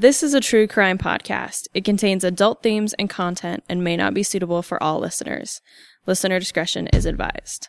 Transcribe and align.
This 0.00 0.22
is 0.22 0.32
a 0.32 0.40
true 0.40 0.68
crime 0.68 0.96
podcast. 0.96 1.66
It 1.74 1.84
contains 1.84 2.22
adult 2.22 2.62
themes 2.62 2.94
and 3.00 3.10
content 3.10 3.64
and 3.68 3.82
may 3.82 3.96
not 3.96 4.14
be 4.14 4.22
suitable 4.22 4.62
for 4.62 4.80
all 4.80 5.00
listeners. 5.00 5.60
Listener 6.06 6.38
discretion 6.38 6.86
is 6.92 7.04
advised. 7.04 7.66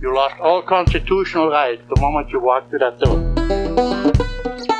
You 0.00 0.14
lost 0.14 0.38
all 0.40 0.62
constitutional 0.62 1.50
rights 1.50 1.82
the 1.92 2.00
moment 2.00 2.30
you 2.30 2.38
walked 2.38 2.70
through 2.70 2.78
that 2.78 3.00
door. 3.00 3.16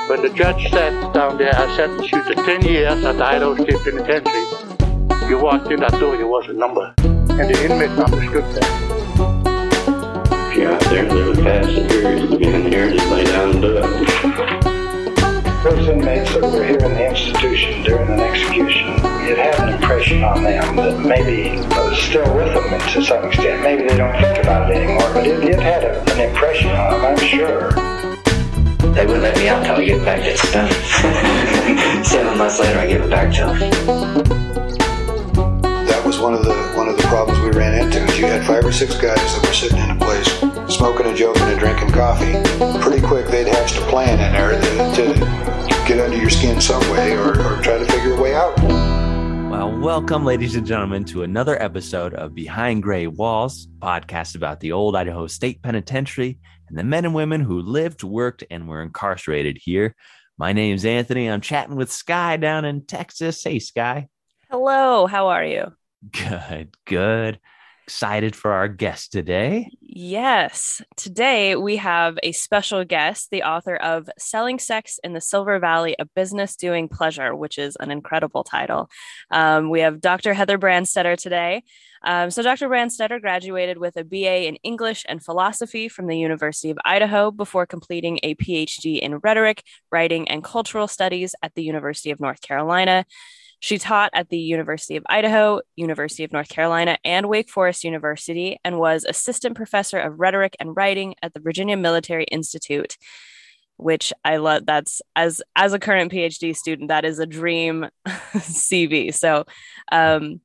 When 0.08 0.22
the 0.22 0.32
judge 0.36 0.70
said 0.70 1.12
down 1.12 1.36
there, 1.36 1.52
I 1.52 1.76
sentenced 1.76 2.12
you 2.12 2.22
to 2.22 2.34
10 2.36 2.62
years 2.62 3.04
at 3.04 3.16
the 3.16 3.24
Idaho 3.24 3.56
State 3.56 3.82
Penitentiary, 3.82 5.28
you 5.28 5.38
walked 5.42 5.72
in 5.72 5.80
that 5.80 5.98
door, 5.98 6.14
you 6.14 6.28
was 6.28 6.48
a 6.48 6.52
number. 6.52 6.94
And 6.98 7.52
the 7.52 7.64
inmates 7.64 7.98
understood 7.98 8.44
that. 8.54 8.70
If 10.52 10.56
you're 10.56 10.72
out 10.72 10.80
there 10.82 11.04
and 11.04 11.12
live 11.12 11.44
past 11.44 11.74
the 11.74 11.88
period 11.88 12.32
of 12.32 12.38
being 12.38 12.70
here, 12.70 12.92
just 12.92 13.10
lay 13.10 13.24
down 13.24 13.50
and 13.50 13.62
do 13.62 13.78
it 13.78 14.63
those 15.64 15.88
inmates 15.88 16.34
that 16.34 16.42
were 16.42 16.62
here 16.62 16.76
in 16.76 16.92
the 16.92 17.08
institution 17.08 17.82
during 17.84 18.10
an 18.10 18.20
execution, 18.20 18.86
it 19.26 19.38
had 19.38 19.58
an 19.60 19.74
impression 19.74 20.22
on 20.22 20.42
them 20.42 20.76
that 20.76 21.00
maybe 21.00 21.58
was 21.68 21.98
still 21.98 22.36
with 22.36 22.52
them 22.52 22.80
to 22.92 23.02
some 23.02 23.24
extent. 23.24 23.62
Maybe 23.62 23.88
they 23.88 23.96
don't 23.96 24.12
think 24.20 24.44
about 24.44 24.70
it 24.70 24.76
anymore, 24.76 25.10
but 25.14 25.26
it, 25.26 25.42
it 25.42 25.58
had 25.58 25.84
a, 25.84 26.02
an 26.12 26.20
impression 26.20 26.70
on 26.70 26.90
them, 26.92 27.04
I'm 27.06 27.16
sure. 27.16 27.70
They 28.92 29.06
wouldn't 29.06 29.22
let 29.22 29.36
me 29.38 29.48
out 29.48 29.60
until 29.60 29.76
I 29.76 29.84
get 29.86 30.04
back 30.04 30.22
to 30.22 30.36
stuff. 30.36 30.70
Seven 32.04 32.36
months 32.36 32.60
later, 32.60 32.78
I 32.78 32.86
give 32.86 33.02
it 33.02 33.10
back 33.10 33.32
to 33.34 33.46
them. 33.46 34.83
That 36.14 36.20
was 36.20 36.30
one 36.30 36.34
of 36.34 36.44
the 36.44 36.78
one 36.78 36.88
of 36.88 36.96
the 36.96 37.02
problems 37.04 37.40
we 37.40 37.50
ran 37.50 37.74
into. 37.74 37.98
Is 38.04 38.20
you 38.20 38.26
had 38.26 38.44
five 38.44 38.64
or 38.64 38.70
six 38.70 38.94
guys 38.94 39.16
that 39.16 39.44
were 39.44 39.52
sitting 39.52 39.78
in 39.78 39.90
a 39.90 39.98
place 39.98 40.28
smoking 40.72 41.06
and 41.06 41.16
joking 41.16 41.42
and 41.42 41.58
drinking 41.58 41.90
coffee. 41.90 42.34
Pretty 42.80 43.04
quick, 43.04 43.26
they'd 43.26 43.48
hatched 43.48 43.78
a 43.78 43.80
plan 43.86 44.20
in 44.20 44.32
there 44.32 44.60
to, 44.60 44.94
to 44.94 45.88
get 45.88 45.98
under 45.98 46.16
your 46.16 46.30
skin 46.30 46.60
some 46.60 46.80
way 46.92 47.16
or, 47.16 47.30
or 47.30 47.60
try 47.62 47.78
to 47.78 47.84
figure 47.86 48.14
a 48.14 48.20
way 48.20 48.32
out. 48.32 48.56
Well, 49.50 49.76
welcome, 49.80 50.24
ladies 50.24 50.54
and 50.54 50.64
gentlemen, 50.64 51.04
to 51.06 51.24
another 51.24 51.60
episode 51.60 52.14
of 52.14 52.32
Behind 52.32 52.80
Gray 52.80 53.08
Walls, 53.08 53.66
podcast 53.80 54.36
about 54.36 54.60
the 54.60 54.70
old 54.70 54.94
Idaho 54.94 55.26
State 55.26 55.62
Penitentiary 55.62 56.38
and 56.68 56.78
the 56.78 56.84
men 56.84 57.06
and 57.06 57.14
women 57.14 57.40
who 57.40 57.60
lived, 57.60 58.04
worked, 58.04 58.44
and 58.52 58.68
were 58.68 58.82
incarcerated 58.82 59.58
here. 59.60 59.96
My 60.38 60.52
name's 60.52 60.84
Anthony. 60.84 61.28
I'm 61.28 61.40
chatting 61.40 61.74
with 61.74 61.90
Sky 61.90 62.36
down 62.36 62.64
in 62.64 62.86
Texas. 62.86 63.42
Hey, 63.42 63.58
Sky. 63.58 64.06
Hello. 64.48 65.06
How 65.06 65.26
are 65.28 65.44
you? 65.44 65.72
Good, 66.12 66.76
good 66.84 67.40
excited 67.84 68.34
for 68.34 68.50
our 68.52 68.66
guest 68.66 69.12
today. 69.12 69.70
Yes. 69.80 70.80
Today 70.96 71.54
we 71.54 71.76
have 71.76 72.18
a 72.22 72.32
special 72.32 72.82
guest, 72.82 73.30
the 73.30 73.42
author 73.42 73.76
of 73.76 74.08
Selling 74.18 74.58
Sex 74.58 74.98
in 75.04 75.12
the 75.12 75.20
Silver 75.20 75.58
Valley, 75.58 75.94
A 75.98 76.06
Business 76.06 76.56
Doing 76.56 76.88
Pleasure, 76.88 77.34
which 77.34 77.58
is 77.58 77.76
an 77.80 77.90
incredible 77.90 78.42
title. 78.42 78.88
Um, 79.30 79.68
we 79.68 79.80
have 79.80 80.00
Dr. 80.00 80.32
Heather 80.32 80.56
Branstetter 80.56 81.16
today. 81.16 81.62
Um, 82.02 82.30
so, 82.30 82.42
Dr. 82.42 82.68
Branstetter 82.68 83.20
graduated 83.20 83.78
with 83.78 83.96
a 83.96 84.04
BA 84.04 84.46
in 84.46 84.56
English 84.56 85.04
and 85.08 85.22
philosophy 85.22 85.88
from 85.88 86.06
the 86.06 86.18
University 86.18 86.70
of 86.70 86.78
Idaho 86.84 87.30
before 87.30 87.66
completing 87.66 88.18
a 88.22 88.34
PhD 88.34 88.98
in 88.98 89.18
rhetoric, 89.18 89.62
writing, 89.90 90.28
and 90.28 90.44
cultural 90.44 90.88
studies 90.88 91.34
at 91.42 91.54
the 91.54 91.62
University 91.62 92.10
of 92.10 92.20
North 92.20 92.42
Carolina. 92.42 93.06
She 93.64 93.78
taught 93.78 94.10
at 94.12 94.28
the 94.28 94.36
University 94.36 94.94
of 94.96 95.06
Idaho, 95.08 95.62
University 95.74 96.22
of 96.22 96.34
North 96.34 96.50
Carolina, 96.50 96.98
and 97.02 97.30
Wake 97.30 97.48
Forest 97.48 97.82
University, 97.82 98.58
and 98.62 98.78
was 98.78 99.06
assistant 99.06 99.56
professor 99.56 99.98
of 99.98 100.20
rhetoric 100.20 100.54
and 100.60 100.76
writing 100.76 101.14
at 101.22 101.32
the 101.32 101.40
Virginia 101.40 101.74
Military 101.78 102.24
Institute 102.24 102.98
which 103.76 104.12
I 104.22 104.36
love. 104.36 104.66
That's 104.66 105.00
as 105.16 105.40
as 105.56 105.72
a 105.72 105.78
current 105.78 106.12
PhD 106.12 106.54
student, 106.54 106.88
that 106.88 107.06
is 107.06 107.18
a 107.18 107.24
dream 107.26 107.88
CV. 108.06 109.14
So, 109.14 109.46
um, 109.90 110.42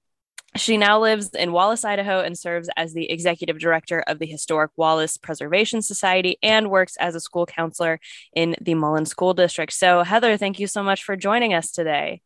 she 0.56 0.78
now 0.78 1.02
lives 1.02 1.30
in 1.31 1.52
Wallace, 1.52 1.83
Idaho, 1.83 2.22
and 2.22 2.38
serves 2.38 2.70
as 2.78 2.94
the 2.94 3.11
executive 3.11 3.59
director 3.59 4.00
of 4.08 4.20
the 4.20 4.28
historic 4.28 4.72
Wallace 4.77 5.17
Preservation 5.17 5.82
Society 5.82 6.38
and 6.42 6.72
works 6.72 6.95
as 7.02 7.16
a 7.16 7.20
school 7.20 7.45
counselor 7.45 7.99
in 8.33 8.55
the 8.61 8.76
Mullan 8.76 9.08
School 9.08 9.33
District. 9.33 9.73
So, 9.73 10.04
Heather, 10.04 10.38
thank 10.38 10.58
you 10.58 10.67
so 10.67 10.82
much 10.83 11.04
for 11.04 11.17
joining 11.17 11.54
us 11.54 11.70
today. 11.72 12.22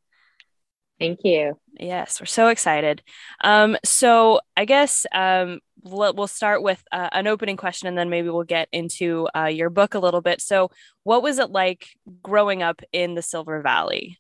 Thank 0.99 1.19
you. 1.23 1.59
Yes, 1.79 2.21
we're 2.21 2.25
so 2.25 2.47
excited. 2.47 3.01
Um, 3.43 3.77
so 3.83 4.39
I 4.55 4.65
guess 4.65 5.05
um, 5.13 5.59
we'll, 5.81 6.13
we'll 6.13 6.27
start 6.27 6.61
with 6.61 6.83
uh, 6.91 7.09
an 7.11 7.27
opening 7.27 7.57
question 7.57 7.87
and 7.87 7.97
then 7.97 8.09
maybe 8.09 8.29
we'll 8.29 8.43
get 8.43 8.69
into 8.71 9.27
uh, 9.35 9.45
your 9.45 9.69
book 9.69 9.95
a 9.95 9.99
little 9.99 10.21
bit. 10.21 10.41
So, 10.41 10.69
what 11.03 11.23
was 11.23 11.39
it 11.39 11.49
like 11.49 11.87
growing 12.21 12.63
up 12.63 12.81
in 12.91 13.15
the 13.15 13.21
Silver 13.21 13.61
Valley? 13.61 14.19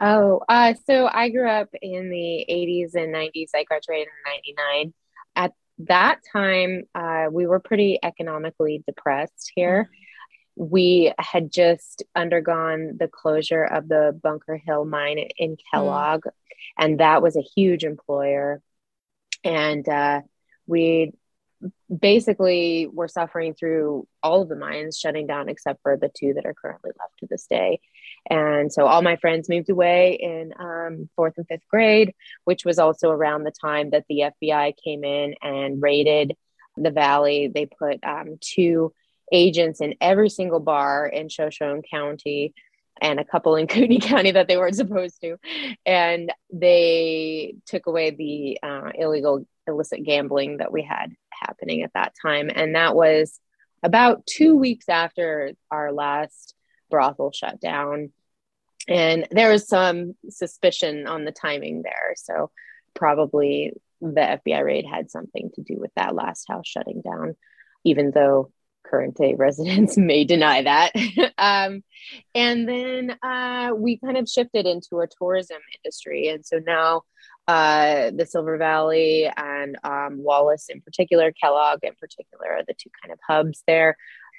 Oh, 0.00 0.40
uh, 0.48 0.74
so 0.86 1.06
I 1.06 1.28
grew 1.28 1.48
up 1.48 1.68
in 1.80 2.08
the 2.08 2.46
80s 2.48 2.94
and 2.94 3.14
90s. 3.14 3.50
I 3.54 3.64
graduated 3.64 4.08
in 4.08 4.56
99. 4.56 4.94
At 5.36 5.52
that 5.86 6.20
time, 6.32 6.84
uh, 6.94 7.26
we 7.30 7.46
were 7.46 7.60
pretty 7.60 7.98
economically 8.02 8.82
depressed 8.86 9.52
here. 9.54 9.84
Mm-hmm 9.84 10.01
we 10.56 11.12
had 11.18 11.50
just 11.50 12.02
undergone 12.14 12.96
the 12.98 13.08
closure 13.08 13.64
of 13.64 13.88
the 13.88 14.18
Bunker 14.22 14.56
Hill 14.56 14.84
mine 14.84 15.18
in 15.38 15.56
Kellogg, 15.72 16.24
mm. 16.24 16.30
and 16.78 17.00
that 17.00 17.22
was 17.22 17.36
a 17.36 17.42
huge 17.42 17.84
employer. 17.84 18.60
And 19.44 19.88
uh, 19.88 20.22
we 20.66 21.12
basically 21.96 22.88
were 22.92 23.08
suffering 23.08 23.54
through 23.54 24.06
all 24.22 24.42
of 24.42 24.48
the 24.48 24.56
mines 24.56 24.98
shutting 24.98 25.26
down 25.26 25.48
except 25.48 25.82
for 25.82 25.96
the 25.96 26.10
two 26.14 26.34
that 26.34 26.46
are 26.46 26.54
currently 26.54 26.90
left 26.98 27.18
to 27.18 27.26
this 27.28 27.46
day. 27.46 27.80
And 28.28 28.72
so 28.72 28.86
all 28.86 29.02
my 29.02 29.16
friends 29.16 29.48
moved 29.48 29.70
away 29.70 30.14
in 30.14 30.54
um, 30.58 31.08
fourth 31.16 31.34
and 31.36 31.46
fifth 31.46 31.66
grade, 31.68 32.14
which 32.44 32.64
was 32.64 32.78
also 32.78 33.10
around 33.10 33.44
the 33.44 33.52
time 33.52 33.90
that 33.90 34.04
the 34.08 34.32
FBI 34.42 34.74
came 34.82 35.04
in 35.04 35.34
and 35.42 35.82
raided 35.82 36.36
the 36.76 36.90
valley. 36.90 37.48
They 37.48 37.66
put 37.66 38.02
um, 38.04 38.38
two 38.40 38.92
agents 39.30 39.80
in 39.80 39.94
every 40.00 40.28
single 40.28 40.60
bar 40.60 41.06
in 41.06 41.28
Shoshone 41.28 41.82
County 41.90 42.54
and 43.00 43.18
a 43.20 43.24
couple 43.24 43.56
in 43.56 43.66
Kootenai 43.68 43.98
County 43.98 44.30
that 44.32 44.48
they 44.48 44.56
weren't 44.56 44.76
supposed 44.76 45.20
to. 45.20 45.36
And 45.86 46.32
they 46.52 47.54
took 47.66 47.86
away 47.86 48.10
the 48.10 48.58
uh, 48.62 48.90
illegal, 48.94 49.46
illicit 49.66 50.04
gambling 50.04 50.58
that 50.58 50.72
we 50.72 50.82
had 50.82 51.12
happening 51.30 51.82
at 51.82 51.92
that 51.94 52.14
time. 52.20 52.50
And 52.54 52.74
that 52.74 52.94
was 52.94 53.38
about 53.82 54.26
two 54.26 54.56
weeks 54.56 54.88
after 54.88 55.52
our 55.70 55.92
last 55.92 56.54
brothel 56.90 57.32
shut 57.32 57.60
down. 57.60 58.12
And 58.88 59.26
there 59.30 59.50
was 59.50 59.68
some 59.68 60.14
suspicion 60.28 61.06
on 61.06 61.24
the 61.24 61.32
timing 61.32 61.82
there. 61.82 62.14
So 62.16 62.50
probably 62.94 63.72
the 64.00 64.40
FBI 64.44 64.64
raid 64.64 64.84
had 64.84 65.10
something 65.10 65.50
to 65.54 65.62
do 65.62 65.76
with 65.78 65.92
that 65.94 66.14
last 66.14 66.46
house 66.48 66.66
shutting 66.66 67.02
down, 67.02 67.36
even 67.84 68.10
though 68.12 68.50
current 68.84 69.16
day 69.16 69.34
residents 69.38 69.96
may 69.96 70.24
deny 70.24 70.62
that. 70.62 70.92
um, 71.38 71.82
and 72.34 72.68
then 72.68 73.16
uh, 73.22 73.72
we 73.76 73.98
kind 73.98 74.16
of 74.16 74.28
shifted 74.28 74.66
into 74.66 75.00
a 75.00 75.06
tourism 75.06 75.58
industry. 75.78 76.28
And 76.28 76.44
so 76.44 76.58
now 76.58 77.02
uh, 77.48 78.10
the 78.14 78.26
Silver 78.26 78.56
Valley 78.56 79.30
and 79.36 79.76
um, 79.84 80.22
Wallace 80.22 80.68
in 80.68 80.80
particular, 80.80 81.32
Kellogg 81.32 81.80
in 81.82 81.94
particular, 81.94 82.48
are 82.52 82.64
the 82.66 82.74
two 82.74 82.90
kind 83.02 83.12
of 83.12 83.18
hubs 83.26 83.62
there, 83.66 83.96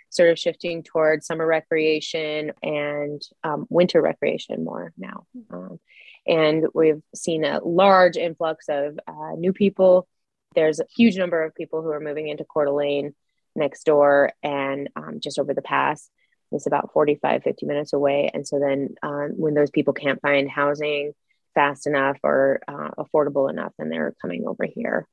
sort 0.10 0.30
of 0.30 0.40
shifting 0.40 0.84
towards 0.84 1.26
summer 1.26 1.46
recreation 1.46 2.52
and 2.62 3.22
um, 3.44 3.66
winter 3.70 4.02
recreation 4.02 4.64
more 4.64 4.94
now. 4.98 5.26
Um, 5.52 5.80
and 6.26 6.66
we've 6.74 7.02
seen 7.14 7.44
a 7.44 7.60
large 7.64 8.16
influx 8.16 8.68
of 8.70 8.98
uh, 9.08 9.36
new 9.38 9.52
people. 9.52 10.08
There's 10.56 10.80
a 10.80 10.86
huge 10.96 11.18
number 11.18 11.44
of 11.44 11.56
people 11.56 11.82
who 11.82 11.90
are 11.90 12.00
moving 12.00 12.30
into 12.30 12.46
Coeur 12.46 12.66
d'Alene 12.66 13.14
next 13.56 13.86
door 13.86 14.32
and 14.42 14.90
um, 14.96 15.20
just 15.20 15.40
over 15.40 15.54
the 15.54 15.62
pass 15.62 16.10
it's 16.54 16.68
about 16.68 16.92
45 16.94 17.44
50 17.44 17.66
minutes 17.66 17.94
away. 17.94 18.30
And 18.34 18.48
so 18.48 18.60
then 18.60 18.96
um, 19.02 19.32
when 19.36 19.54
those 19.54 19.72
people 19.72 19.94
can't 19.94 20.22
find 20.22 20.50
housing 20.50 21.14
fast 21.56 21.88
enough 21.88 22.18
or 22.24 22.62
uh, 22.68 22.90
affordable 22.98 23.50
enough 23.50 23.74
then 23.78 23.90
they're 23.90 24.16
coming 24.22 24.46
over 24.48 24.66
here 24.66 25.08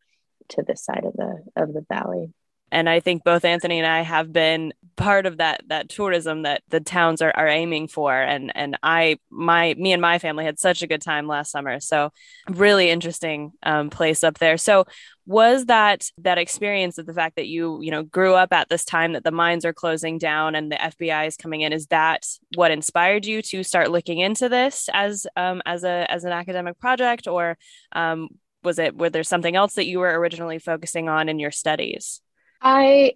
to 0.49 0.63
this 0.63 0.85
side 0.85 1.05
of 1.05 1.13
the 1.15 1.43
of 1.57 1.73
the 1.73 1.85
valley 1.89 2.33
and 2.73 2.89
I 2.89 3.01
think 3.01 3.25
both 3.25 3.45
Anthony 3.45 3.79
and 3.79 3.87
I 3.87 4.03
have 4.03 4.33
been 4.33 4.73
part 4.97 5.27
of 5.27 5.39
that 5.39 5.63
that 5.69 5.89
tourism 5.89 6.43
that 6.43 6.63
the 6.69 6.79
towns 6.79 7.23
are, 7.23 7.33
are 7.35 7.49
aiming 7.49 7.89
for. 7.89 8.15
And 8.15 8.53
and 8.55 8.79
I 8.83 9.19
my 9.31 9.75
me 9.79 9.93
and 9.93 10.01
my 10.03 10.19
family 10.19 10.45
had 10.45 10.59
such 10.59 10.83
a 10.83 10.87
good 10.87 11.03
time 11.03 11.27
last 11.27 11.51
summer. 11.51 11.81
So 11.81 12.13
really 12.49 12.91
interesting 12.91 13.53
um, 13.63 13.91
place 13.91 14.23
up 14.23 14.39
there. 14.39 14.57
So 14.57 14.85
was 15.27 15.67
that 15.67 16.11
that 16.19 16.39
experience 16.39 16.99
of 16.99 17.07
the 17.07 17.15
fact 17.15 17.37
that 17.37 17.49
you 17.49 17.81
you 17.83 17.91
know 17.91 18.05
grew 18.05 18.35
up 18.35 18.53
at 18.53 18.69
this 18.69 18.85
time 18.85 19.15
that 19.15 19.25
the 19.25 19.31
mines 19.33 19.65
are 19.65 19.73
closing 19.73 20.19
down 20.19 20.55
and 20.55 20.71
the 20.71 20.77
FBI 20.77 21.27
is 21.27 21.37
coming 21.37 21.63
in 21.63 21.73
is 21.73 21.87
that 21.87 22.25
what 22.55 22.71
inspired 22.71 23.27
you 23.27 23.43
to 23.43 23.63
start 23.65 23.91
looking 23.91 24.19
into 24.19 24.49
this 24.49 24.89
as 24.93 25.27
um, 25.37 25.61
as 25.67 25.83
a 25.83 26.11
as 26.11 26.25
an 26.25 26.33
academic 26.33 26.79
project? 26.79 27.27
Or 27.27 27.59
um, 27.93 28.29
was 28.63 28.79
it 28.79 28.97
were 28.97 29.11
there 29.11 29.25
something 29.25 29.57
else 29.57 29.75
that 29.75 29.87
you 29.87 29.99
were 29.99 30.19
originally 30.19 30.59
focusing 30.59 31.09
on 31.09 31.29
in 31.29 31.39
your 31.39 31.51
studies 31.51 32.21
I 32.61 33.15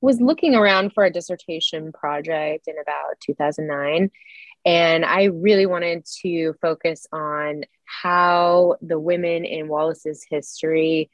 was 0.00 0.20
looking 0.20 0.54
around 0.54 0.92
for 0.92 1.04
a 1.04 1.12
dissertation 1.12 1.92
project 1.92 2.68
in 2.68 2.76
about 2.80 3.20
2009 3.24 4.10
And 4.66 5.04
I 5.04 5.24
really 5.24 5.66
wanted 5.66 6.06
to 6.22 6.54
focus 6.60 7.06
on 7.12 7.64
how 7.84 8.76
the 8.82 8.98
women 8.98 9.44
in 9.44 9.68
Wallace's 9.68 10.24
history 10.28 11.10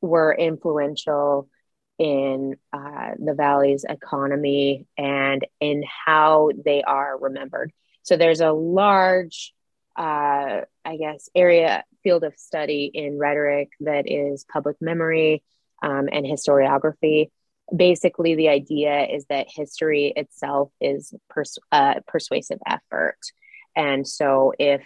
were 0.00 0.34
influential 0.34 1.48
in 1.98 2.56
uh, 2.72 3.12
the 3.18 3.34
valley's 3.34 3.84
economy 3.88 4.86
and 4.96 5.46
in 5.60 5.84
how 6.06 6.50
they 6.64 6.82
are 6.82 7.18
remembered. 7.18 7.72
So 8.02 8.16
there's 8.16 8.40
a 8.40 8.52
large, 8.52 9.52
uh, 9.96 10.62
I 10.84 10.96
guess, 10.98 11.28
area 11.34 11.84
field 12.02 12.24
of 12.24 12.36
study 12.38 12.90
in 12.92 13.18
rhetoric 13.18 13.70
that 13.80 14.10
is 14.10 14.44
public 14.50 14.76
memory 14.80 15.42
um, 15.82 16.08
and 16.12 16.26
historiography. 16.26 17.30
Basically, 17.74 18.34
the 18.34 18.48
idea 18.48 19.06
is 19.06 19.26
that 19.26 19.46
history 19.48 20.12
itself 20.16 20.70
is 20.80 21.14
pers- 21.28 21.58
uh, 21.70 21.94
persuasive 22.06 22.58
effort, 22.66 23.18
and 23.76 24.06
so 24.06 24.52
if 24.58 24.82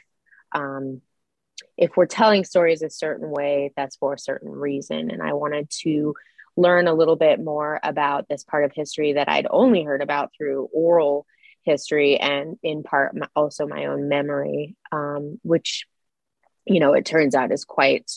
um, 0.52 1.00
if 1.76 1.96
we're 1.96 2.06
telling 2.06 2.44
stories 2.44 2.82
a 2.82 2.90
certain 2.90 3.30
way, 3.30 3.72
that's 3.76 3.96
for 3.96 4.14
a 4.14 4.18
certain 4.18 4.50
reason. 4.50 5.10
And 5.10 5.22
I 5.22 5.32
wanted 5.32 5.70
to 5.82 6.14
learn 6.56 6.86
a 6.86 6.94
little 6.94 7.16
bit 7.16 7.42
more 7.42 7.80
about 7.82 8.28
this 8.28 8.44
part 8.44 8.64
of 8.64 8.72
history 8.72 9.14
that 9.14 9.28
I'd 9.28 9.46
only 9.50 9.82
heard 9.82 10.02
about 10.02 10.32
through 10.36 10.68
oral 10.72 11.26
history 11.62 12.16
and 12.18 12.58
in 12.62 12.82
part 12.82 13.16
also 13.34 13.66
my 13.66 13.86
own 13.86 14.08
memory, 14.08 14.76
um, 14.92 15.40
which, 15.42 15.86
you 16.64 16.78
know, 16.78 16.92
it 16.92 17.06
turns 17.06 17.34
out 17.34 17.52
is 17.52 17.64
quite 17.64 18.10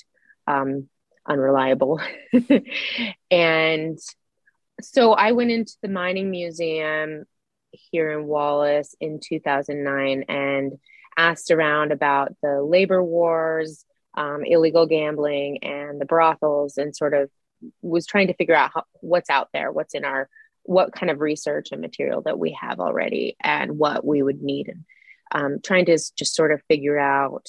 um, 0.46 0.88
unreliable. 1.28 2.00
and 3.32 4.00
so 4.82 5.14
I 5.14 5.32
went 5.32 5.52
into 5.52 5.74
the 5.82 5.90
mining 5.90 6.32
museum 6.32 7.26
here 7.72 8.12
in 8.12 8.26
Wallace 8.26 8.96
in 9.00 9.20
2009 9.20 10.26
and 10.30 10.74
asked 11.18 11.52
around 11.52 11.92
about 11.92 12.36
the 12.42 12.62
labor 12.62 13.04
wars, 13.04 13.84
um, 14.16 14.44
illegal 14.46 14.86
gambling, 14.86 15.64
and 15.64 16.00
the 16.00 16.06
brothels, 16.06 16.78
and 16.78 16.96
sort 16.96 17.14
of 17.14 17.30
was 17.82 18.06
trying 18.06 18.28
to 18.28 18.36
figure 18.36 18.56
out 18.56 18.72
how, 18.74 18.84
what's 19.02 19.30
out 19.30 19.50
there, 19.52 19.72
what's 19.72 19.96
in 19.96 20.06
our, 20.06 20.30
what 20.64 20.94
kind 20.94 21.10
of 21.10 21.20
research 21.20 21.70
and 21.72 21.82
material 21.82 22.22
that 22.22 22.38
we 22.38 22.58
have 22.60 22.80
already, 22.80 23.36
and 23.42 23.78
what 23.78 24.06
we 24.06 24.22
would 24.22 24.42
need, 24.42 24.70
and 24.70 24.86
um, 25.32 25.60
trying 25.64 25.86
to 25.86 25.98
just 26.16 26.36
sort 26.36 26.52
of 26.52 26.62
figure 26.68 26.98
out 26.98 27.48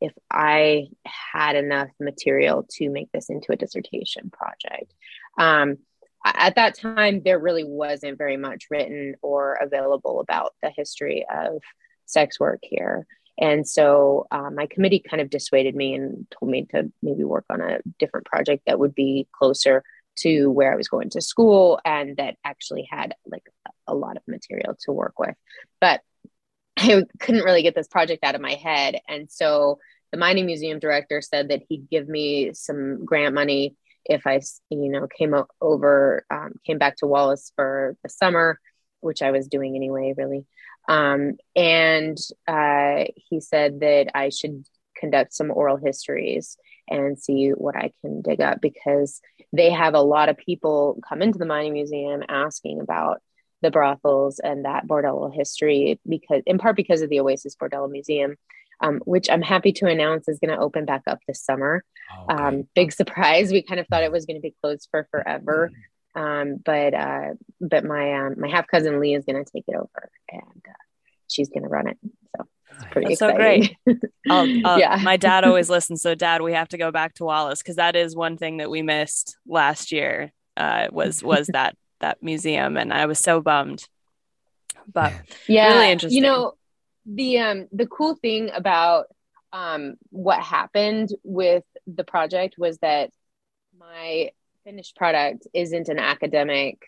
if 0.00 0.12
I 0.30 0.88
had 1.04 1.56
enough 1.56 1.88
material 2.00 2.66
to 2.76 2.90
make 2.90 3.10
this 3.12 3.30
into 3.30 3.52
a 3.52 3.56
dissertation 3.56 4.30
project. 4.30 4.92
Um, 5.38 5.78
at 6.24 6.56
that 6.56 6.76
time, 6.76 7.22
there 7.24 7.38
really 7.38 7.64
wasn't 7.64 8.18
very 8.18 8.36
much 8.36 8.66
written 8.70 9.14
or 9.22 9.54
available 9.54 10.20
about 10.20 10.54
the 10.62 10.70
history 10.74 11.24
of 11.32 11.62
sex 12.06 12.40
work 12.40 12.60
here. 12.62 13.06
And 13.40 13.66
so 13.66 14.26
um, 14.32 14.56
my 14.56 14.66
committee 14.66 14.98
kind 14.98 15.20
of 15.20 15.30
dissuaded 15.30 15.76
me 15.76 15.94
and 15.94 16.26
told 16.38 16.50
me 16.50 16.66
to 16.70 16.90
maybe 17.02 17.22
work 17.22 17.44
on 17.48 17.60
a 17.60 17.78
different 17.98 18.26
project 18.26 18.64
that 18.66 18.80
would 18.80 18.94
be 18.94 19.28
closer 19.32 19.84
to 20.16 20.48
where 20.48 20.72
I 20.72 20.76
was 20.76 20.88
going 20.88 21.10
to 21.10 21.20
school 21.20 21.78
and 21.84 22.16
that 22.16 22.36
actually 22.44 22.88
had 22.90 23.14
like 23.26 23.44
a 23.86 23.94
lot 23.94 24.16
of 24.16 24.24
material 24.26 24.76
to 24.80 24.92
work 24.92 25.18
with. 25.18 25.36
But 25.80 26.00
I 26.78 27.02
couldn't 27.18 27.44
really 27.44 27.62
get 27.62 27.74
this 27.74 27.88
project 27.88 28.24
out 28.24 28.34
of 28.34 28.40
my 28.40 28.54
head. 28.54 29.00
And 29.08 29.30
so 29.30 29.78
the 30.12 30.18
mining 30.18 30.46
museum 30.46 30.78
director 30.78 31.20
said 31.20 31.48
that 31.48 31.62
he'd 31.68 31.90
give 31.90 32.08
me 32.08 32.52
some 32.54 33.04
grant 33.04 33.34
money 33.34 33.76
if 34.04 34.26
I, 34.26 34.40
you 34.70 34.88
know, 34.88 35.06
came 35.06 35.34
over, 35.60 36.24
um, 36.30 36.54
came 36.64 36.78
back 36.78 36.96
to 36.98 37.06
Wallace 37.06 37.52
for 37.56 37.96
the 38.02 38.08
summer, 38.08 38.58
which 39.00 39.20
I 39.20 39.32
was 39.32 39.48
doing 39.48 39.76
anyway, 39.76 40.14
really. 40.16 40.46
Um, 40.88 41.34
and 41.54 42.16
uh, 42.46 43.04
he 43.16 43.40
said 43.40 43.80
that 43.80 44.10
I 44.14 44.30
should 44.30 44.64
conduct 44.96 45.34
some 45.34 45.50
oral 45.50 45.76
histories 45.76 46.56
and 46.88 47.18
see 47.18 47.50
what 47.50 47.76
I 47.76 47.92
can 48.00 48.22
dig 48.22 48.40
up 48.40 48.60
because 48.62 49.20
they 49.52 49.70
have 49.70 49.94
a 49.94 50.00
lot 50.00 50.30
of 50.30 50.38
people 50.38 50.98
come 51.06 51.20
into 51.20 51.38
the 51.38 51.46
mining 51.46 51.74
museum 51.74 52.22
asking 52.28 52.80
about 52.80 53.20
the 53.62 53.70
brothels 53.70 54.38
and 54.38 54.64
that 54.64 54.86
bordello 54.86 55.34
history 55.34 55.98
because 56.08 56.42
in 56.46 56.58
part 56.58 56.76
because 56.76 57.02
of 57.02 57.10
the 57.10 57.20
Oasis 57.20 57.56
Bordello 57.56 57.90
Museum, 57.90 58.36
um, 58.80 59.00
which 59.04 59.28
I'm 59.30 59.42
happy 59.42 59.72
to 59.72 59.86
announce 59.86 60.28
is 60.28 60.38
going 60.38 60.56
to 60.56 60.62
open 60.62 60.84
back 60.84 61.02
up 61.06 61.18
this 61.26 61.42
summer. 61.42 61.84
Oh, 62.12 62.34
okay. 62.34 62.42
um, 62.42 62.68
big 62.74 62.92
surprise. 62.92 63.52
We 63.52 63.62
kind 63.62 63.80
of 63.80 63.86
thought 63.88 64.04
it 64.04 64.12
was 64.12 64.26
going 64.26 64.36
to 64.36 64.42
be 64.42 64.54
closed 64.62 64.88
for 64.90 65.08
forever. 65.10 65.70
Mm-hmm. 65.72 65.80
Um, 66.14 66.56
but 66.64 66.94
uh, 66.94 67.34
but 67.60 67.84
my 67.84 68.14
um, 68.14 68.40
my 68.40 68.48
half 68.48 68.66
cousin 68.66 68.98
Lee 68.98 69.14
is 69.14 69.24
going 69.24 69.44
to 69.44 69.50
take 69.50 69.64
it 69.68 69.76
over, 69.76 70.10
and 70.30 70.64
uh, 70.68 70.72
she's 71.28 71.48
going 71.48 71.62
to 71.62 71.68
run 71.68 71.86
it. 71.86 71.98
So 72.36 72.46
it's 72.70 72.84
pretty 72.90 73.14
That's 73.14 73.22
exciting. 73.22 73.76
so 73.86 73.94
great. 73.94 74.64
uh, 74.64 74.76
yeah, 74.78 74.98
my 75.02 75.16
dad 75.16 75.44
always 75.44 75.70
listens. 75.70 76.02
So 76.02 76.14
dad, 76.14 76.42
we 76.42 76.54
have 76.54 76.68
to 76.70 76.78
go 76.78 76.90
back 76.90 77.14
to 77.14 77.24
Wallace 77.24 77.62
because 77.62 77.76
that 77.76 77.94
is 77.94 78.16
one 78.16 78.36
thing 78.36 78.56
that 78.56 78.70
we 78.70 78.82
missed 78.82 79.36
last 79.46 79.92
year. 79.92 80.32
Uh, 80.56 80.88
was 80.90 81.22
was 81.22 81.48
that 81.52 81.76
that 82.00 82.22
museum, 82.22 82.76
and 82.76 82.92
I 82.92 83.06
was 83.06 83.18
so 83.18 83.40
bummed. 83.40 83.86
But 84.92 85.12
yeah, 85.46 85.74
really 85.74 85.92
interesting. 85.92 86.22
You 86.22 86.28
know, 86.28 86.52
the 87.06 87.38
um 87.38 87.68
the 87.72 87.86
cool 87.86 88.14
thing 88.14 88.50
about 88.54 89.06
um 89.52 89.94
what 90.10 90.40
happened 90.40 91.10
with 91.22 91.64
the 91.86 92.04
project 92.04 92.56
was 92.58 92.78
that 92.78 93.10
my 93.78 94.30
finished 94.64 94.96
product 94.96 95.46
isn't 95.54 95.88
an 95.88 95.98
academic 95.98 96.82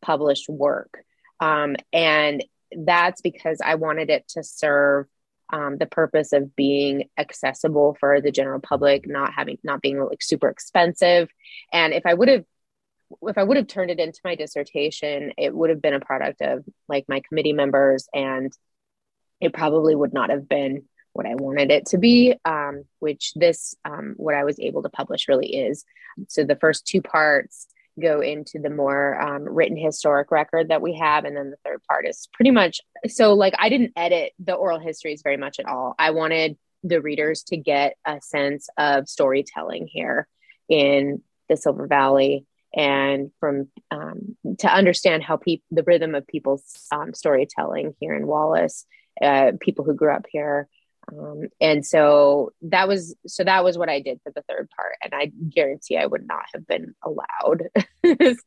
published 0.00 0.48
work. 0.48 1.04
Um, 1.40 1.76
and 1.92 2.44
that's 2.72 3.20
because 3.20 3.60
I 3.64 3.76
wanted 3.76 4.10
it 4.10 4.26
to 4.28 4.42
serve 4.42 5.06
um, 5.52 5.78
the 5.78 5.86
purpose 5.86 6.32
of 6.32 6.54
being 6.54 7.08
accessible 7.18 7.96
for 7.98 8.20
the 8.20 8.30
general 8.30 8.60
public, 8.60 9.06
not 9.06 9.32
having, 9.32 9.58
not 9.62 9.80
being 9.80 10.02
like 10.02 10.22
super 10.22 10.48
expensive. 10.48 11.28
And 11.72 11.94
if 11.94 12.04
I 12.04 12.14
would 12.14 12.28
have, 12.28 12.44
if 13.22 13.38
I 13.38 13.42
would 13.42 13.56
have 13.56 13.66
turned 13.66 13.90
it 13.90 14.00
into 14.00 14.20
my 14.24 14.34
dissertation, 14.34 15.32
it 15.38 15.54
would 15.54 15.70
have 15.70 15.82
been 15.82 15.94
a 15.94 16.00
product 16.00 16.40
of 16.40 16.64
like 16.88 17.04
my 17.08 17.20
committee 17.28 17.52
members, 17.52 18.08
and 18.12 18.52
it 19.40 19.52
probably 19.52 19.94
would 19.94 20.12
not 20.12 20.30
have 20.30 20.48
been 20.48 20.84
what 21.12 21.26
I 21.26 21.34
wanted 21.34 21.70
it 21.70 21.86
to 21.86 21.98
be, 21.98 22.34
um, 22.44 22.84
which 22.98 23.32
this, 23.34 23.74
um, 23.84 24.14
what 24.16 24.34
I 24.34 24.44
was 24.44 24.60
able 24.60 24.82
to 24.82 24.88
publish 24.88 25.26
really 25.26 25.56
is. 25.56 25.84
So 26.28 26.44
the 26.44 26.56
first 26.56 26.86
two 26.86 27.02
parts 27.02 27.66
go 28.00 28.20
into 28.20 28.60
the 28.60 28.70
more 28.70 29.20
um, 29.20 29.42
written 29.42 29.76
historic 29.76 30.30
record 30.30 30.68
that 30.68 30.82
we 30.82 30.94
have. 30.96 31.24
And 31.24 31.36
then 31.36 31.50
the 31.50 31.56
third 31.64 31.82
part 31.88 32.06
is 32.06 32.28
pretty 32.32 32.52
much 32.52 32.80
so, 33.08 33.34
like, 33.34 33.54
I 33.58 33.68
didn't 33.68 33.92
edit 33.96 34.32
the 34.38 34.54
oral 34.54 34.78
histories 34.78 35.22
very 35.22 35.36
much 35.36 35.58
at 35.58 35.66
all. 35.66 35.94
I 35.98 36.12
wanted 36.12 36.56
the 36.84 37.00
readers 37.00 37.42
to 37.44 37.56
get 37.56 37.96
a 38.04 38.20
sense 38.20 38.68
of 38.76 39.08
storytelling 39.08 39.88
here 39.88 40.28
in 40.68 41.22
the 41.48 41.56
Silver 41.56 41.86
Valley 41.88 42.46
and 42.74 43.30
from 43.40 43.68
um, 43.90 44.36
to 44.58 44.72
understand 44.72 45.22
how 45.22 45.36
people 45.36 45.64
the 45.70 45.82
rhythm 45.82 46.14
of 46.14 46.26
people's 46.26 46.86
um, 46.92 47.14
storytelling 47.14 47.94
here 48.00 48.14
in 48.14 48.26
Wallace, 48.26 48.84
uh, 49.22 49.52
people 49.60 49.84
who 49.84 49.94
grew 49.94 50.12
up 50.12 50.26
here, 50.30 50.68
um, 51.12 51.48
and 51.60 51.84
so 51.84 52.52
that 52.62 52.88
was 52.88 53.14
so 53.26 53.44
that 53.44 53.64
was 53.64 53.78
what 53.78 53.88
I 53.88 54.00
did 54.00 54.20
for 54.22 54.32
the 54.34 54.42
third 54.48 54.68
part, 54.76 54.96
and 55.02 55.14
I 55.14 55.32
guarantee 55.48 55.96
I 55.96 56.06
would 56.06 56.26
not 56.26 56.44
have 56.52 56.66
been 56.66 56.94
allowed, 57.02 57.68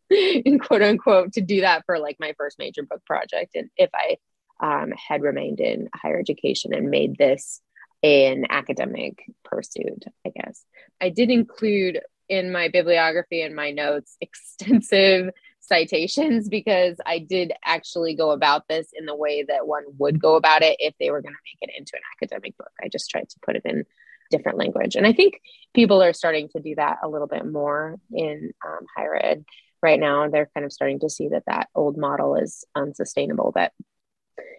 in 0.10 0.60
quote 0.64 0.82
unquote, 0.82 1.34
to 1.34 1.42
do 1.42 1.62
that 1.62 1.84
for 1.86 2.00
like 2.00 2.18
my 2.20 2.34
first 2.38 2.60
major 2.60 2.84
book 2.84 3.04
project, 3.06 3.56
and 3.56 3.70
if 3.78 3.90
I 3.94 4.18
um, 4.62 4.92
had 4.92 5.24
remained 5.24 5.60
in 5.60 5.90
higher 5.96 6.20
education 6.20 6.74
and 6.74 6.90
made 6.90 7.18
this 7.18 7.62
an 8.04 8.46
academic 8.50 9.24
pursuit, 9.44 10.06
I 10.26 10.30
guess. 10.30 10.64
I 11.00 11.10
did 11.10 11.30
include 11.30 12.02
in 12.32 12.50
my 12.52 12.70
bibliography 12.70 13.42
and 13.42 13.54
my 13.54 13.72
notes 13.72 14.18
extensive 14.22 15.30
citations 15.60 16.50
because 16.50 16.98
I 17.06 17.20
did 17.20 17.54
actually 17.64 18.16
go 18.16 18.32
about 18.32 18.68
this 18.68 18.88
in 18.94 19.06
the 19.06 19.16
way 19.16 19.44
that 19.44 19.68
one 19.68 19.84
would 20.00 20.20
go 20.20 20.36
about 20.36 20.64
it 20.64 20.78
if 20.80 20.96
they 21.00 21.12
were 21.12 21.22
going 21.22 21.36
to 21.36 21.40
make 21.46 21.70
it 21.70 21.78
into 21.78 21.92
an 21.96 22.02
academic 22.18 22.58
book. 22.58 22.72
I 22.82 22.88
just 22.88 23.10
tried 23.12 23.30
to 23.30 23.40
put 23.46 23.58
it 23.58 23.62
in 23.66 23.84
different 24.32 24.58
language. 24.58 24.96
And 24.96 25.06
I 25.06 25.14
think 25.14 25.42
people 25.76 26.02
are 26.02 26.14
starting 26.14 26.50
to 26.50 26.62
do 26.62 26.74
that 26.76 27.00
a 27.04 27.10
little 27.10 27.28
bit 27.28 27.46
more 27.46 28.00
in 28.12 28.54
um, 28.66 28.86
higher 28.96 29.16
ed 29.16 29.46
right 29.84 30.00
now. 30.00 30.28
They're 30.30 30.50
kind 30.54 30.66
of 30.66 30.72
starting 30.72 31.02
to 31.02 31.10
see 31.10 31.28
that 31.30 31.44
that 31.48 31.68
old 31.76 31.98
model 31.98 32.36
is 32.36 32.66
unsustainable. 32.74 33.52
But 33.54 33.74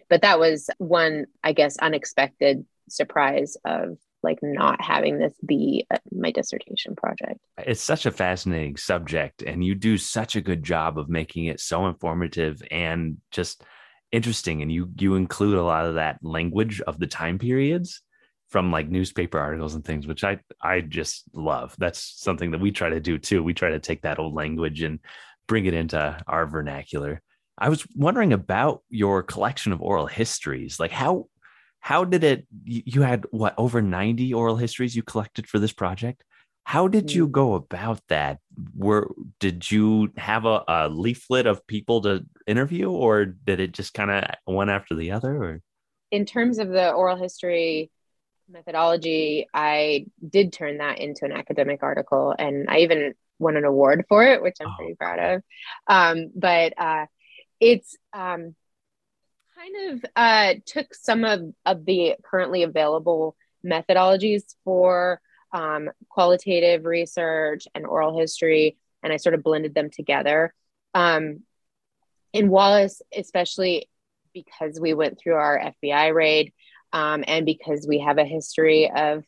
but 0.09 0.21
that 0.21 0.39
was 0.39 0.69
one, 0.77 1.25
I 1.43 1.53
guess, 1.53 1.77
unexpected 1.77 2.65
surprise 2.87 3.57
of 3.65 3.97
like 4.23 4.39
not 4.41 4.81
having 4.81 5.19
this 5.19 5.33
be 5.45 5.85
uh, 5.91 5.97
my 6.11 6.31
dissertation 6.31 6.95
project. 6.95 7.39
It's 7.57 7.81
such 7.81 8.05
a 8.05 8.11
fascinating 8.11 8.77
subject, 8.77 9.41
and 9.43 9.63
you 9.63 9.75
do 9.75 9.97
such 9.97 10.35
a 10.35 10.41
good 10.41 10.63
job 10.63 10.97
of 10.97 11.09
making 11.09 11.45
it 11.45 11.59
so 11.59 11.87
informative 11.87 12.61
and 12.71 13.17
just 13.31 13.63
interesting. 14.11 14.61
And 14.61 14.71
you 14.71 14.89
you 14.97 15.15
include 15.15 15.57
a 15.57 15.63
lot 15.63 15.85
of 15.85 15.95
that 15.95 16.19
language 16.21 16.81
of 16.81 16.99
the 16.99 17.07
time 17.07 17.39
periods 17.39 18.01
from 18.49 18.71
like 18.71 18.87
newspaper 18.87 19.39
articles 19.39 19.75
and 19.75 19.83
things, 19.83 20.07
which 20.07 20.23
I 20.23 20.39
I 20.61 20.81
just 20.81 21.23
love. 21.33 21.75
That's 21.77 21.99
something 22.21 22.51
that 22.51 22.61
we 22.61 22.71
try 22.71 22.89
to 22.89 22.99
do 22.99 23.17
too. 23.17 23.43
We 23.43 23.53
try 23.53 23.71
to 23.71 23.79
take 23.79 24.03
that 24.03 24.19
old 24.19 24.33
language 24.33 24.81
and 24.83 24.99
bring 25.47 25.65
it 25.65 25.73
into 25.73 26.17
our 26.27 26.45
vernacular. 26.45 27.21
I 27.57 27.69
was 27.69 27.85
wondering 27.95 28.33
about 28.33 28.83
your 28.89 29.23
collection 29.23 29.73
of 29.73 29.81
oral 29.81 30.07
histories. 30.07 30.79
Like 30.79 30.91
how 30.91 31.27
how 31.83 32.05
did 32.05 32.23
it 32.23 32.47
you 32.65 33.01
had 33.01 33.25
what 33.31 33.53
over 33.57 33.81
90 33.81 34.33
oral 34.33 34.55
histories 34.55 34.95
you 34.95 35.03
collected 35.03 35.47
for 35.47 35.59
this 35.59 35.73
project? 35.73 36.23
How 36.65 36.87
did 36.87 37.13
you 37.13 37.27
Mm. 37.27 37.31
go 37.31 37.55
about 37.55 37.99
that? 38.07 38.39
Were 38.75 39.11
did 39.39 39.69
you 39.69 40.13
have 40.17 40.45
a, 40.45 40.63
a 40.67 40.87
leaflet 40.89 41.45
of 41.45 41.65
people 41.67 42.01
to 42.01 42.25
interview 42.47 42.89
or 42.89 43.25
did 43.25 43.59
it 43.59 43.73
just 43.73 43.93
kind 43.93 44.11
of 44.11 44.23
one 44.45 44.69
after 44.69 44.95
the 44.95 45.11
other 45.11 45.35
or 45.43 45.61
in 46.11 46.25
terms 46.25 46.59
of 46.59 46.69
the 46.69 46.91
oral 46.91 47.17
history 47.17 47.89
methodology, 48.49 49.47
I 49.53 50.05
did 50.27 50.53
turn 50.53 50.77
that 50.77 50.99
into 50.99 51.25
an 51.25 51.31
academic 51.31 51.81
article 51.83 52.35
and 52.37 52.69
I 52.69 52.79
even 52.79 53.13
won 53.39 53.57
an 53.57 53.65
award 53.65 54.05
for 54.07 54.23
it, 54.23 54.41
which 54.41 54.57
I'm 54.61 54.67
Oh, 54.69 54.75
pretty 54.77 54.95
proud 54.95 55.19
of. 55.19 55.41
Um, 55.87 56.31
but 56.35 56.73
uh, 56.77 57.05
it's 57.59 57.97
um, 58.13 58.55
kind 59.63 59.93
of 59.93 60.05
uh, 60.15 60.53
took 60.65 60.93
some 60.93 61.23
of, 61.23 61.41
of 61.65 61.85
the 61.85 62.15
currently 62.23 62.63
available 62.63 63.35
methodologies 63.65 64.43
for 64.63 65.21
um, 65.53 65.89
qualitative 66.09 66.85
research 66.85 67.67
and 67.75 67.85
oral 67.85 68.17
history, 68.17 68.77
and 69.03 69.13
I 69.13 69.17
sort 69.17 69.35
of 69.35 69.43
blended 69.43 69.73
them 69.73 69.89
together. 69.89 70.53
Um, 70.93 71.41
in 72.33 72.49
Wallace, 72.49 73.01
especially 73.15 73.89
because 74.33 74.79
we 74.79 74.93
went 74.93 75.19
through 75.19 75.35
our 75.35 75.73
FBI 75.83 76.13
raid 76.13 76.53
um, 76.91 77.23
and 77.27 77.45
because 77.45 77.85
we 77.87 77.99
have 77.99 78.17
a 78.17 78.25
history 78.25 78.89
of 78.89 79.23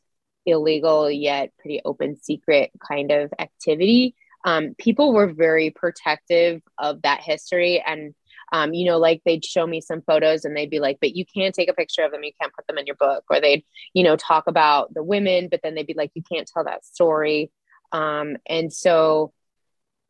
illegal 0.46 1.10
yet 1.10 1.52
pretty 1.60 1.82
open 1.86 2.18
secret 2.22 2.72
kind 2.88 3.12
of 3.12 3.32
activity, 3.38 4.16
um, 4.44 4.76
people 4.78 5.14
were 5.14 5.32
very 5.32 5.70
protective 5.70 6.62
of 6.80 7.04
that 7.04 7.22
history. 7.22 7.84
And, 7.86 8.16
um, 8.52 8.74
you 8.74 8.86
know, 8.86 8.98
like 8.98 9.22
they'd 9.26 9.44
show 9.44 9.66
me 9.66 9.82
some 9.82 10.02
photos 10.02 10.46
and 10.46 10.56
they'd 10.56 10.70
be 10.70 10.80
like, 10.80 11.00
but 11.02 11.16
you 11.16 11.26
can't 11.26 11.56
take 11.56 11.70
a 11.70 11.74
picture 11.74 12.04
of 12.04 12.12
them. 12.12 12.24
You 12.24 12.32
can't 12.40 12.54
put 12.54 12.68
them 12.68 12.78
in 12.78 12.86
your 12.86 12.96
book. 12.96 13.24
Or 13.30 13.42
they'd, 13.42 13.66
you 13.94 14.04
know, 14.04 14.16
talk 14.16 14.48
about 14.48 14.94
the 14.94 15.04
women, 15.04 15.48
but 15.50 15.62
then 15.64 15.76
they'd 15.76 15.88
be 15.88 15.96
like, 15.96 16.12
you 16.14 16.24
can't 16.24 16.48
tell 16.48 16.64
that 16.64 16.86
story. 16.86 17.52
Um, 17.92 18.38
and 18.48 18.72
so 18.72 19.34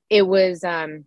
it 0.10 0.24
was, 0.27 0.63
um, 0.63 1.06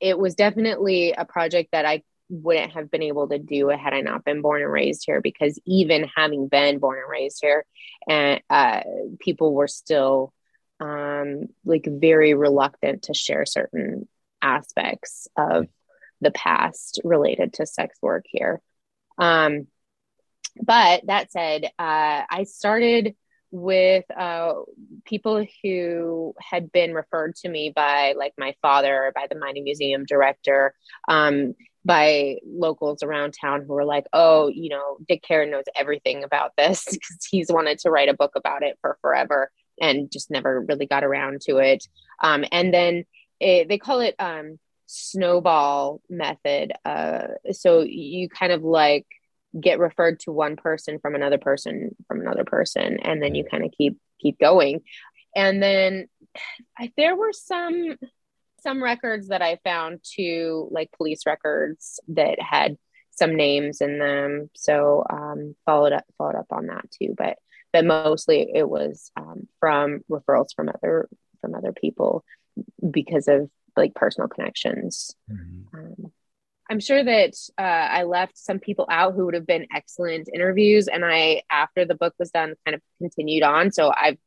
it 0.00 0.18
was 0.18 0.34
definitely 0.34 1.12
a 1.12 1.24
project 1.24 1.70
that 1.72 1.84
I 1.84 2.02
wouldn't 2.28 2.72
have 2.72 2.90
been 2.90 3.02
able 3.02 3.28
to 3.28 3.38
do 3.38 3.68
had 3.68 3.92
I 3.92 4.00
not 4.00 4.24
been 4.24 4.40
born 4.40 4.62
and 4.62 4.72
raised 4.72 5.02
here. 5.04 5.20
Because 5.20 5.58
even 5.66 6.08
having 6.16 6.48
been 6.48 6.78
born 6.78 6.98
and 6.98 7.10
raised 7.10 7.40
here, 7.42 7.64
and 8.08 8.40
uh, 8.48 8.82
people 9.18 9.52
were 9.52 9.68
still 9.68 10.32
um, 10.78 11.48
like 11.64 11.86
very 11.86 12.34
reluctant 12.34 13.02
to 13.04 13.14
share 13.14 13.44
certain 13.44 14.08
aspects 14.40 15.28
of 15.36 15.66
the 16.20 16.30
past 16.30 17.00
related 17.04 17.54
to 17.54 17.66
sex 17.66 17.96
work 18.02 18.24
here. 18.28 18.60
Um, 19.18 19.66
but 20.60 21.06
that 21.06 21.30
said, 21.32 21.64
uh, 21.78 22.22
I 22.28 22.44
started 22.46 23.14
with 23.52 24.04
uh, 24.16 24.54
people 25.04 25.44
who 25.62 26.34
had 26.40 26.70
been 26.70 26.94
referred 26.94 27.34
to 27.34 27.48
me 27.48 27.72
by 27.74 28.14
like 28.16 28.32
my 28.38 28.54
father, 28.62 29.12
by 29.14 29.26
the 29.28 29.38
mining 29.38 29.64
museum 29.64 30.04
director, 30.04 30.74
um, 31.08 31.54
by 31.84 32.36
locals 32.46 33.02
around 33.02 33.34
town 33.40 33.64
who 33.66 33.72
were 33.72 33.84
like, 33.84 34.06
oh, 34.12 34.48
you 34.48 34.68
know, 34.68 34.98
Dick 35.08 35.22
Karen 35.22 35.50
knows 35.50 35.64
everything 35.74 36.24
about 36.24 36.52
this 36.56 36.84
because 36.90 37.26
he's 37.28 37.50
wanted 37.50 37.78
to 37.80 37.90
write 37.90 38.08
a 38.08 38.14
book 38.14 38.32
about 38.36 38.62
it 38.62 38.78
for 38.80 38.98
forever 39.00 39.50
and 39.80 40.10
just 40.12 40.30
never 40.30 40.60
really 40.60 40.86
got 40.86 41.04
around 41.04 41.40
to 41.42 41.56
it. 41.56 41.86
Um, 42.22 42.44
and 42.52 42.72
then 42.72 43.04
it, 43.40 43.68
they 43.68 43.78
call 43.78 44.00
it 44.00 44.14
um, 44.18 44.58
snowball 44.92 46.00
method. 46.10 46.72
Uh, 46.84 47.28
so 47.52 47.82
you 47.82 48.28
kind 48.28 48.52
of 48.52 48.62
like 48.62 49.06
get 49.58 49.78
referred 49.78 50.18
to 50.20 50.32
one 50.32 50.56
person 50.56 50.98
from 50.98 51.14
another 51.14 51.38
person 51.38 51.94
from 52.08 52.20
another 52.20 52.44
person, 52.44 52.98
and 53.00 53.22
then 53.22 53.34
you 53.34 53.44
kind 53.44 53.64
of 53.64 53.70
keep 53.76 53.98
keep 54.20 54.38
going. 54.38 54.80
And 55.36 55.62
then 55.62 56.08
I, 56.78 56.92
there 56.96 57.14
were 57.14 57.32
some 57.32 57.96
some 58.62 58.82
records 58.82 59.28
that 59.28 59.42
I 59.42 59.58
found 59.62 60.00
too, 60.02 60.68
like 60.72 60.90
police 60.96 61.24
records 61.24 62.00
that 62.08 62.40
had 62.40 62.76
some 63.12 63.36
names 63.36 63.80
in 63.80 63.98
them. 63.98 64.50
So 64.54 65.04
um, 65.08 65.54
followed 65.66 65.92
up 65.92 66.04
followed 66.18 66.36
up 66.36 66.46
on 66.50 66.66
that 66.66 66.90
too, 66.90 67.14
but 67.16 67.38
but 67.72 67.84
mostly 67.84 68.50
it 68.52 68.68
was 68.68 69.12
um, 69.16 69.46
from 69.60 70.00
referrals 70.10 70.48
from 70.54 70.68
other 70.68 71.08
from 71.40 71.54
other 71.54 71.72
people 71.72 72.24
because 72.90 73.28
of 73.28 73.48
like 73.76 73.94
personal 73.94 74.28
connections. 74.28 75.14
Um, 75.74 76.12
I'm 76.70 76.80
sure 76.80 77.02
that 77.02 77.34
uh, 77.58 77.62
I 77.62 78.04
left 78.04 78.38
some 78.38 78.60
people 78.60 78.86
out 78.88 79.14
who 79.14 79.24
would 79.24 79.34
have 79.34 79.46
been 79.46 79.66
excellent 79.74 80.28
interviews, 80.32 80.86
and 80.86 81.04
I 81.04 81.42
after 81.50 81.84
the 81.84 81.96
book 81.96 82.14
was 82.18 82.30
done, 82.30 82.54
kind 82.64 82.76
of 82.76 82.80
continued 83.00 83.42
on. 83.42 83.72
So 83.72 83.92
I've 83.92 84.18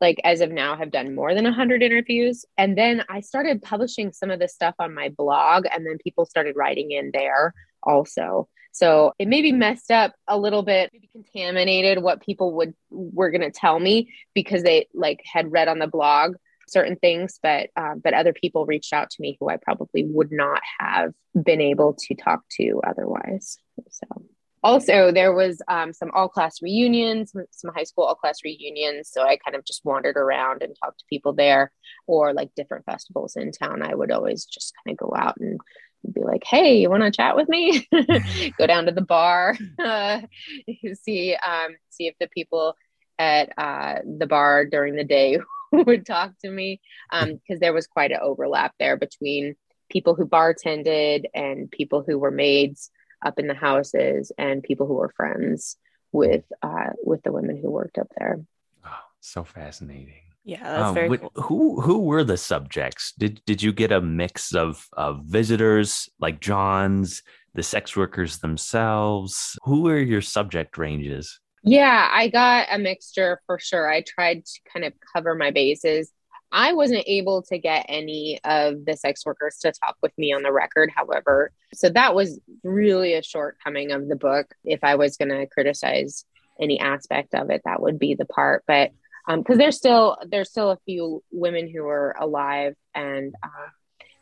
like 0.00 0.20
as 0.24 0.40
of 0.40 0.50
now 0.50 0.76
have 0.76 0.90
done 0.90 1.14
more 1.14 1.34
than 1.34 1.44
100 1.44 1.82
interviews 1.82 2.44
and 2.58 2.76
then 2.76 3.02
i 3.08 3.20
started 3.20 3.62
publishing 3.62 4.12
some 4.12 4.30
of 4.30 4.38
this 4.38 4.52
stuff 4.52 4.74
on 4.78 4.92
my 4.94 5.08
blog 5.16 5.64
and 5.72 5.86
then 5.86 5.98
people 6.02 6.26
started 6.26 6.56
writing 6.56 6.90
in 6.90 7.10
there 7.12 7.54
also 7.82 8.48
so 8.72 9.12
it 9.18 9.28
maybe 9.28 9.52
messed 9.52 9.90
up 9.90 10.12
a 10.26 10.36
little 10.36 10.62
bit 10.62 10.90
maybe 10.92 11.08
contaminated 11.12 12.02
what 12.02 12.20
people 12.20 12.52
would 12.54 12.74
were 12.90 13.30
going 13.30 13.40
to 13.40 13.50
tell 13.50 13.78
me 13.78 14.12
because 14.34 14.62
they 14.62 14.88
like 14.92 15.20
had 15.24 15.52
read 15.52 15.68
on 15.68 15.78
the 15.78 15.86
blog 15.86 16.34
certain 16.68 16.96
things 16.96 17.38
but 17.42 17.70
uh, 17.76 17.94
but 18.02 18.14
other 18.14 18.32
people 18.32 18.66
reached 18.66 18.92
out 18.92 19.10
to 19.10 19.20
me 19.20 19.36
who 19.40 19.48
i 19.48 19.56
probably 19.56 20.04
would 20.04 20.32
not 20.32 20.60
have 20.78 21.12
been 21.42 21.60
able 21.60 21.94
to 21.94 22.14
talk 22.14 22.42
to 22.58 22.80
otherwise. 22.86 23.58
So 23.90 24.06
also 24.62 25.12
there 25.12 25.34
was 25.34 25.60
um, 25.68 25.92
some 25.92 26.10
all 26.14 26.28
class 26.28 26.62
reunions 26.62 27.32
some 27.50 27.74
high 27.74 27.84
school 27.84 28.04
all 28.04 28.14
class 28.14 28.38
reunions. 28.44 29.10
So 29.12 29.22
i 29.22 29.36
kind 29.36 29.56
of 29.56 29.64
just 29.64 29.84
wandered 29.84 30.16
around 30.16 30.62
and 30.62 30.76
talked 30.82 31.00
to 31.00 31.04
people 31.10 31.32
there 31.32 31.72
or 32.06 32.32
like 32.32 32.54
different 32.54 32.84
festivals 32.86 33.36
in 33.36 33.52
town. 33.52 33.82
I 33.82 33.94
would 33.94 34.10
always 34.10 34.44
just 34.44 34.72
kind 34.84 34.94
of 34.94 34.98
go 34.98 35.14
out 35.16 35.36
and 35.38 35.60
be 36.12 36.22
like 36.22 36.44
hey 36.44 36.80
you 36.80 36.90
want 36.90 37.02
to 37.02 37.10
chat 37.10 37.34
with 37.36 37.48
me? 37.48 37.88
Go 38.58 38.66
down 38.66 38.86
to 38.86 38.92
the 38.92 39.00
bar 39.00 39.56
uh, 39.82 40.20
see 41.02 41.34
um, 41.34 41.76
see 41.90 42.06
if 42.06 42.14
the 42.20 42.28
people 42.28 42.74
at 43.18 43.50
uh, 43.56 43.96
the 44.18 44.26
bar 44.26 44.66
during 44.66 44.96
the 44.96 45.04
day 45.04 45.38
would 45.72 46.06
talk 46.06 46.32
to 46.44 46.50
me 46.50 46.80
because 47.10 47.32
um, 47.32 47.58
there 47.60 47.72
was 47.72 47.86
quite 47.86 48.12
an 48.12 48.20
overlap 48.22 48.74
there 48.78 48.96
between 48.96 49.54
people 49.90 50.14
who 50.14 50.26
bartended 50.26 51.24
and 51.34 51.70
people 51.70 52.04
who 52.06 52.18
were 52.18 52.30
maids 52.30 52.90
up 53.24 53.38
in 53.38 53.46
the 53.46 53.54
houses 53.54 54.32
and 54.38 54.62
people 54.62 54.86
who 54.86 54.94
were 54.94 55.12
friends 55.16 55.76
with 56.12 56.44
uh, 56.62 56.90
with 57.02 57.22
the 57.22 57.32
women 57.32 57.58
who 57.60 57.70
worked 57.70 57.98
up 57.98 58.08
there. 58.18 58.40
Oh, 58.84 58.90
so 59.20 59.44
fascinating. 59.44 60.20
Yeah, 60.44 60.62
that's 60.62 60.94
very 60.94 61.08
wh- 61.08 61.20
cool. 61.20 61.30
Who 61.36 61.80
who 61.80 61.98
were 62.00 62.22
the 62.22 62.36
subjects? 62.36 63.12
Did 63.18 63.40
did 63.46 63.62
you 63.62 63.72
get 63.72 63.92
a 63.92 64.00
mix 64.00 64.54
of 64.54 64.86
of 64.92 65.24
visitors 65.24 66.08
like 66.20 66.40
Johns, 66.40 67.22
the 67.54 67.62
sex 67.62 67.96
workers 67.96 68.38
themselves? 68.38 69.58
Who 69.64 69.82
were 69.82 69.98
your 69.98 70.20
subject 70.20 70.76
ranges? 70.76 71.40
Yeah, 71.64 72.08
I 72.12 72.28
got 72.28 72.68
a 72.70 72.78
mixture 72.78 73.40
for 73.46 73.58
sure. 73.58 73.90
I 73.90 74.02
tried 74.02 74.44
to 74.44 74.60
kind 74.72 74.84
of 74.84 74.92
cover 75.14 75.34
my 75.34 75.50
bases. 75.50 76.12
I 76.52 76.74
wasn't 76.74 77.04
able 77.06 77.42
to 77.44 77.58
get 77.58 77.86
any 77.88 78.38
of 78.44 78.84
the 78.84 78.96
sex 78.96 79.24
workers 79.26 79.56
to 79.62 79.72
talk 79.72 79.96
with 80.02 80.12
me 80.18 80.32
on 80.32 80.42
the 80.42 80.52
record, 80.52 80.90
however. 80.94 81.52
So 81.74 81.88
that 81.88 82.14
was 82.14 82.38
really 82.62 83.14
a 83.14 83.22
shortcoming 83.22 83.92
of 83.92 84.08
the 84.08 84.14
book. 84.14 84.54
If 84.64 84.84
I 84.84 84.94
was 84.94 85.16
going 85.16 85.30
to 85.30 85.46
criticize 85.46 86.24
any 86.60 86.78
aspect 86.78 87.34
of 87.34 87.50
it, 87.50 87.62
that 87.64 87.80
would 87.80 87.98
be 87.98 88.14
the 88.14 88.26
part. 88.26 88.62
But 88.68 88.92
because 89.26 89.54
um, 89.54 89.58
there's 89.58 89.76
still 89.76 90.18
there's 90.28 90.50
still 90.50 90.70
a 90.70 90.78
few 90.84 91.24
women 91.32 91.68
who 91.68 91.86
are 91.86 92.14
alive 92.20 92.74
and 92.94 93.34
uh, 93.42 93.70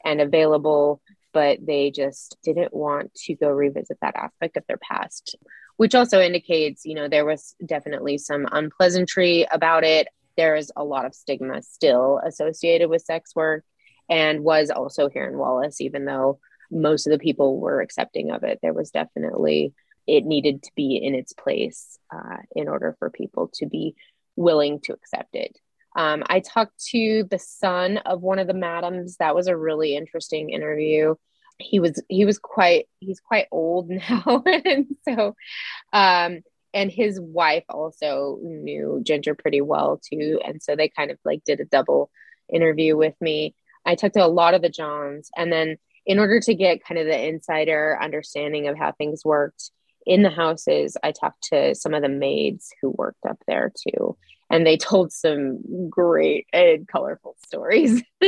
and 0.04 0.20
available, 0.20 1.02
but 1.32 1.58
they 1.64 1.90
just 1.90 2.36
didn't 2.44 2.72
want 2.72 3.12
to 3.14 3.34
go 3.34 3.48
revisit 3.50 3.98
that 4.00 4.16
aspect 4.16 4.56
of 4.56 4.64
their 4.68 4.78
past, 4.78 5.36
which 5.82 5.94
also 5.94 6.20
indicates, 6.20 6.84
you 6.84 6.94
know, 6.94 7.08
there 7.08 7.26
was 7.26 7.54
definitely 7.66 8.16
some 8.16 8.46
unpleasantry 8.52 9.46
about 9.50 9.84
it 9.84 10.06
there 10.36 10.56
is 10.56 10.72
a 10.76 10.84
lot 10.84 11.04
of 11.04 11.14
stigma 11.14 11.62
still 11.62 12.20
associated 12.24 12.88
with 12.88 13.02
sex 13.02 13.34
work 13.34 13.64
and 14.08 14.42
was 14.42 14.70
also 14.70 15.08
here 15.08 15.26
in 15.28 15.38
Wallace, 15.38 15.80
even 15.80 16.04
though 16.04 16.38
most 16.70 17.06
of 17.06 17.10
the 17.12 17.18
people 17.18 17.60
were 17.60 17.80
accepting 17.80 18.30
of 18.30 18.42
it. 18.42 18.58
There 18.62 18.72
was 18.72 18.90
definitely, 18.90 19.74
it 20.06 20.24
needed 20.24 20.62
to 20.64 20.70
be 20.74 20.96
in 20.96 21.14
its 21.14 21.32
place 21.32 21.98
uh, 22.14 22.38
in 22.54 22.68
order 22.68 22.96
for 22.98 23.10
people 23.10 23.50
to 23.54 23.66
be 23.66 23.94
willing 24.36 24.80
to 24.80 24.92
accept 24.92 25.34
it. 25.34 25.58
Um, 25.94 26.22
I 26.26 26.40
talked 26.40 26.82
to 26.86 27.24
the 27.30 27.38
son 27.38 27.98
of 27.98 28.22
one 28.22 28.38
of 28.38 28.46
the 28.46 28.54
madams. 28.54 29.18
That 29.18 29.34
was 29.34 29.46
a 29.46 29.56
really 29.56 29.94
interesting 29.94 30.50
interview. 30.50 31.14
He 31.58 31.80
was 31.80 32.02
he 32.08 32.24
was 32.24 32.38
quite 32.38 32.88
he's 33.00 33.20
quite 33.20 33.46
old 33.50 33.88
now, 33.90 34.42
and 34.46 34.96
so 35.06 35.34
um, 35.92 36.42
and 36.74 36.90
his 36.90 37.20
wife 37.20 37.64
also 37.68 38.38
knew 38.42 39.00
Ginger 39.04 39.34
pretty 39.34 39.60
well 39.60 40.00
too. 40.10 40.40
And 40.44 40.62
so 40.62 40.74
they 40.74 40.88
kind 40.88 41.10
of 41.10 41.18
like 41.24 41.44
did 41.44 41.60
a 41.60 41.64
double 41.64 42.10
interview 42.52 42.96
with 42.96 43.14
me. 43.20 43.54
I 43.84 43.94
talked 43.94 44.14
to 44.14 44.24
a 44.24 44.26
lot 44.26 44.54
of 44.54 44.62
the 44.62 44.68
Johns. 44.68 45.30
And 45.36 45.52
then 45.52 45.76
in 46.06 46.18
order 46.18 46.40
to 46.40 46.54
get 46.54 46.84
kind 46.84 46.98
of 46.98 47.06
the 47.06 47.26
insider 47.26 47.98
understanding 48.00 48.68
of 48.68 48.76
how 48.76 48.92
things 48.92 49.24
worked 49.24 49.70
in 50.06 50.22
the 50.22 50.30
houses, 50.30 50.96
I 51.02 51.12
talked 51.12 51.44
to 51.52 51.74
some 51.74 51.94
of 51.94 52.02
the 52.02 52.08
maids 52.08 52.70
who 52.80 52.90
worked 52.90 53.24
up 53.28 53.38
there 53.46 53.72
too. 53.88 54.16
And 54.50 54.66
they 54.66 54.76
told 54.76 55.12
some 55.12 55.88
great 55.88 56.46
and 56.52 56.88
colorful 56.88 57.36
stories. 57.44 58.02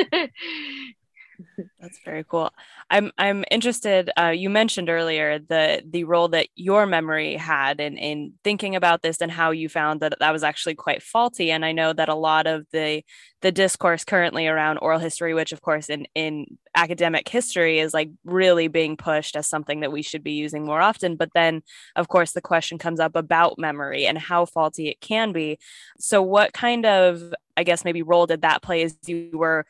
That's 1.80 1.98
very 2.04 2.24
cool. 2.24 2.50
I'm 2.90 3.12
I'm 3.18 3.44
interested. 3.50 4.10
Uh, 4.18 4.28
you 4.28 4.50
mentioned 4.50 4.88
earlier 4.88 5.38
the 5.38 5.82
the 5.88 6.04
role 6.04 6.28
that 6.28 6.48
your 6.54 6.86
memory 6.86 7.36
had 7.36 7.80
in 7.80 7.96
in 7.96 8.34
thinking 8.42 8.76
about 8.76 9.02
this 9.02 9.20
and 9.20 9.30
how 9.30 9.50
you 9.50 9.68
found 9.68 10.00
that 10.00 10.14
that 10.20 10.32
was 10.32 10.42
actually 10.42 10.74
quite 10.74 11.02
faulty. 11.02 11.50
And 11.50 11.64
I 11.64 11.72
know 11.72 11.92
that 11.92 12.08
a 12.08 12.14
lot 12.14 12.46
of 12.46 12.66
the 12.72 13.02
the 13.42 13.52
discourse 13.52 14.04
currently 14.04 14.46
around 14.46 14.78
oral 14.78 14.98
history, 14.98 15.34
which 15.34 15.52
of 15.52 15.60
course 15.60 15.88
in 15.90 16.06
in 16.14 16.58
academic 16.74 17.28
history 17.28 17.78
is 17.78 17.94
like 17.94 18.10
really 18.24 18.68
being 18.68 18.96
pushed 18.96 19.36
as 19.36 19.46
something 19.46 19.80
that 19.80 19.92
we 19.92 20.02
should 20.02 20.22
be 20.24 20.32
using 20.32 20.64
more 20.64 20.80
often. 20.80 21.16
But 21.16 21.30
then 21.34 21.62
of 21.96 22.08
course 22.08 22.32
the 22.32 22.40
question 22.40 22.78
comes 22.78 23.00
up 23.00 23.16
about 23.16 23.58
memory 23.58 24.06
and 24.06 24.18
how 24.18 24.46
faulty 24.46 24.88
it 24.88 25.00
can 25.00 25.32
be. 25.32 25.58
So 25.98 26.22
what 26.22 26.52
kind 26.52 26.86
of 26.86 27.34
I 27.56 27.64
guess 27.64 27.84
maybe 27.84 28.02
role 28.02 28.26
did 28.26 28.42
that 28.42 28.62
play 28.62 28.82
as 28.82 28.96
you 29.06 29.30
were 29.32 29.66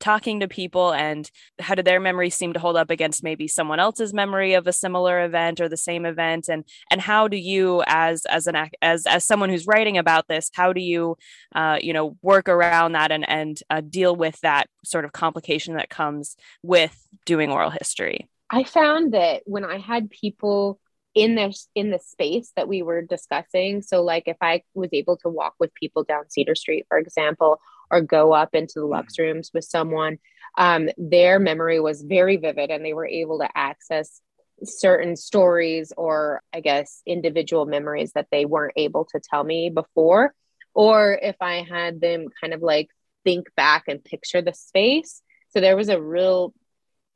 talking 0.00 0.40
to 0.40 0.48
people 0.48 0.92
and 0.92 1.30
how 1.58 1.74
did 1.74 1.84
their 1.84 2.00
memory 2.00 2.30
seem 2.30 2.52
to 2.52 2.58
hold 2.58 2.76
up 2.76 2.90
against 2.90 3.22
maybe 3.22 3.48
someone 3.48 3.80
else's 3.80 4.14
memory 4.14 4.54
of 4.54 4.66
a 4.66 4.72
similar 4.72 5.24
event 5.24 5.60
or 5.60 5.68
the 5.68 5.76
same 5.76 6.04
event? 6.04 6.48
And 6.48 6.64
and 6.90 7.00
how 7.00 7.28
do 7.28 7.36
you 7.36 7.82
as 7.86 8.24
as 8.26 8.46
an 8.46 8.56
as 8.82 9.06
as 9.06 9.24
someone 9.24 9.50
who's 9.50 9.66
writing 9.66 9.98
about 9.98 10.28
this 10.28 10.50
how 10.54 10.72
do 10.72 10.80
you 10.80 11.16
uh, 11.54 11.78
you 11.80 11.92
know 11.92 12.16
work 12.22 12.48
around 12.48 12.92
that 12.92 13.10
and 13.10 13.28
and 13.28 13.60
uh, 13.70 13.80
deal 13.80 14.14
with 14.14 14.40
that 14.40 14.68
sort 14.84 15.04
of 15.04 15.12
complication 15.12 15.74
that 15.74 15.90
comes 15.90 16.36
with 16.62 16.96
doing 17.24 17.50
oral 17.50 17.70
history? 17.70 18.28
I 18.50 18.64
found 18.64 19.12
that 19.12 19.42
when 19.44 19.64
i 19.64 19.78
had 19.78 20.10
people 20.10 20.80
in 21.18 21.34
this 21.34 21.68
in 21.74 21.90
the 21.90 21.98
space 21.98 22.52
that 22.54 22.68
we 22.68 22.82
were 22.82 23.02
discussing. 23.02 23.82
So 23.82 24.02
like 24.02 24.24
if 24.26 24.36
i 24.40 24.62
was 24.74 24.90
able 24.92 25.16
to 25.18 25.28
walk 25.28 25.54
with 25.58 25.74
people 25.74 26.04
down 26.04 26.30
cedar 26.30 26.54
street 26.54 26.86
for 26.88 26.98
example 26.98 27.60
or 27.90 28.00
go 28.00 28.32
up 28.32 28.54
into 28.54 28.74
the 28.76 28.86
lux 28.86 29.16
mm. 29.16 29.24
rooms 29.24 29.50
with 29.52 29.64
someone 29.64 30.18
um, 30.56 30.88
their 30.96 31.38
memory 31.38 31.80
was 31.80 32.02
very 32.02 32.36
vivid 32.36 32.70
and 32.70 32.84
they 32.84 32.92
were 32.92 33.06
able 33.06 33.38
to 33.38 33.48
access 33.54 34.20
certain 34.62 35.16
stories 35.16 35.92
or 35.96 36.42
i 36.54 36.60
guess 36.60 37.02
individual 37.06 37.66
memories 37.66 38.12
that 38.12 38.28
they 38.30 38.44
weren't 38.44 38.74
able 38.76 39.04
to 39.04 39.20
tell 39.20 39.44
me 39.44 39.70
before. 39.70 40.34
Or 40.74 41.18
if 41.20 41.36
i 41.40 41.66
had 41.68 42.00
them 42.00 42.26
kind 42.40 42.54
of 42.54 42.62
like 42.62 42.88
think 43.24 43.48
back 43.56 43.84
and 43.88 44.02
picture 44.02 44.42
the 44.42 44.54
space. 44.54 45.22
So 45.50 45.60
there 45.60 45.76
was 45.76 45.88
a 45.88 46.00
real 46.00 46.54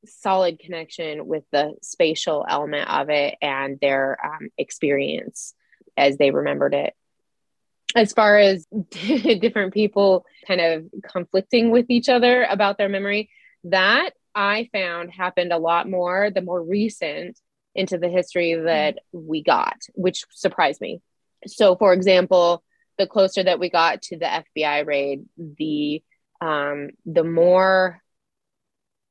solid 0.06 0.58
connection 0.58 1.26
with 1.26 1.44
the 1.52 1.74
spatial 1.82 2.44
element 2.48 2.88
of 2.88 3.10
it 3.10 3.36
and 3.40 3.78
their 3.80 4.18
um, 4.24 4.48
experience 4.58 5.54
as 5.96 6.16
they 6.16 6.30
remembered 6.30 6.74
it. 6.74 6.94
As 7.94 8.12
far 8.12 8.38
as 8.38 8.66
different 8.90 9.74
people 9.74 10.24
kind 10.46 10.60
of 10.60 10.84
conflicting 11.10 11.70
with 11.70 11.86
each 11.90 12.08
other 12.08 12.44
about 12.44 12.78
their 12.78 12.88
memory, 12.88 13.30
that 13.64 14.10
I 14.34 14.68
found 14.72 15.12
happened 15.12 15.52
a 15.52 15.58
lot 15.58 15.88
more 15.88 16.30
the 16.30 16.40
more 16.40 16.62
recent 16.62 17.38
into 17.74 17.98
the 17.98 18.08
history 18.08 18.54
that 18.54 18.98
we 19.12 19.42
got, 19.42 19.76
which 19.94 20.24
surprised 20.30 20.80
me. 20.80 21.00
So, 21.46 21.76
for 21.76 21.92
example, 21.92 22.62
the 22.98 23.06
closer 23.06 23.42
that 23.42 23.58
we 23.58 23.70
got 23.70 24.02
to 24.02 24.18
the 24.18 24.42
FBI 24.56 24.86
raid, 24.86 25.24
the 25.36 26.02
um, 26.40 26.90
the 27.06 27.24
more 27.24 28.02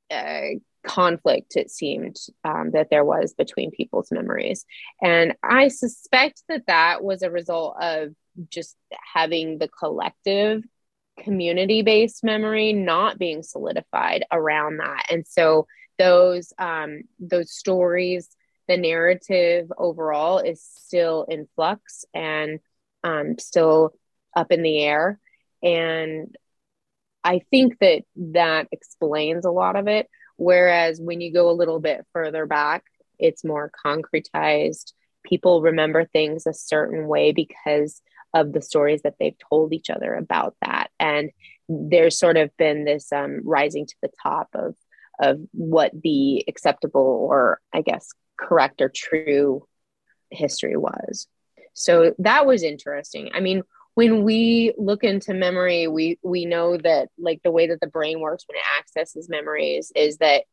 uh, 0.10 0.42
conflict 0.84 1.56
it 1.56 1.70
seemed 1.70 2.18
um, 2.44 2.72
that 2.72 2.90
there 2.90 3.06
was 3.06 3.34
between 3.34 3.72
people's 3.72 4.12
memories. 4.12 4.66
And 5.02 5.36
i 5.44 5.68
suspect 5.68 6.44
that 6.50 6.66
that 6.68 7.04
was 7.04 7.22
a 7.22 7.32
result 7.32 7.76
of 7.82 8.10
just 8.50 8.76
having 9.14 9.58
the 9.58 9.68
collective 9.68 10.64
community 11.20 11.82
based 11.82 12.24
memory 12.24 12.74
not 12.74 13.20
being 13.20 13.44
solidified 13.44 14.26
around 14.32 14.78
that. 14.78 15.06
And 15.10 15.26
so 15.28 15.68
those 16.00 16.54
um, 16.58 17.04
those 17.20 17.52
stories 17.52 18.30
the 18.68 18.78
narrative 18.78 19.72
overall 19.78 20.40
is 20.40 20.64
still 20.64 21.26
in 21.28 21.48
flux 21.56 22.06
and 22.14 22.60
um, 23.04 23.38
still 23.38 23.92
up 24.36 24.52
in 24.52 24.64
the 24.64 24.82
air. 24.82 25.20
And 25.62 26.36
i 27.24 27.42
think 27.52 27.78
that 27.80 28.04
that 28.16 28.68
explains 28.72 29.46
a 29.46 29.52
lot 29.52 29.76
of 29.76 29.88
it 29.88 30.10
Whereas 30.42 31.00
when 31.00 31.22
you 31.22 31.32
go 31.32 31.52
a 31.52 31.54
little 31.54 31.80
bit 31.80 32.04
further 32.14 32.48
back, 32.48 32.84
it's 33.20 33.46
more 33.46 33.72
concretized. 33.86 34.92
People 35.24 35.62
remember 35.62 36.06
things 36.06 36.48
a 36.48 36.54
certain 36.54 37.08
way 37.08 37.32
because 37.32 38.02
of 38.34 38.52
the 38.52 38.62
stories 38.64 39.04
that 39.04 39.18
they've 39.20 39.38
told 39.52 39.72
each 39.72 39.92
other 39.92 40.16
about 40.16 40.56
that. 40.64 40.90
And 41.00 41.30
there's 41.70 42.18
sort 42.18 42.38
of 42.38 42.50
been 42.58 42.86
this 42.86 43.12
um, 43.12 43.42
rising 43.44 43.86
to 43.86 43.96
the 44.02 44.10
top 44.24 44.50
of 44.56 44.74
of 45.20 45.40
what 45.52 45.92
the 45.94 46.44
acceptable 46.48 47.28
or 47.30 47.62
I 47.72 47.82
guess 47.82 48.10
correct 48.36 48.82
or 48.82 48.90
true 48.90 49.68
history 50.32 50.76
was. 50.76 51.28
So 51.74 52.16
that 52.18 52.48
was 52.48 52.64
interesting. 52.64 53.30
I 53.36 53.42
mean, 53.42 53.62
when 53.94 54.24
we 54.24 54.74
look 54.78 55.04
into 55.04 55.34
memory 55.34 55.88
we 55.88 56.18
we 56.24 56.46
know 56.46 56.78
that 56.78 57.10
like 57.18 57.42
the 57.44 57.52
way 57.52 57.68
that 57.68 57.82
the 57.82 57.88
brain 57.88 58.20
works 58.20 58.46
when 58.48 58.58
it 58.58 58.80
accesses 58.80 59.30
memories 59.30 59.92
is 59.96 60.18
that 60.18 60.44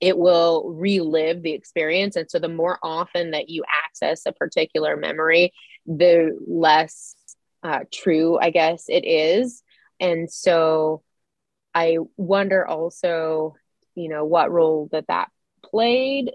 it 0.00 0.16
will 0.16 0.70
relive 0.74 1.42
the 1.42 1.52
experience. 1.52 2.16
And 2.16 2.30
so 2.30 2.38
the 2.38 2.48
more 2.48 2.78
often 2.82 3.32
that 3.32 3.48
you 3.48 3.64
access 3.84 4.22
a 4.26 4.32
particular 4.32 4.96
memory 4.96 5.52
the 5.86 6.38
less 6.46 7.16
uh, 7.62 7.80
true 7.92 8.38
i 8.38 8.50
guess 8.50 8.84
it 8.88 9.04
is. 9.04 9.62
And 10.00 10.30
so 10.30 11.02
i 11.74 11.98
wonder 12.16 12.66
also 12.66 13.56
you 13.94 14.08
know 14.08 14.24
what 14.24 14.50
role 14.50 14.88
that 14.92 15.06
that 15.08 15.28
played 15.62 16.30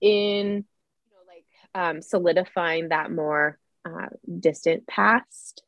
in 0.00 0.46
you 0.46 1.10
know 1.10 1.24
like 1.26 1.44
um, 1.74 2.00
solidifying 2.00 2.88
that 2.90 3.10
more 3.10 3.58
uh, 3.84 4.06
distant 4.38 4.86
past 4.86 5.62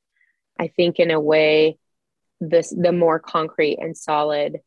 I 0.61 0.69
think 0.69 1.01
in 1.01 1.11
a 1.11 1.19
way, 1.19 1.79
this 2.41 2.71
the 2.71 2.93
more 2.93 3.19
concrete 3.19 3.79
and 3.81 3.97
solid 3.97 4.59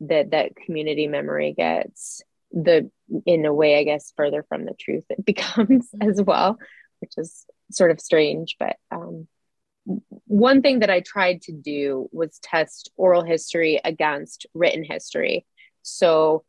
that 0.00 0.32
that 0.32 0.56
community 0.56 1.06
memory 1.06 1.54
gets, 1.56 2.22
the 2.50 2.90
in 3.24 3.46
a 3.46 3.54
way, 3.54 3.78
I 3.78 3.84
guess, 3.84 4.12
further 4.16 4.44
from 4.48 4.64
the 4.64 4.74
truth 4.78 5.04
it 5.08 5.24
becomes 5.24 5.88
as 6.00 6.20
well, 6.20 6.58
which 7.00 7.12
is 7.16 7.46
sort 7.70 7.92
of 7.92 8.00
strange. 8.00 8.56
But 8.58 8.76
um, 8.90 9.28
one 10.26 10.62
thing 10.62 10.80
that 10.80 10.90
I 10.90 11.00
tried 11.00 11.42
to 11.42 11.52
do 11.52 12.08
was 12.10 12.40
test 12.40 12.90
oral 12.96 13.22
history 13.22 13.80
against 13.84 14.46
written 14.52 14.82
history. 14.82 15.46
So 15.82 16.44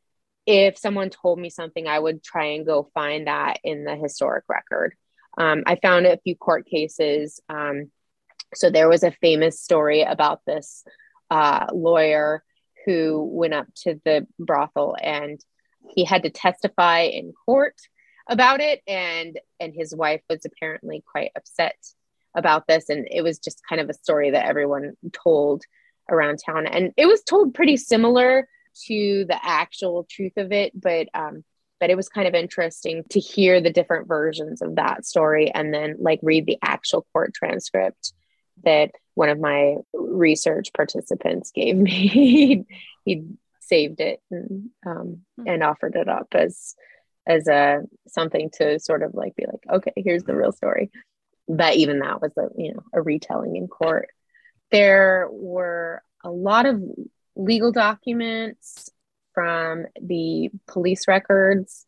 if 0.48 0.78
someone 0.78 1.12
told 1.12 1.38
me 1.38 1.52
something, 1.52 1.88
I 1.88 2.00
would 2.00 2.24
try 2.24 2.46
and 2.56 2.66
go 2.66 2.90
find 2.96 3.28
that 3.28 3.60
in 3.64 3.84
the 3.84 3.96
historic 3.96 4.46
record. 4.50 4.96
Um, 5.38 5.64
I 5.68 5.76
found 5.76 6.08
a 6.08 6.18
few 6.18 6.36
court 6.36 6.66
cases 6.66 7.40
um, 7.48 7.92
so 8.56 8.70
there 8.70 8.90
was 8.90 9.04
a 9.04 9.12
famous 9.12 9.62
story 9.62 10.02
about 10.02 10.42
this 10.46 10.84
uh, 11.30 11.68
lawyer 11.74 12.44
who 12.86 13.30
went 13.32 13.54
up 13.54 13.68
to 13.76 14.00
the 14.06 14.26
brothel 14.40 14.96
and 15.02 15.40
he 15.94 16.06
had 16.06 16.24
to 16.24 16.30
testify 16.30 17.02
in 17.02 17.34
court 17.46 17.76
about 18.30 18.60
it. 18.60 18.82
And 18.88 19.40
and 19.60 19.74
his 19.74 19.96
wife 19.96 20.22
was 20.30 20.46
apparently 20.46 21.04
quite 21.10 21.32
upset 21.36 21.78
about 22.36 22.68
this. 22.68 22.90
And 22.90 23.08
it 23.10 23.22
was 23.22 23.40
just 23.40 23.62
kind 23.68 23.82
of 23.82 23.90
a 23.90 23.94
story 23.94 24.32
that 24.32 24.46
everyone 24.46 24.94
told 25.12 25.64
around 26.10 26.40
town. 26.46 26.66
And 26.66 26.94
it 26.98 27.06
was 27.06 27.24
told 27.24 27.54
pretty 27.54 27.78
similar 27.78 28.48
to 28.86 29.26
the 29.28 29.40
actual 29.42 30.06
truth 30.10 30.38
of 30.38 30.52
it 30.52 30.72
but 30.80 31.08
um 31.14 31.44
but 31.80 31.90
it 31.90 31.96
was 31.96 32.10
kind 32.10 32.28
of 32.28 32.34
interesting 32.34 33.04
to 33.10 33.20
hear 33.20 33.62
the 33.62 33.72
different 33.72 34.08
versions 34.08 34.62
of 34.62 34.76
that 34.76 35.06
story 35.06 35.52
and 35.54 35.74
then 35.74 35.96
like 36.00 36.20
read 36.22 36.46
the 36.46 36.58
actual 36.62 37.06
court 37.14 37.34
transcript 37.34 38.14
that 38.64 38.92
one 39.16 39.30
of 39.30 39.40
my 39.40 39.78
research 39.94 40.74
participants 40.74 41.52
gave 41.52 41.76
me. 41.76 42.66
he 43.06 43.24
saved 43.62 44.00
it 44.00 44.22
and 44.32 44.70
um, 44.86 45.22
hmm. 45.38 45.48
and 45.48 45.64
offered 45.64 45.96
it 45.96 46.08
up 46.08 46.28
as 46.34 46.76
as 47.28 47.48
a 47.48 47.82
something 48.08 48.50
to 48.54 48.80
sort 48.80 49.04
of 49.04 49.14
like 49.14 49.36
be 49.36 49.46
like, 49.46 49.66
okay, 49.78 49.94
here's 49.96 50.24
the 50.24 50.36
real 50.36 50.52
story. 50.52 50.92
But 51.48 51.76
even 51.76 52.00
that 52.00 52.22
was 52.22 52.32
a 52.38 52.50
you 52.56 52.74
know 52.74 52.84
a 52.94 53.02
retelling 53.02 53.56
in 53.56 53.68
court. 53.68 54.10
There 54.72 55.28
were 55.32 56.04
a 56.24 56.30
lot 56.30 56.66
of 56.66 56.82
legal 57.36 57.72
documents 57.72 58.90
from 59.34 59.86
the 60.02 60.50
police 60.68 61.08
records 61.08 61.87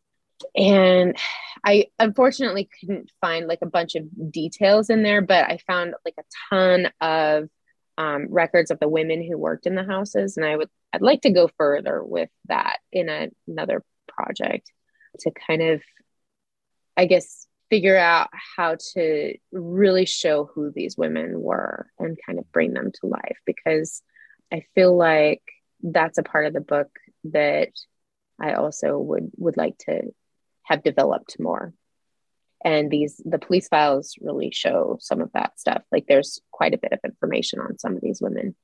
and 0.56 1.18
I 1.64 1.88
unfortunately 2.00 2.70
couldn't 2.80 3.12
find 3.22 3.48
like 3.48 3.60
a 3.62 3.68
bunch 3.68 3.96
of 3.96 4.32
details 4.32 4.90
in 4.90 5.04
there, 5.04 5.22
but 5.22 5.46
I 5.46 5.60
found 5.68 5.94
like 6.06 6.16
a 6.18 6.24
ton 6.50 6.92
of 7.02 7.50
um, 7.98 8.28
records 8.30 8.72
of 8.72 8.80
the 8.80 8.88
women 8.88 9.22
who 9.22 9.38
worked 9.38 9.66
in 9.66 9.76
the 9.76 9.84
houses, 9.84 10.38
and 10.38 10.46
I 10.46 10.56
would 10.56 10.70
I'd 10.94 11.02
like 11.02 11.22
to 11.22 11.32
go 11.32 11.50
further 11.58 12.04
with 12.04 12.30
that 12.48 12.78
in 12.92 13.10
a, 13.10 13.30
another 13.48 13.84
project 14.08 14.72
to 15.20 15.32
kind 15.32 15.62
of, 15.62 15.82
I 16.98 17.06
guess, 17.06 17.48
figure 17.70 17.98
out 17.98 18.30
how 18.58 18.78
to 18.94 19.36
really 19.52 20.06
show 20.06 20.50
who 20.54 20.72
these 20.72 20.98
women 20.98 21.40
were 21.40 21.88
and 22.00 22.18
kind 22.26 22.40
of 22.40 22.52
bring 22.52 22.74
them 22.74 22.92
to 22.92 23.08
life 23.08 23.38
because 23.46 24.02
I 24.52 24.64
feel 24.74 24.98
like 24.98 25.44
that's 25.84 26.18
a 26.18 26.24
part 26.24 26.48
of 26.48 26.54
the 26.54 26.62
book 26.62 26.90
that 27.26 27.70
I 28.42 28.54
also 28.54 28.98
would 28.98 29.32
would 29.38 29.58
like 29.58 29.78
to 29.80 30.14
have 30.70 30.84
developed 30.84 31.38
more. 31.40 31.74
And 32.64 32.92
these 32.92 33.22
the 33.24 33.40
police 33.40 33.68
files 33.68 34.16
really 34.20 34.52
show 34.52 34.98
some 35.00 35.22
of 35.22 35.32
that 35.34 35.60
stuff. 35.60 35.82
Like 35.92 36.06
there's 36.08 36.42
quite 36.52 36.74
a 36.74 36.78
bit 36.78 36.92
of 36.92 37.00
information 37.06 37.60
on 37.60 37.80
some 37.80 37.96
of 37.96 38.02
these 38.02 38.22
women. 38.22 38.56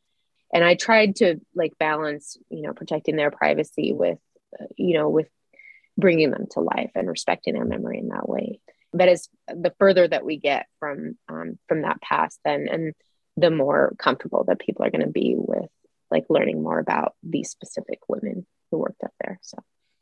And 0.53 0.63
I 0.63 0.75
tried 0.75 1.17
to 1.17 1.39
like 1.53 1.77
balance, 1.79 2.37
you 2.49 2.61
know, 2.61 2.73
protecting 2.73 3.15
their 3.15 3.31
privacy 3.31 3.93
with 3.93 4.19
uh, 4.59 4.65
you 4.77 4.97
know, 4.97 5.09
with 5.09 5.27
bringing 5.97 6.31
them 6.31 6.45
to 6.51 6.59
life 6.59 6.91
and 6.93 7.07
respecting 7.07 7.53
their 7.53 7.65
memory 7.65 7.99
in 7.99 8.09
that 8.09 8.27
way. 8.27 8.59
But 8.93 9.09
as 9.09 9.29
the 9.47 9.73
further 9.79 10.07
that 10.07 10.25
we 10.25 10.37
get 10.37 10.67
from 10.79 11.17
um, 11.29 11.57
from 11.67 11.81
that 11.81 12.01
past, 12.01 12.39
then 12.43 12.67
and 12.69 12.93
the 13.37 13.51
more 13.51 13.95
comfortable 13.97 14.43
that 14.45 14.59
people 14.59 14.85
are 14.85 14.91
going 14.91 15.05
to 15.05 15.11
be 15.11 15.35
with 15.37 15.69
like 16.11 16.25
learning 16.29 16.61
more 16.61 16.79
about 16.79 17.13
these 17.23 17.49
specific 17.49 17.99
women 18.07 18.45
who 18.71 18.77
worked 18.77 19.03
up 19.03 19.13
there. 19.21 19.39
So, 19.41 19.57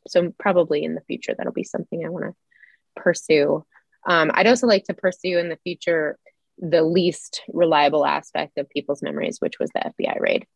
so 0.06 0.32
probably 0.38 0.84
in 0.84 0.94
the 0.94 1.00
future 1.02 1.34
that'll 1.36 1.52
be 1.52 1.64
something 1.64 2.04
I 2.04 2.08
want 2.08 2.26
to 2.26 3.02
pursue. 3.02 3.64
Um, 4.06 4.30
I'd 4.34 4.46
also 4.46 4.66
like 4.66 4.84
to 4.84 4.94
pursue 4.94 5.38
in 5.38 5.48
the 5.48 5.58
future 5.62 6.18
the 6.58 6.82
least 6.82 7.42
reliable 7.48 8.06
aspect 8.06 8.58
of 8.58 8.68
people's 8.70 9.02
memories, 9.02 9.38
which 9.40 9.58
was 9.58 9.70
the 9.70 9.92
FBI 9.98 10.20
raid. 10.20 10.46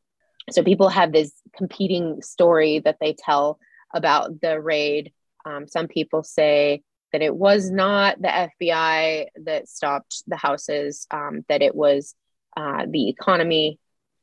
So 0.51 0.63
people 0.63 0.89
have 0.89 1.13
this 1.13 1.33
competing 1.57 2.23
story 2.23 2.81
that 2.81 2.97
they 3.01 3.15
tell 3.15 3.59
about 3.95 4.41
the 4.41 4.61
raid. 4.61 5.13
Um, 5.45 5.67
some 5.67 5.89
people 5.89 6.23
say 6.23 6.83
that 7.13 7.23
it 7.23 7.35
was 7.35 7.71
not 7.71 8.21
the 8.21 8.29
FBI 8.63 9.27
that 9.45 9.69
stopped 9.69 10.23
the 10.27 10.37
houses, 10.37 11.07
um, 11.11 11.45
that 11.49 11.63
it 11.63 11.75
was 11.75 12.15
uh, 12.57 12.87
the 12.89 13.09
economy. 13.09 13.79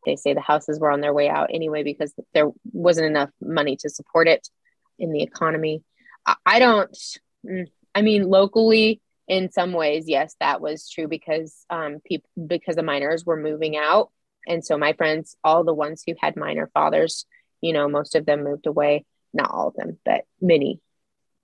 They 0.05 0.15
say 0.15 0.33
the 0.33 0.41
houses 0.41 0.79
were 0.79 0.91
on 0.91 1.01
their 1.01 1.13
way 1.13 1.29
out 1.29 1.49
anyway 1.51 1.83
because 1.83 2.13
there 2.33 2.51
wasn't 2.71 3.07
enough 3.07 3.31
money 3.41 3.75
to 3.77 3.89
support 3.89 4.27
it 4.27 4.47
in 4.99 5.11
the 5.11 5.23
economy. 5.23 5.83
I, 6.45 6.59
don't, 6.59 6.97
mm, 7.45 7.67
I 7.93 8.01
mean, 8.01 8.27
locally, 8.27 9.01
in 9.27 9.51
some 9.51 9.73
ways, 9.73 10.05
yes, 10.07 10.35
that 10.39 10.61
was 10.61 10.89
true 10.89 11.07
because 11.07 11.65
um, 11.69 11.99
people 12.05 12.29
because 12.47 12.75
the 12.75 12.83
miners 12.83 13.25
were 13.25 13.37
moving 13.37 13.75
out, 13.75 14.11
and 14.47 14.63
so 14.63 14.77
my 14.77 14.93
friends, 14.93 15.35
all 15.43 15.63
the 15.63 15.73
ones 15.73 16.03
who 16.05 16.13
had 16.19 16.35
miner 16.35 16.69
fathers, 16.73 17.25
you 17.61 17.73
know, 17.73 17.87
most 17.89 18.15
of 18.15 18.25
them 18.25 18.43
moved 18.43 18.67
away. 18.67 19.05
Not 19.33 19.51
all 19.51 19.69
of 19.69 19.75
them, 19.75 19.97
but 20.05 20.25
many 20.41 20.79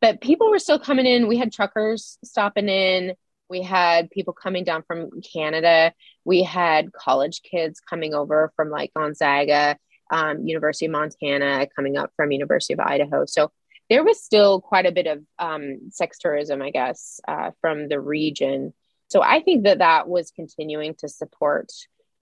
but 0.02 0.20
people 0.20 0.50
were 0.50 0.60
still 0.60 0.80
coming 0.80 1.06
in. 1.06 1.28
We 1.28 1.38
had 1.38 1.54
truckers 1.54 2.18
stopping 2.26 2.68
in. 2.68 3.14
We 3.50 3.62
had 3.62 4.10
people 4.10 4.34
coming 4.34 4.64
down 4.64 4.84
from 4.84 5.10
Canada. 5.22 5.94
We 6.26 6.42
had 6.44 6.92
college 6.92 7.42
kids 7.44 7.80
coming 7.80 8.14
over 8.14 8.52
from 8.56 8.70
like 8.70 8.94
Gonzaga, 8.96 9.78
um, 10.12 10.46
University 10.46 10.86
of 10.86 10.92
Montana, 10.92 11.68
coming 11.76 11.98
up 11.98 12.12
from 12.16 12.32
University 12.32 12.74
of 12.74 12.80
Idaho. 12.80 13.26
So 13.26 13.52
there 13.90 14.04
was 14.04 14.24
still 14.24 14.62
quite 14.62 14.86
a 14.86 14.92
bit 14.92 15.08
of 15.08 15.24
um, 15.40 15.90
sex 15.90 16.20
tourism, 16.20 16.62
I 16.62 16.72
guess, 16.72 17.20
uh, 17.28 17.52
from 17.62 17.88
the 17.88 18.00
region. 18.00 18.74
So 19.10 19.22
I 19.22 19.42
think 19.42 19.64
that 19.64 19.80
that 19.80 20.08
was 20.08 20.32
continuing 20.32 20.96
to 21.00 21.10
support 21.10 21.72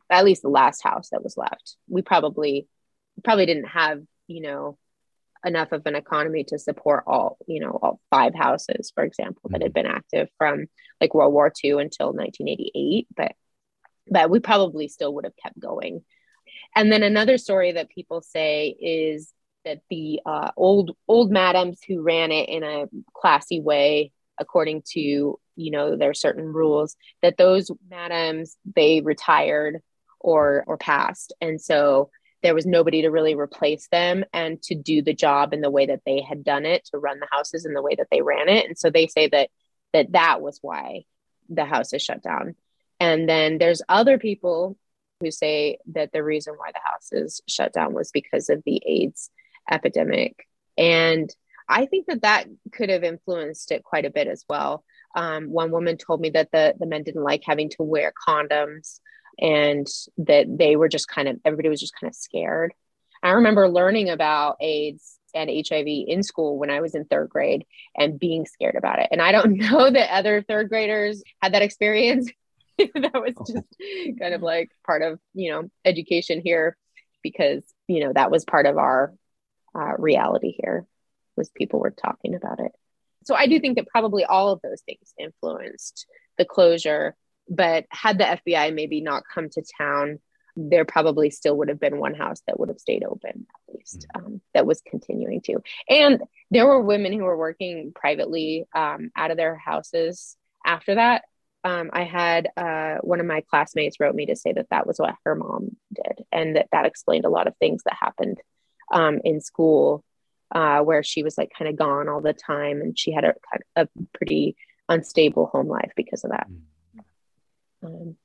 at 0.09 0.25
least 0.25 0.41
the 0.41 0.49
last 0.49 0.81
house 0.81 1.09
that 1.09 1.23
was 1.23 1.37
left. 1.37 1.75
We 1.87 2.01
probably 2.01 2.67
probably 3.23 3.45
didn't 3.45 3.67
have, 3.67 4.01
you 4.27 4.41
know, 4.41 4.77
enough 5.45 5.71
of 5.71 5.85
an 5.85 5.95
economy 5.95 6.43
to 6.45 6.59
support 6.59 7.03
all 7.07 7.37
you 7.47 7.61
know 7.61 7.71
all 7.81 7.99
five 8.09 8.35
houses 8.35 8.91
for 8.93 9.03
example 9.03 9.49
that 9.49 9.61
had 9.61 9.71
mm-hmm. 9.71 9.85
been 9.85 9.91
active 9.91 10.27
from 10.37 10.65
like 10.99 11.13
world 11.13 11.31
war 11.31 11.51
ii 11.63 11.71
until 11.71 12.07
1988 12.07 13.07
but 13.15 13.31
but 14.11 14.29
we 14.29 14.39
probably 14.39 14.87
still 14.87 15.13
would 15.13 15.23
have 15.23 15.35
kept 15.41 15.57
going 15.57 16.03
and 16.75 16.91
then 16.91 17.03
another 17.03 17.37
story 17.37 17.73
that 17.73 17.89
people 17.89 18.21
say 18.21 18.67
is 18.79 19.33
that 19.65 19.81
the 19.89 20.21
uh, 20.25 20.51
old 20.55 20.95
old 21.07 21.31
madams 21.31 21.79
who 21.87 22.01
ran 22.01 22.31
it 22.31 22.49
in 22.49 22.63
a 22.63 22.85
classy 23.13 23.59
way 23.59 24.11
according 24.39 24.81
to 24.93 24.99
you 25.55 25.71
know 25.71 25.97
there 25.97 26.09
are 26.09 26.13
certain 26.13 26.45
rules 26.45 26.95
that 27.21 27.37
those 27.37 27.69
madams 27.89 28.57
they 28.75 29.01
retired 29.01 29.81
or 30.19 30.63
or 30.67 30.77
passed. 30.77 31.33
And 31.41 31.59
so 31.61 32.09
there 32.43 32.55
was 32.55 32.65
nobody 32.65 33.01
to 33.01 33.09
really 33.09 33.35
replace 33.35 33.87
them 33.89 34.23
and 34.33 34.61
to 34.63 34.75
do 34.75 35.01
the 35.01 35.13
job 35.13 35.53
in 35.53 35.61
the 35.61 35.71
way 35.71 35.87
that 35.87 36.01
they 36.05 36.21
had 36.21 36.43
done 36.43 36.65
it 36.65 36.85
to 36.85 36.97
run 36.97 37.19
the 37.19 37.27
houses 37.29 37.65
in 37.65 37.73
the 37.73 37.81
way 37.81 37.95
that 37.95 38.07
they 38.11 38.21
ran 38.21 38.47
it. 38.47 38.65
And 38.65 38.77
so 38.77 38.89
they 38.89 39.07
say 39.07 39.27
that 39.27 39.49
that 39.93 40.11
that 40.11 40.41
was 40.41 40.59
why 40.61 41.03
the 41.49 41.65
house 41.65 41.93
is 41.93 42.01
shut 42.01 42.21
down. 42.21 42.55
And 42.99 43.27
then 43.27 43.57
there's 43.57 43.81
other 43.89 44.17
people 44.17 44.77
who 45.19 45.31
say 45.31 45.77
that 45.93 46.11
the 46.11 46.23
reason 46.23 46.53
why 46.57 46.71
the 46.73 46.81
house 46.83 47.11
is 47.11 47.41
shut 47.47 47.73
down 47.73 47.93
was 47.93 48.11
because 48.11 48.49
of 48.49 48.63
the 48.65 48.81
aids 48.85 49.29
epidemic 49.69 50.47
and 50.77 51.29
i 51.67 51.85
think 51.85 52.07
that 52.07 52.21
that 52.21 52.47
could 52.71 52.89
have 52.89 53.03
influenced 53.03 53.71
it 53.71 53.83
quite 53.83 54.05
a 54.05 54.09
bit 54.09 54.27
as 54.27 54.45
well 54.49 54.83
um, 55.15 55.49
one 55.49 55.71
woman 55.71 55.97
told 55.97 56.21
me 56.21 56.29
that 56.31 56.51
the, 56.51 56.75
the 56.79 56.85
men 56.85 57.03
didn't 57.03 57.23
like 57.23 57.41
having 57.45 57.69
to 57.71 57.83
wear 57.83 58.13
condoms 58.27 58.99
and 59.39 59.87
that 60.17 60.45
they 60.47 60.75
were 60.75 60.89
just 60.89 61.07
kind 61.07 61.27
of 61.27 61.39
everybody 61.45 61.69
was 61.69 61.79
just 61.79 61.95
kind 61.99 62.09
of 62.09 62.15
scared. 62.15 62.73
I 63.23 63.31
remember 63.31 63.69
learning 63.69 64.09
about 64.09 64.57
AIDS 64.59 65.17
and 65.33 65.49
HIV 65.49 65.85
in 65.87 66.23
school 66.23 66.57
when 66.57 66.69
I 66.69 66.81
was 66.81 66.95
in 66.95 67.05
third 67.05 67.29
grade 67.29 67.65
and 67.95 68.19
being 68.19 68.45
scared 68.45 68.75
about 68.75 68.99
it. 68.99 69.09
And 69.11 69.21
I 69.21 69.31
don't 69.31 69.57
know 69.57 69.89
that 69.89 70.13
other 70.13 70.41
third 70.41 70.69
graders 70.69 71.23
had 71.41 71.53
that 71.53 71.61
experience. 71.61 72.29
that 72.95 73.13
was 73.13 73.33
oh. 73.37 73.45
just 73.47 74.19
kind 74.19 74.33
of 74.33 74.41
like 74.41 74.69
part 74.85 75.01
of, 75.01 75.19
you 75.33 75.51
know, 75.51 75.69
education 75.85 76.41
here 76.43 76.77
because, 77.21 77.63
you 77.87 78.03
know, 78.03 78.13
that 78.13 78.31
was 78.31 78.45
part 78.45 78.65
of 78.65 78.77
our 78.77 79.13
uh, 79.75 79.93
reality 79.97 80.53
here 80.57 80.85
was 81.35 81.49
people 81.49 81.79
were 81.79 81.91
talking 81.91 82.35
about 82.35 82.59
it. 82.59 82.71
So 83.25 83.35
I 83.35 83.47
do 83.47 83.59
think 83.59 83.77
that 83.77 83.87
probably 83.87 84.23
all 84.23 84.51
of 84.51 84.61
those 84.61 84.81
things 84.81 85.13
influenced 85.17 86.05
the 86.37 86.45
closure 86.45 87.15
but 87.49 87.85
had 87.89 88.17
the 88.17 88.23
FBI 88.23 88.73
maybe 88.73 89.01
not 89.01 89.23
come 89.33 89.49
to 89.49 89.63
town, 89.77 90.19
there 90.55 90.85
probably 90.85 91.29
still 91.29 91.57
would 91.57 91.69
have 91.69 91.79
been 91.79 91.99
one 91.99 92.13
house 92.13 92.41
that 92.45 92.59
would 92.59 92.69
have 92.69 92.79
stayed 92.79 93.03
open 93.03 93.47
at 93.69 93.75
least 93.75 94.05
mm. 94.15 94.25
um, 94.25 94.41
that 94.53 94.65
was 94.65 94.81
continuing 94.81 95.41
to. 95.41 95.59
And 95.89 96.21
there 96.51 96.67
were 96.67 96.81
women 96.81 97.13
who 97.13 97.23
were 97.23 97.37
working 97.37 97.91
privately 97.95 98.65
um, 98.75 99.11
out 99.15 99.31
of 99.31 99.37
their 99.37 99.55
houses 99.55 100.35
after 100.65 100.95
that. 100.95 101.23
Um, 101.63 101.89
I 101.91 102.03
had 102.03 102.47
uh, 102.55 102.97
one 103.01 103.19
of 103.19 103.25
my 103.25 103.41
classmates 103.49 103.99
wrote 103.99 104.15
me 104.15 104.27
to 104.27 104.35
say 104.35 104.53
that 104.53 104.67
that 104.71 104.87
was 104.87 104.97
what 104.97 105.15
her 105.25 105.35
mom 105.35 105.75
did, 105.93 106.25
and 106.31 106.55
that 106.55 106.67
that 106.71 106.85
explained 106.85 107.25
a 107.25 107.29
lot 107.29 107.47
of 107.47 107.57
things 107.57 107.83
that 107.83 107.95
happened 107.99 108.39
um, 108.91 109.19
in 109.25 109.41
school, 109.41 110.03
uh, 110.55 110.79
where 110.79 111.03
she 111.03 111.21
was 111.21 111.37
like 111.37 111.51
kind 111.57 111.69
of 111.69 111.75
gone 111.75 112.07
all 112.07 112.21
the 112.21 112.33
time, 112.33 112.81
and 112.81 112.97
she 112.97 113.11
had 113.11 113.25
a, 113.25 113.33
a 113.75 113.87
pretty 114.13 114.55
unstable 114.87 115.47
home 115.47 115.67
life 115.67 115.91
because 115.95 116.23
of 116.23 116.31
that. 116.31 116.47
Mm. 116.49 117.85
Um, 117.85 118.15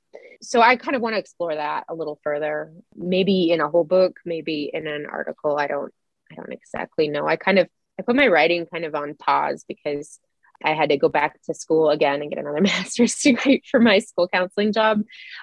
so 0.41 0.61
I 0.61 0.75
kind 0.75 0.95
of 0.95 1.01
want 1.01 1.15
to 1.15 1.19
explore 1.19 1.55
that 1.55 1.85
a 1.89 1.95
little 1.95 2.19
further, 2.23 2.71
maybe 2.95 3.51
in 3.51 3.61
a 3.61 3.69
whole 3.69 3.83
book, 3.83 4.19
maybe 4.25 4.69
in 4.73 4.87
an 4.87 5.05
article. 5.05 5.57
I 5.57 5.67
don't, 5.67 5.93
I 6.31 6.35
don't 6.35 6.51
exactly 6.51 7.07
know. 7.07 7.27
I 7.27 7.35
kind 7.35 7.59
of, 7.59 7.67
I 7.99 8.03
put 8.03 8.15
my 8.15 8.27
writing 8.27 8.65
kind 8.65 8.85
of 8.85 8.95
on 8.95 9.15
pause 9.15 9.63
because 9.67 10.19
I 10.63 10.73
had 10.73 10.89
to 10.89 10.97
go 10.97 11.09
back 11.09 11.41
to 11.43 11.53
school 11.53 11.89
again 11.89 12.21
and 12.21 12.29
get 12.29 12.39
another 12.39 12.61
master's 12.61 13.15
degree 13.15 13.61
for 13.69 13.79
my 13.79 13.99
school 13.99 14.27
counseling 14.27 14.73
job. 14.73 15.01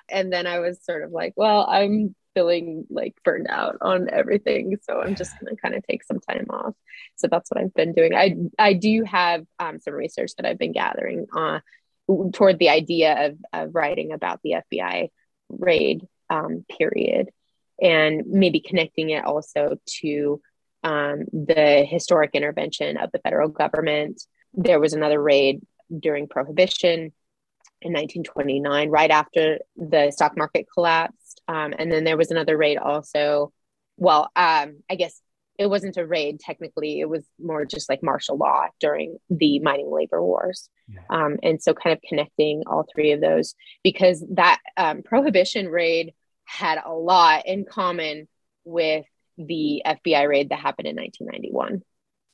And 0.09 0.33
then 0.33 0.47
I 0.47 0.59
was 0.61 0.83
sort 0.85 1.03
of 1.03 1.11
like, 1.11 1.35
well, 1.37 1.67
I'm 1.69 2.15
feeling 2.35 2.87
like 2.89 3.15
burned 3.25 3.47
out 3.49 3.77
on 3.81 4.09
everything. 4.11 4.79
So 4.83 5.01
I'm 5.01 5.15
just 5.15 5.39
going 5.39 5.55
to 5.55 5.61
kind 5.61 5.75
of 5.75 5.85
take 5.87 6.03
some 6.05 6.21
time 6.21 6.47
off. 6.51 6.75
So 7.17 7.29
that's 7.29 7.51
what 7.51 7.63
I've 7.63 7.75
been 7.75 7.93
doing. 7.93 8.15
I, 8.15 8.37
I 8.59 8.73
do 8.73 9.05
have 9.05 9.45
um, 9.59 9.81
some 9.81 9.95
research 9.95 10.33
that 10.37 10.47
I've 10.47 10.59
been 10.59 10.73
gathering 10.73 11.27
on 11.35 11.63
toward 12.33 12.59
the 12.59 12.71
idea 12.71 13.27
of, 13.27 13.39
of 13.53 13.75
writing 13.75 14.13
about 14.13 14.41
the 14.43 14.57
FBI 14.73 15.09
raid 15.51 16.07
um, 16.31 16.65
period 16.79 17.31
and 17.81 18.25
maybe 18.27 18.61
connecting 18.61 19.11
it 19.11 19.25
also 19.25 19.77
to 20.01 20.41
um, 20.85 21.25
the 21.33 21.85
historic 21.89 22.31
intervention 22.35 22.97
of 22.97 23.11
the 23.13 23.21
federal 23.21 23.49
government. 23.49 24.23
There 24.55 24.81
was 24.81 24.93
another 24.93 25.21
raid 25.21 25.63
during 25.97 26.29
Prohibition 26.29 27.13
in 27.81 27.93
1929, 27.93 28.91
right 28.91 29.11
after 29.11 29.59
the 29.77 30.11
stock 30.11 30.37
market 30.37 30.67
collapsed. 30.73 31.43
Um, 31.49 31.75
and 31.79 31.91
then 31.91 32.05
there 32.05 32.17
was 32.17 32.31
another 32.31 32.57
raid 32.57 32.79
also. 32.79 33.53
Well, 33.97 34.31
um, 34.37 34.83
I 34.91 34.95
guess 34.97 35.21
it 35.59 35.67
wasn't 35.67 35.97
a 35.97 36.07
raid 36.07 36.41
technically 36.41 37.01
it 37.01 37.09
was 37.09 37.25
more 37.41 37.65
just 37.65 37.89
like 37.89 38.03
martial 38.03 38.37
law 38.37 38.67
during 38.81 39.19
the 39.31 39.59
mining 39.61 39.91
labor 39.91 40.23
wars 40.23 40.69
yeah. 40.89 41.01
um, 41.11 41.37
and 41.43 41.63
so 41.63 41.75
kind 41.75 41.93
of 41.93 42.03
connecting 42.09 42.63
all 42.67 42.87
three 42.93 43.13
of 43.13 43.21
those 43.21 43.55
because 43.85 44.25
that 44.31 44.61
um, 44.77 45.03
prohibition 45.03 45.69
raid 45.69 46.15
had 46.45 46.79
a 46.85 46.93
lot 46.93 47.47
in 47.47 47.65
common 47.65 48.27
with 48.65 49.05
the 49.37 49.83
fbi 49.87 50.29
raid 50.29 50.49
that 50.49 50.59
happened 50.59 50.89
in 50.89 50.97
1991 50.97 51.83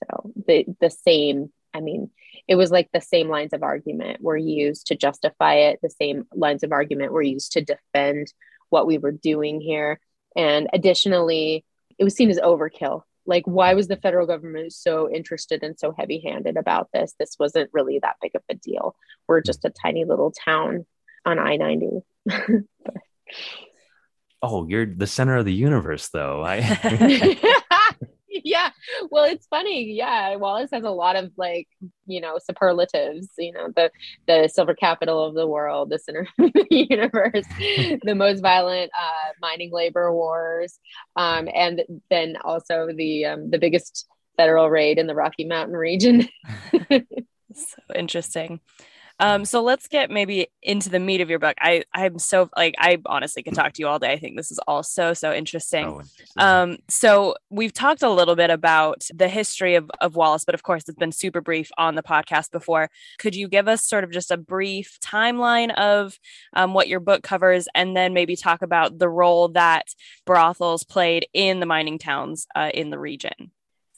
So 0.06 0.32
the 0.46 0.64
the 0.80 0.90
same, 0.90 1.52
I 1.78 1.80
mean, 1.80 2.10
it 2.48 2.56
was 2.56 2.70
like 2.72 2.90
the 2.92 3.00
same 3.00 3.28
lines 3.28 3.52
of 3.52 3.62
argument 3.62 4.20
were 4.20 4.36
used 4.36 4.88
to 4.88 4.96
justify 4.96 5.54
it. 5.54 5.78
The 5.80 5.90
same 5.90 6.26
lines 6.34 6.64
of 6.64 6.72
argument 6.72 7.12
were 7.12 7.22
used 7.22 7.52
to 7.52 7.64
defend 7.64 8.32
what 8.68 8.86
we 8.86 8.98
were 8.98 9.12
doing 9.12 9.60
here. 9.60 10.00
And 10.36 10.68
additionally, 10.72 11.64
it 11.98 12.04
was 12.04 12.14
seen 12.14 12.30
as 12.30 12.38
overkill. 12.38 13.02
Like, 13.26 13.44
why 13.46 13.74
was 13.74 13.86
the 13.86 13.96
federal 13.96 14.26
government 14.26 14.72
so 14.72 15.08
interested 15.08 15.62
and 15.62 15.78
so 15.78 15.94
heavy 15.96 16.20
handed 16.20 16.56
about 16.56 16.88
this? 16.92 17.14
This 17.18 17.36
wasn't 17.38 17.70
really 17.72 18.00
that 18.00 18.16
big 18.20 18.34
of 18.34 18.42
a 18.48 18.54
deal. 18.54 18.96
We're 19.28 19.42
just 19.42 19.64
a 19.64 19.70
tiny 19.70 20.04
little 20.04 20.32
town 20.32 20.86
on 21.24 21.38
I 21.38 21.56
90. 21.56 22.00
oh, 24.42 24.66
you're 24.66 24.86
the 24.86 25.06
center 25.06 25.36
of 25.36 25.44
the 25.44 25.52
universe, 25.52 26.08
though. 26.08 26.42
I. 26.42 27.36
yeah. 28.44 28.70
Well, 29.10 29.24
it's 29.24 29.46
funny. 29.46 29.92
Yeah. 29.92 30.36
Wallace 30.36 30.70
has 30.72 30.84
a 30.84 30.90
lot 30.90 31.16
of 31.16 31.32
like, 31.36 31.68
you 32.06 32.20
know, 32.20 32.38
superlatives, 32.42 33.28
you 33.38 33.52
know, 33.52 33.68
the 33.74 33.90
the 34.26 34.48
silver 34.52 34.74
capital 34.74 35.24
of 35.24 35.34
the 35.34 35.46
world, 35.46 35.90
the 35.90 35.98
center 35.98 36.26
of 36.38 36.52
the 36.52 36.66
universe, 36.70 37.46
the 38.02 38.14
most 38.14 38.40
violent 38.40 38.90
uh, 38.98 39.32
mining 39.40 39.72
labor 39.72 40.12
wars, 40.12 40.78
um, 41.16 41.48
and 41.54 41.82
then 42.10 42.36
also 42.44 42.88
the 42.94 43.24
um, 43.26 43.50
the 43.50 43.58
biggest 43.58 44.06
federal 44.36 44.70
raid 44.70 44.98
in 44.98 45.06
the 45.06 45.14
Rocky 45.14 45.44
Mountain 45.44 45.76
region. 45.76 46.28
so 46.90 47.78
interesting. 47.94 48.60
Um, 49.20 49.44
so 49.44 49.62
let's 49.62 49.88
get 49.88 50.10
maybe 50.10 50.48
into 50.62 50.88
the 50.88 51.00
meat 51.00 51.20
of 51.20 51.30
your 51.30 51.38
book. 51.38 51.56
I 51.60 51.84
I'm 51.94 52.18
so 52.18 52.48
like 52.56 52.74
I 52.78 52.98
honestly 53.06 53.42
could 53.42 53.54
talk 53.54 53.72
to 53.74 53.82
you 53.82 53.88
all 53.88 53.98
day. 53.98 54.12
I 54.12 54.18
think 54.18 54.36
this 54.36 54.50
is 54.50 54.58
all 54.66 54.82
so 54.82 55.14
so 55.14 55.32
interesting. 55.32 55.86
Oh, 55.86 56.00
interesting. 56.00 56.26
Um, 56.36 56.78
so 56.88 57.34
we've 57.50 57.72
talked 57.72 58.02
a 58.02 58.10
little 58.10 58.36
bit 58.36 58.50
about 58.50 59.02
the 59.14 59.28
history 59.28 59.74
of 59.74 59.90
of 60.00 60.16
Wallace, 60.16 60.44
but 60.44 60.54
of 60.54 60.62
course 60.62 60.88
it's 60.88 60.98
been 60.98 61.12
super 61.12 61.40
brief 61.40 61.70
on 61.78 61.94
the 61.94 62.02
podcast 62.02 62.50
before. 62.50 62.90
Could 63.18 63.34
you 63.34 63.48
give 63.48 63.68
us 63.68 63.84
sort 63.84 64.04
of 64.04 64.10
just 64.10 64.30
a 64.30 64.36
brief 64.36 64.98
timeline 65.00 65.74
of 65.76 66.18
um, 66.54 66.74
what 66.74 66.88
your 66.88 67.00
book 67.00 67.22
covers, 67.22 67.68
and 67.74 67.96
then 67.96 68.14
maybe 68.14 68.36
talk 68.36 68.62
about 68.62 68.98
the 68.98 69.08
role 69.08 69.48
that 69.48 69.86
brothels 70.26 70.84
played 70.84 71.26
in 71.32 71.60
the 71.60 71.66
mining 71.66 71.98
towns 71.98 72.46
uh, 72.54 72.70
in 72.72 72.90
the 72.90 72.98
region? 72.98 73.50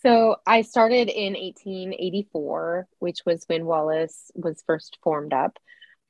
So 0.03 0.37
I 0.47 0.63
started 0.63 1.09
in 1.09 1.35
1884, 1.35 2.89
which 3.01 3.19
was 3.27 3.45
when 3.47 3.67
Wallace 3.67 4.31
was 4.35 4.63
first 4.67 4.99
formed 5.03 5.35
up. 5.35 5.59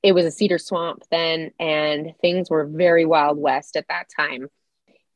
It 0.02 0.12
was 0.12 0.24
a 0.24 0.30
cedar 0.30 0.58
swamp 0.58 1.02
then, 1.10 1.50
and 1.58 2.14
things 2.20 2.48
were 2.48 2.64
very 2.64 3.04
wild 3.04 3.38
west 3.38 3.76
at 3.76 3.88
that 3.88 4.06
time. 4.16 4.48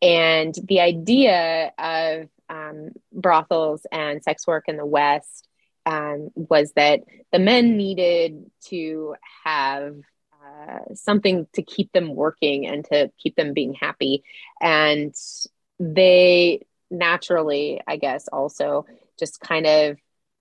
And 0.02 0.54
the 0.64 0.80
idea 0.80 1.72
of 1.78 2.28
um, 2.48 2.90
brothels 3.12 3.86
and 3.92 4.22
sex 4.22 4.46
work 4.46 4.64
in 4.66 4.76
the 4.76 4.84
West 4.84 5.48
um, 5.86 6.30
was 6.34 6.72
that 6.72 7.00
the 7.32 7.38
men 7.38 7.76
needed 7.76 8.50
to 8.66 9.14
have 9.44 9.94
uh, 10.44 10.94
something 10.94 11.46
to 11.54 11.62
keep 11.62 11.92
them 11.92 12.14
working 12.14 12.66
and 12.66 12.84
to 12.86 13.10
keep 13.18 13.36
them 13.36 13.54
being 13.54 13.74
happy. 13.74 14.24
And 14.60 15.14
they 15.78 16.66
naturally, 16.90 17.80
I 17.86 17.96
guess, 17.96 18.28
also 18.28 18.86
just 19.18 19.40
kind 19.40 19.66
of 19.66 19.96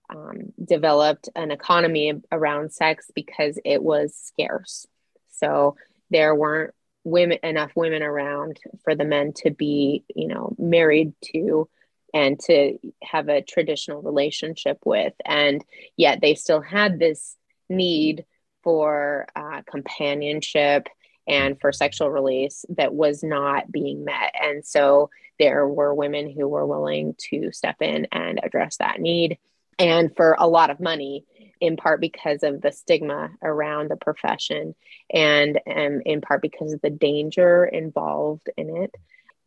um, 0.10 0.54
developed 0.64 1.30
an 1.36 1.52
economy 1.52 2.14
around 2.32 2.74
sex 2.74 3.10
because 3.14 3.60
it 3.64 3.82
was 3.82 4.16
scarce. 4.16 4.86
So 5.32 5.76
there 6.10 6.36
weren't 6.36 6.74
women 7.04 7.40
enough 7.44 7.72
women 7.76 8.04
around 8.04 8.60
for 8.84 8.96
the 8.96 9.06
men 9.06 9.34
to 9.38 9.52
be, 9.52 10.04
you 10.16 10.28
know, 10.28 10.56
married 10.58 11.14
to 11.34 11.68
and 12.14 12.40
to 12.40 12.78
have 13.04 13.28
a 13.28 13.42
traditional 13.42 14.02
relationship 14.02 14.78
with. 14.86 15.14
And 15.26 15.64
yet 15.98 16.22
they 16.22 16.36
still 16.36 16.62
had 16.62 17.00
this 17.00 17.36
need 17.70 18.26
for 18.64 19.28
uh, 19.36 19.62
companionship 19.70 20.88
and 21.28 21.60
for 21.60 21.72
sexual 21.72 22.10
release 22.10 22.66
that 22.70 22.94
was 22.94 23.24
not 23.24 23.72
being 23.72 24.06
met. 24.06 24.34
And 24.40 24.66
so 24.66 25.10
there 25.40 25.68
were 25.68 25.94
women 25.94 26.30
who 26.30 26.48
were 26.48 26.66
willing 26.66 27.16
to 27.30 27.52
step 27.52 27.78
in 27.82 28.08
and 28.12 28.40
address 28.44 28.78
that 28.78 29.00
need. 29.00 29.38
And 29.80 30.16
for 30.16 30.36
a 30.38 30.48
lot 30.48 30.70
of 30.70 30.80
money, 30.80 31.26
in 31.60 31.78
part 31.78 32.02
because 32.02 32.44
of 32.44 32.62
the 32.62 32.72
stigma 32.72 33.32
around 33.42 33.90
the 33.90 33.96
profession, 33.96 34.76
and, 35.12 35.60
and 35.66 36.02
in 36.06 36.22
part 36.22 36.42
because 36.42 36.74
of 36.74 36.82
the 36.82 36.90
danger 36.90 37.66
involved 37.66 38.50
in 38.58 38.76
it. 38.84 38.94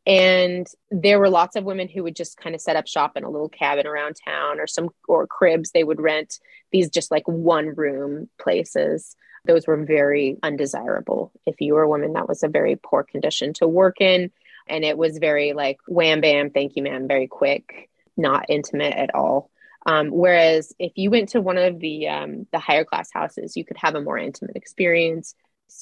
And 0.07 0.67
there 0.91 1.19
were 1.19 1.29
lots 1.29 1.57
of 1.57 1.65
women 1.65 1.89
who 1.89 2.05
would 2.05 2.17
just 2.17 2.37
kind 2.37 2.55
of 2.55 2.61
set 2.61 2.77
up 2.77 2.87
shop 2.87 3.17
in 3.17 3.25
a 3.25 3.31
little 3.31 3.49
cabin 3.49 3.87
around 3.87 4.17
town 4.25 4.61
or 4.61 4.67
some 4.67 4.91
or 5.09 5.27
cribs. 5.27 5.73
They 5.73 5.85
would 5.85 6.01
rent 6.01 6.39
these 6.73 6.91
just 6.91 7.11
like 7.11 7.27
one 7.27 7.75
room 7.75 8.29
places 8.41 9.17
those 9.47 9.67
were 9.67 9.85
very 9.85 10.37
undesirable. 10.43 11.33
If 11.47 11.61
you 11.61 11.75
were 11.75 11.83
a 11.83 11.89
woman, 11.89 12.15
that 12.15 12.29
was 12.29 12.43
a 12.43 12.49
very 12.49 12.77
poor 12.77 13.03
condition 13.03 13.53
to 13.55 13.69
work 13.69 14.01
in. 14.01 14.31
And 14.69 14.85
it 14.85 14.99
was 14.99 15.19
very 15.19 15.53
like 15.53 15.79
wham 15.87 16.21
bam, 16.21 16.51
thank 16.51 16.77
you, 16.77 16.83
ma'am, 16.83 17.07
very 17.07 17.29
quick, 17.29 17.89
not 18.17 18.47
intimate 18.49 18.95
at 18.95 19.15
all. 19.15 19.51
Um, 19.87 20.09
whereas 20.09 20.73
if 20.81 20.93
you 20.97 21.11
went 21.11 21.31
to 21.31 21.41
one 21.41 21.59
of 21.59 21.79
the 21.79 22.09
um, 22.09 22.47
the 22.53 22.59
higher 22.59 22.85
class 22.85 23.09
houses, 23.13 23.57
you 23.57 23.65
could 23.65 23.77
have 23.77 23.95
a 23.95 24.01
more 24.01 24.19
intimate 24.19 24.57
experience. 24.57 25.35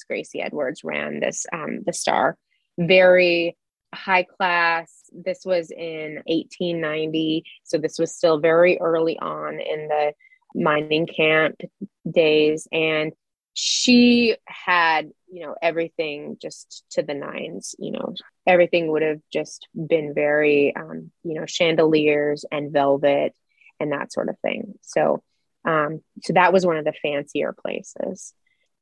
Gracie 0.07 0.41
Edwards 0.41 0.83
ran 0.83 1.19
this 1.19 1.45
um, 1.51 1.81
the 1.85 1.93
Star, 1.93 2.37
very 2.77 3.57
high 3.93 4.23
class. 4.23 4.91
This 5.11 5.41
was 5.45 5.71
in 5.71 6.21
1890, 6.25 7.43
so 7.63 7.77
this 7.77 7.97
was 7.97 8.13
still 8.13 8.39
very 8.39 8.77
early 8.79 9.17
on 9.17 9.59
in 9.59 9.87
the 9.87 10.13
mining 10.53 11.07
camp 11.07 11.61
days, 12.09 12.67
and 12.71 13.13
she 13.57 14.35
had 14.45 15.09
you 15.31 15.45
know 15.45 15.55
everything 15.61 16.37
just 16.41 16.83
to 16.91 17.01
the 17.01 17.13
nines 17.13 17.73
you 17.79 17.91
know 17.91 18.13
everything 18.45 18.91
would 18.91 19.01
have 19.01 19.21
just 19.31 19.67
been 19.73 20.13
very 20.13 20.75
um, 20.75 21.11
you 21.23 21.33
know 21.33 21.45
chandeliers 21.45 22.45
and 22.51 22.71
velvet 22.71 23.33
and 23.79 23.91
that 23.91 24.13
sort 24.13 24.29
of 24.29 24.39
thing. 24.39 24.73
So 24.81 25.23
um, 25.65 26.01
so 26.21 26.33
that 26.33 26.53
was 26.53 26.65
one 26.65 26.77
of 26.77 26.85
the 26.85 26.93
fancier 27.01 27.53
places. 27.53 28.33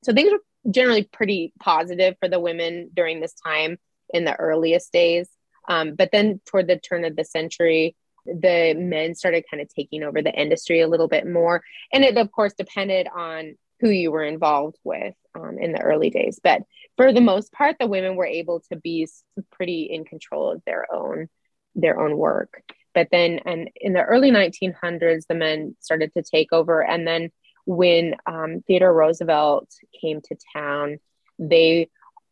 So 0.04 0.14
things 0.14 0.32
were 0.32 0.72
generally 0.72 1.04
pretty 1.04 1.54
positive 1.60 2.16
for 2.20 2.28
the 2.28 2.40
women 2.40 2.90
during 2.94 3.22
this 3.22 3.34
time 3.34 3.78
in 4.14 4.26
the 4.26 4.36
earliest 4.36 4.92
days. 4.92 5.30
Um, 5.70 5.96
but 5.96 6.10
then 6.12 6.42
toward 6.46 6.68
the 6.68 6.78
turn 6.78 7.06
of 7.06 7.16
the 7.16 7.26
century 7.26 7.96
the 8.26 8.74
men 8.78 9.16
started 9.16 9.44
kind 9.52 9.62
of 9.62 9.68
taking 9.68 10.02
over 10.02 10.22
the 10.22 10.32
industry 10.32 10.80
a 10.80 10.88
little 10.88 11.10
bit 11.10 11.28
more. 11.28 11.62
And 11.92 12.06
it 12.06 12.18
of 12.18 12.32
course 12.32 12.54
depended 12.54 13.06
on 13.14 13.56
who 13.84 13.90
you 13.90 14.12
were 14.12 14.24
involved 14.24 14.78
with 14.86 15.14
um, 15.36 15.58
in 15.60 15.74
the 15.74 15.82
early 15.82 16.10
days. 16.10 16.40
But 16.42 16.62
for 16.96 17.12
the 17.12 17.20
most 17.20 17.52
part, 17.52 17.76
the 17.78 17.86
women 17.86 18.16
were 18.16 18.26
able 18.26 18.62
to 18.72 18.78
be 18.78 19.10
pretty 19.52 19.84
in 19.84 20.06
control 20.06 20.50
of 20.54 20.64
their 20.66 20.88
own 20.92 21.28
their 21.76 22.00
own 22.00 22.16
work. 22.16 22.64
But 22.94 23.10
then, 23.12 23.42
and 23.46 23.70
in 23.76 23.92
the 23.92 24.04
early 24.04 24.32
1900s, 24.32 25.28
the 25.28 25.36
men 25.36 25.76
started 25.82 26.14
to 26.14 26.24
take 26.24 26.54
over. 26.54 26.82
And 26.82 27.06
then, 27.06 27.32
when 27.66 28.16
um, 28.26 28.64
Theodore 28.68 28.94
Roosevelt 28.94 29.70
came 30.00 30.22
to 30.22 30.38
town, 30.54 31.00
they 31.38 31.90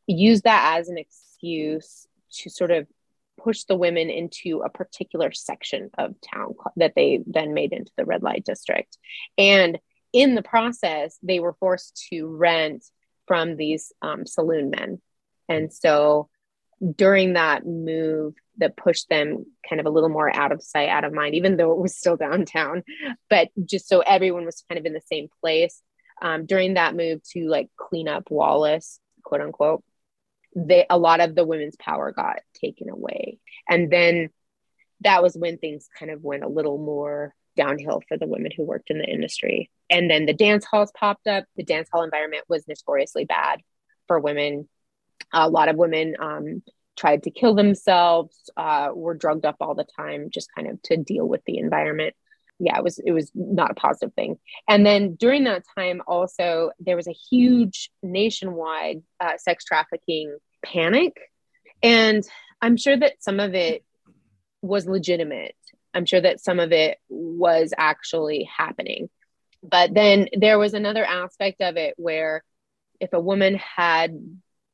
used 0.08 0.46
that 0.46 0.78
as 0.80 0.88
an 0.88 0.98
excuse 0.98 2.08
to 2.36 2.50
sort 2.50 2.72
of 2.72 2.88
push 3.38 3.64
the 3.64 3.76
women 3.76 4.10
into 4.10 4.62
a 4.62 4.70
particular 4.70 5.34
section 5.34 5.90
of 5.98 6.16
town 6.22 6.54
that 6.78 6.94
they 6.96 7.20
then 7.26 7.54
made 7.54 7.74
into 7.74 7.92
the 7.98 8.06
red 8.06 8.24
light 8.24 8.46
district. 8.46 8.98
And 9.38 9.80
in 10.13 10.36
the 10.36 10.43
process, 10.43 11.17
they 11.24 11.39
were 11.39 11.56
forced 11.60 12.08
to 12.12 12.28
rent 12.28 12.84
from 13.28 13.56
these 13.56 13.91
um, 14.02 14.26
saloon 14.26 14.69
men. 14.69 15.02
And 15.47 15.71
so 15.71 16.30
during 16.95 17.34
that 17.34 17.65
move 17.65 18.34
that 18.58 18.76
pushed 18.76 19.10
them 19.10 19.45
kind 19.67 19.80
of 19.80 19.86
a 19.86 19.89
little 19.89 20.10
more 20.10 20.34
out 20.36 20.52
of 20.52 20.62
sight, 20.62 20.89
out 20.89 21.04
of 21.04 21.13
mind, 21.13 21.36
even 21.36 21.58
though 21.58 21.71
it 21.71 21.78
was 21.78 21.95
still 21.95 22.17
downtown, 22.17 22.84
but 23.30 23.50
just 23.65 23.88
so 23.88 24.00
everyone 24.00 24.45
was 24.45 24.63
kind 24.69 24.80
of 24.80 24.86
in 24.86 24.93
the 24.93 25.02
same 25.02 25.28
place. 25.41 25.82
Um, 26.21 26.45
during 26.45 26.76
that 26.76 26.95
move 26.95 27.21
to 27.32 27.47
like 27.47 27.69
clean 27.78 28.08
up 28.08 28.30
Wallace, 28.30 29.00
quote 29.24 29.41
unquote, 29.41 29.84
they 30.56 30.86
a 30.89 30.97
lot 30.97 31.21
of 31.21 31.34
the 31.34 31.45
women's 31.45 31.76
power 31.78 32.12
got 32.12 32.39
taken 32.54 32.89
away. 32.89 33.39
And 33.67 33.91
then 33.91 34.30
that 35.02 35.24
was 35.24 35.36
when 35.36 35.58
things 35.58 35.88
kind 35.97 36.12
of 36.12 36.21
went 36.21 36.43
a 36.43 36.50
little 36.50 36.78
more 36.78 37.34
downhill 37.56 38.02
for 38.08 38.18
the 38.18 38.28
women 38.28 38.52
who 38.56 38.64
worked 38.64 38.90
in 38.90 38.98
the 38.98 39.06
industry. 39.06 39.70
And 39.90 40.10
then 40.10 40.26
the 40.26 40.34
dance 40.34 40.66
halls 40.66 40.92
popped 40.98 41.28
up. 41.28 41.46
The 41.56 41.64
dance 41.64 41.90
hall 41.92 42.04
environment 42.04 42.46
was 42.48 42.68
notoriously 42.68 43.26
bad 43.26 43.62
for 44.08 44.20
women. 44.20 44.68
A 45.34 45.50
lot 45.50 45.70
of 45.70 45.76
women 45.76 46.16
um, 46.20 46.64
tried 46.98 47.24
to 47.24 47.32
kill 47.32 47.56
themselves, 47.56 48.50
uh, 48.58 48.90
were 48.94 49.14
drugged 49.14 49.46
up 49.46 49.58
all 49.60 49.76
the 49.76 49.88
time, 49.98 50.30
just 50.30 50.50
kind 50.56 50.68
of 50.68 50.82
to 50.84 50.98
deal 50.98 51.28
with 51.28 51.42
the 51.46 51.58
environment. 51.58 52.16
Yeah, 52.60 52.78
it 52.78 52.84
was 52.84 53.00
it 53.00 53.12
was 53.12 53.32
not 53.34 53.72
a 53.72 53.76
positive 53.76 54.14
thing. 54.14 54.38
And 54.68 54.86
then 54.86 55.16
during 55.16 55.46
that 55.46 55.64
time, 55.76 56.02
also 56.06 56.72
there 56.80 56.96
was 56.96 57.08
a 57.08 57.14
huge 57.14 57.90
nationwide 58.04 59.02
uh, 59.20 59.38
sex 59.38 59.66
trafficking 59.66 60.38
panic, 60.64 61.18
and 61.82 62.24
I'm 62.62 62.78
sure 62.78 62.96
that 62.96 63.24
some 63.24 63.40
of 63.40 63.56
it 63.56 63.84
was 64.62 64.86
legitimate 64.86 65.56
I'm 65.94 66.06
sure 66.06 66.22
that 66.22 66.40
some 66.40 66.60
of 66.60 66.72
it 66.72 66.98
was 67.10 67.74
actually 67.78 68.44
happening. 68.44 69.10
But 69.64 69.94
then 69.94 70.28
there 70.34 70.58
was 70.58 70.74
another 70.74 71.06
aspect 71.06 71.62
of 71.62 71.78
it 71.78 71.94
where 71.98 72.44
if 73.00 73.14
a 73.14 73.20
woman 73.20 73.56
had 73.56 74.18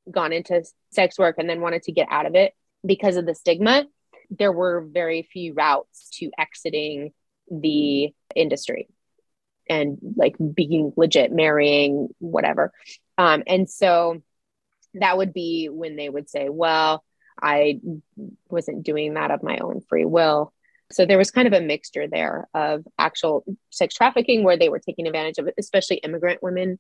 gone 0.09 0.31
into 0.31 0.63
sex 0.91 1.17
work 1.17 1.35
and 1.37 1.49
then 1.49 1.61
wanted 1.61 1.83
to 1.83 1.91
get 1.91 2.07
out 2.09 2.25
of 2.25 2.35
it 2.35 2.53
because 2.85 3.17
of 3.17 3.25
the 3.25 3.35
stigma, 3.35 3.85
there 4.29 4.51
were 4.51 4.81
very 4.89 5.23
few 5.23 5.53
routes 5.53 6.09
to 6.11 6.31
exiting 6.37 7.13
the 7.49 8.13
industry 8.35 8.87
and 9.69 9.97
like 10.15 10.35
being 10.53 10.93
legit, 10.95 11.31
marrying, 11.31 12.09
whatever. 12.19 12.71
Um, 13.17 13.43
and 13.47 13.69
so 13.69 14.21
that 14.93 15.17
would 15.17 15.33
be 15.33 15.69
when 15.69 15.95
they 15.95 16.09
would 16.09 16.29
say, 16.29 16.49
well, 16.49 17.03
I 17.41 17.79
wasn't 18.49 18.83
doing 18.83 19.13
that 19.13 19.31
of 19.31 19.43
my 19.43 19.57
own 19.57 19.81
free 19.81 20.05
will. 20.05 20.53
So 20.91 21.05
there 21.05 21.17
was 21.17 21.31
kind 21.31 21.47
of 21.47 21.53
a 21.53 21.61
mixture 21.61 22.07
there 22.07 22.47
of 22.53 22.85
actual 22.97 23.43
sex 23.71 23.93
trafficking 23.95 24.43
where 24.43 24.57
they 24.57 24.69
were 24.69 24.79
taking 24.79 25.07
advantage 25.07 25.37
of 25.37 25.47
it, 25.47 25.55
especially 25.57 25.97
immigrant 25.97 26.41
women. 26.41 26.79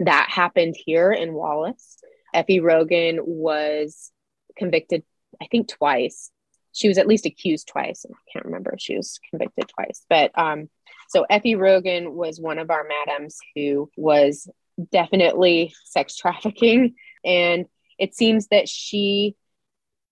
That 0.00 0.28
happened 0.28 0.74
here 0.76 1.12
in 1.12 1.34
Wallace. 1.34 1.98
Effie 2.32 2.60
Rogan 2.60 3.20
was 3.22 4.10
convicted, 4.56 5.04
I 5.40 5.46
think, 5.50 5.68
twice. 5.68 6.32
She 6.72 6.88
was 6.88 6.98
at 6.98 7.06
least 7.06 7.26
accused 7.26 7.68
twice. 7.68 8.04
I 8.04 8.14
can't 8.32 8.44
remember 8.44 8.72
if 8.72 8.80
she 8.80 8.96
was 8.96 9.20
convicted 9.30 9.68
twice. 9.68 10.04
But 10.08 10.32
um, 10.36 10.68
so 11.08 11.24
Effie 11.30 11.54
Rogan 11.54 12.12
was 12.12 12.40
one 12.40 12.58
of 12.58 12.70
our 12.70 12.84
madams 12.84 13.38
who 13.54 13.88
was 13.96 14.48
definitely 14.90 15.72
sex 15.84 16.16
trafficking. 16.16 16.96
And 17.24 17.66
it 17.98 18.16
seems 18.16 18.48
that 18.48 18.68
she 18.68 19.36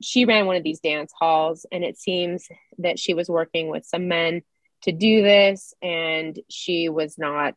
she 0.02 0.24
ran 0.24 0.46
one 0.46 0.56
of 0.56 0.62
these 0.62 0.80
dance 0.80 1.12
halls 1.18 1.66
and 1.70 1.84
it 1.84 1.98
seems 1.98 2.48
that 2.78 2.98
she 2.98 3.14
was 3.14 3.28
working 3.28 3.68
with 3.68 3.84
some 3.84 4.08
men 4.08 4.42
to 4.82 4.92
do 4.92 5.22
this 5.22 5.74
and 5.82 6.38
she 6.50 6.88
was 6.88 7.18
not 7.18 7.54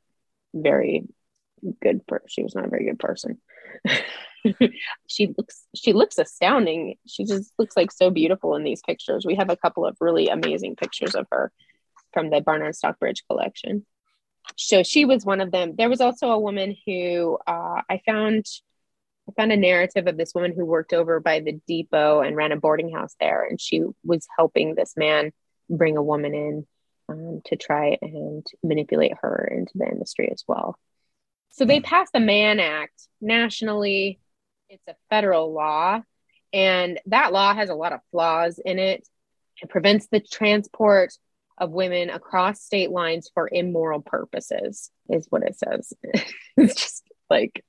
very 0.54 1.04
good 1.82 2.06
per- 2.08 2.24
she 2.28 2.44
was 2.44 2.56
not 2.56 2.66
a 2.66 2.70
very 2.70 2.86
good 2.86 3.00
person. 3.00 3.40
She 5.08 5.34
looks 5.38 5.66
she 5.76 5.94
looks 5.94 6.18
astounding. 6.18 6.96
She 7.08 7.26
just 7.26 7.52
looks 7.58 7.76
like 7.76 7.92
so 7.92 8.10
beautiful 8.10 8.56
in 8.56 8.64
these 8.64 8.82
pictures. 8.86 9.26
We 9.26 9.36
have 9.36 9.50
a 9.50 9.58
couple 9.58 9.86
of 9.86 9.98
really 10.00 10.28
amazing 10.28 10.76
pictures 10.76 11.16
of 11.16 11.26
her 11.32 11.52
from 12.14 12.30
the 12.30 12.42
barnard 12.42 12.76
stockbridge 12.76 13.24
collection. 13.28 13.86
So 14.58 14.84
she 14.84 15.06
was 15.06 15.26
one 15.26 15.42
of 15.42 15.52
them. 15.52 15.76
There 15.78 15.90
was 15.90 16.02
also 16.02 16.30
a 16.30 16.40
woman 16.40 16.76
who 16.86 17.38
uh, 17.48 17.82
i 17.90 18.02
found 18.06 18.46
I 19.28 19.32
found 19.34 19.52
a 19.52 19.58
narrative 19.58 20.08
of 20.08 20.18
this 20.18 20.34
woman 20.36 20.54
who 20.56 20.66
worked 20.66 20.94
over 20.94 21.20
by 21.20 21.40
the 21.40 21.60
depot 21.68 22.22
and 22.22 22.36
ran 22.36 22.52
a 22.52 22.58
boarding 22.58 22.92
house 22.94 23.16
there, 23.20 23.44
and 23.44 23.60
she 23.60 23.82
was 24.04 24.28
helping 24.38 24.76
this 24.76 24.94
man 24.96 25.32
bring 25.70 25.98
a 25.98 26.04
woman 26.04 26.36
in 26.36 26.68
um, 27.10 27.42
to 27.46 27.56
try 27.56 27.98
and 28.02 28.46
manipulate 28.64 29.14
her 29.22 29.52
into 29.52 29.72
the 29.76 29.88
industry 29.88 30.30
as 30.32 30.44
well. 30.48 30.78
So 31.50 31.66
they 31.66 31.80
passed 31.80 32.14
the 32.14 32.20
Mann 32.20 32.60
Act 32.60 33.08
nationally. 33.22 34.20
It's 34.70 34.88
a 34.88 34.96
federal 35.10 35.54
law, 35.54 36.02
and 36.54 37.00
that 37.08 37.34
law 37.34 37.54
has 37.54 37.70
a 37.70 37.76
lot 37.76 37.94
of 37.94 38.02
flaws 38.12 38.60
in 38.64 38.78
it. 38.78 39.08
It 39.62 39.70
prevents 39.70 40.08
the 40.08 40.20
transport 40.20 41.14
of 41.58 41.72
women 41.72 42.10
across 42.10 42.62
state 42.62 42.92
lines 42.92 43.32
for 43.34 43.50
immoral 43.52 44.02
purposes, 44.02 44.92
is 45.10 45.26
what 45.30 45.44
it 45.44 45.58
says. 45.58 45.94
it's 46.58 46.76
just 46.76 47.04
like, 47.30 47.64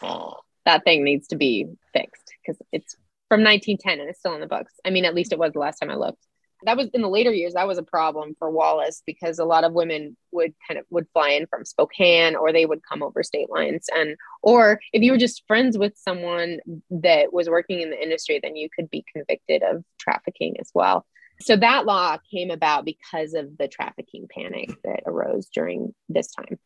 oh 0.00 0.36
that 0.64 0.84
thing 0.84 1.04
needs 1.04 1.28
to 1.28 1.36
be 1.36 1.66
fixed 1.92 2.32
because 2.40 2.60
it's 2.72 2.96
from 3.28 3.42
1910 3.42 4.00
and 4.00 4.10
it's 4.10 4.18
still 4.18 4.34
in 4.34 4.40
the 4.40 4.46
books. 4.46 4.74
I 4.84 4.90
mean, 4.90 5.04
at 5.04 5.14
least 5.14 5.32
it 5.32 5.38
was 5.38 5.52
the 5.52 5.58
last 5.58 5.78
time 5.78 5.90
I 5.90 5.94
looked. 5.94 6.26
That 6.64 6.76
was 6.76 6.88
in 6.94 7.02
the 7.02 7.08
later 7.08 7.32
years. 7.32 7.54
That 7.54 7.66
was 7.66 7.78
a 7.78 7.82
problem 7.82 8.36
for 8.38 8.50
Wallace 8.50 9.02
because 9.04 9.38
a 9.38 9.44
lot 9.44 9.64
of 9.64 9.72
women 9.72 10.16
would 10.30 10.54
kind 10.68 10.78
of 10.78 10.86
would 10.90 11.08
fly 11.12 11.30
in 11.30 11.46
from 11.46 11.64
Spokane 11.64 12.36
or 12.36 12.52
they 12.52 12.66
would 12.66 12.82
come 12.86 13.02
over 13.02 13.22
state 13.22 13.50
lines. 13.50 13.86
And 13.96 14.16
or 14.42 14.80
if 14.92 15.02
you 15.02 15.12
were 15.12 15.18
just 15.18 15.44
friends 15.48 15.78
with 15.78 15.96
someone 15.96 16.58
that 16.90 17.32
was 17.32 17.48
working 17.48 17.80
in 17.80 17.90
the 17.90 18.00
industry, 18.00 18.38
then 18.40 18.54
you 18.54 18.68
could 18.74 18.90
be 18.90 19.04
convicted 19.12 19.62
of 19.62 19.82
trafficking 19.98 20.56
as 20.60 20.70
well. 20.74 21.06
So 21.40 21.56
that 21.56 21.86
law 21.86 22.18
came 22.30 22.50
about 22.50 22.84
because 22.84 23.32
of 23.32 23.56
the 23.56 23.66
trafficking 23.66 24.28
panic 24.28 24.70
that 24.84 25.04
arose 25.06 25.48
during 25.48 25.94
this 26.08 26.32
time. 26.32 26.58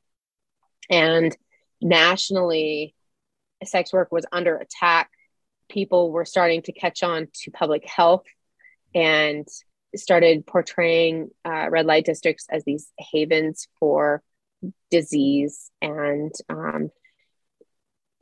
And 0.91 1.37
nationally, 1.81 2.96
sex 3.65 3.93
work 3.93 4.13
was 4.13 4.27
under 4.33 4.57
attack. 4.57 5.11
People 5.69 6.13
were 6.13 6.25
starting 6.25 6.63
to 6.63 6.73
catch 6.73 7.03
on 7.03 7.29
to 7.43 7.51
public 7.51 7.85
health 7.87 8.25
and 8.95 9.47
started 9.95 10.47
portraying 10.47 11.31
uh, 11.45 11.69
red 11.71 11.87
light 11.87 12.05
districts 12.05 12.47
as 12.51 12.65
these 12.65 12.91
havens 12.99 13.69
for 13.79 14.23
disease 14.91 15.71
and 15.81 16.33
um, 16.49 16.91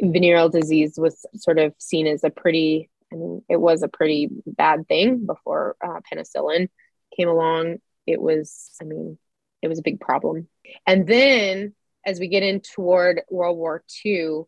venereal 0.00 0.48
disease 0.48 0.94
was 0.98 1.24
sort 1.36 1.58
of 1.58 1.74
seen 1.78 2.06
as 2.06 2.24
a 2.24 2.30
pretty 2.30 2.90
i 3.12 3.16
mean 3.16 3.42
it 3.48 3.60
was 3.60 3.82
a 3.82 3.88
pretty 3.88 4.28
bad 4.46 4.86
thing 4.88 5.24
before 5.24 5.76
uh, 5.82 6.00
penicillin 6.12 6.68
came 7.16 7.28
along 7.28 7.76
it 8.06 8.20
was 8.20 8.70
i 8.80 8.84
mean 8.84 9.16
it 9.62 9.68
was 9.68 9.78
a 9.78 9.82
big 9.82 10.00
problem 10.00 10.48
and 10.86 11.06
then 11.06 11.74
as 12.04 12.18
we 12.18 12.28
get 12.28 12.42
in 12.42 12.60
toward 12.60 13.22
world 13.30 13.56
war 13.56 13.84
ii 14.04 14.42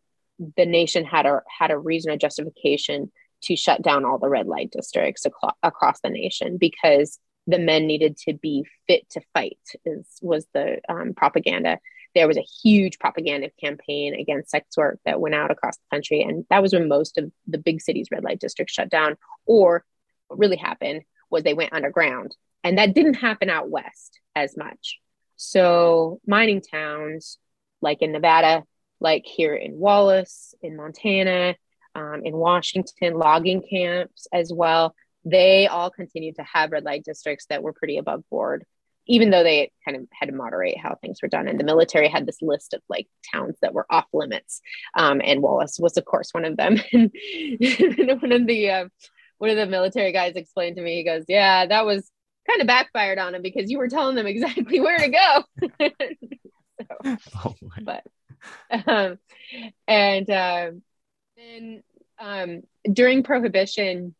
the 0.55 0.65
nation 0.65 1.05
had 1.05 1.25
a 1.25 1.41
had 1.47 1.71
a 1.71 1.77
reason 1.77 2.11
a 2.11 2.17
justification 2.17 3.11
to 3.43 3.55
shut 3.55 3.81
down 3.81 4.05
all 4.05 4.17
the 4.17 4.29
red 4.29 4.47
light 4.47 4.71
districts 4.71 5.25
ac- 5.25 5.53
across 5.63 5.99
the 6.01 6.09
nation 6.09 6.57
because 6.57 7.19
the 7.45 7.59
men 7.59 7.87
needed 7.87 8.17
to 8.17 8.33
be 8.33 8.65
fit 8.87 9.09
to 9.11 9.21
fight 9.33 9.59
is 9.85 10.05
was 10.21 10.45
the 10.53 10.79
um, 10.89 11.13
propaganda. 11.15 11.79
There 12.13 12.27
was 12.27 12.37
a 12.37 12.45
huge 12.63 12.99
propaganda 12.99 13.49
campaign 13.59 14.15
against 14.15 14.49
sex 14.49 14.75
work 14.75 14.99
that 15.05 15.19
went 15.19 15.35
out 15.35 15.51
across 15.51 15.77
the 15.77 15.95
country 15.95 16.21
and 16.21 16.45
that 16.49 16.61
was 16.61 16.73
when 16.73 16.87
most 16.87 17.17
of 17.17 17.31
the 17.47 17.57
big 17.57 17.81
cities 17.81 18.07
red 18.11 18.23
light 18.23 18.39
districts 18.39 18.73
shut 18.73 18.89
down. 18.89 19.17
Or 19.45 19.85
what 20.27 20.39
really 20.39 20.57
happened 20.57 21.03
was 21.29 21.43
they 21.43 21.53
went 21.53 21.73
underground 21.73 22.35
and 22.63 22.77
that 22.77 22.93
didn't 22.93 23.15
happen 23.15 23.49
out 23.49 23.69
west 23.69 24.19
as 24.35 24.57
much. 24.57 24.99
So 25.35 26.19
mining 26.25 26.61
towns 26.61 27.37
like 27.81 28.01
in 28.01 28.11
nevada 28.11 28.63
like 28.99 29.23
here 29.25 29.55
in 29.55 29.77
Wallace, 29.77 30.53
in 30.61 30.75
Montana, 30.75 31.55
um, 31.95 32.21
in 32.23 32.35
Washington, 32.35 33.15
logging 33.15 33.63
camps 33.67 34.27
as 34.31 34.51
well. 34.53 34.95
They 35.25 35.67
all 35.67 35.89
continued 35.89 36.35
to 36.35 36.43
have 36.43 36.71
red 36.71 36.85
light 36.85 37.03
districts 37.03 37.47
that 37.49 37.63
were 37.63 37.73
pretty 37.73 37.97
above 37.97 38.23
board, 38.29 38.65
even 39.07 39.29
though 39.29 39.43
they 39.43 39.71
kind 39.83 39.97
of 39.97 40.07
had 40.13 40.27
to 40.27 40.35
moderate 40.35 40.77
how 40.77 40.95
things 40.95 41.21
were 41.21 41.27
done. 41.27 41.47
And 41.47 41.59
the 41.59 41.63
military 41.63 42.07
had 42.07 42.25
this 42.25 42.41
list 42.41 42.73
of 42.73 42.81
like 42.87 43.07
towns 43.33 43.57
that 43.61 43.73
were 43.73 43.85
off 43.89 44.05
limits, 44.13 44.61
um, 44.95 45.21
and 45.23 45.41
Wallace 45.41 45.79
was, 45.79 45.97
of 45.97 46.05
course, 46.05 46.29
one 46.31 46.45
of 46.45 46.55
them. 46.55 46.77
and 46.93 47.11
one 48.21 48.31
of 48.31 48.47
the 48.47 48.69
uh, 48.69 48.87
one 49.39 49.49
of 49.49 49.57
the 49.57 49.65
military 49.65 50.11
guys 50.11 50.35
explained 50.35 50.77
to 50.77 50.81
me, 50.81 50.95
he 50.95 51.03
goes, 51.03 51.25
"Yeah, 51.27 51.65
that 51.65 51.85
was." 51.85 52.09
kind 52.47 52.61
of 52.61 52.67
backfired 52.67 53.19
on 53.19 53.35
him 53.35 53.41
because 53.41 53.69
you 53.69 53.77
were 53.77 53.89
telling 53.89 54.15
them 54.15 54.25
exactly 54.27 54.79
where 54.79 54.97
to 54.97 55.09
go. 55.09 55.43
so, 56.79 57.17
oh 57.43 57.55
but 57.81 58.03
um, 58.87 59.17
and 59.87 60.27
then 60.27 61.83
um, 62.19 62.61
during 62.91 63.23
Prohibition, 63.23 64.15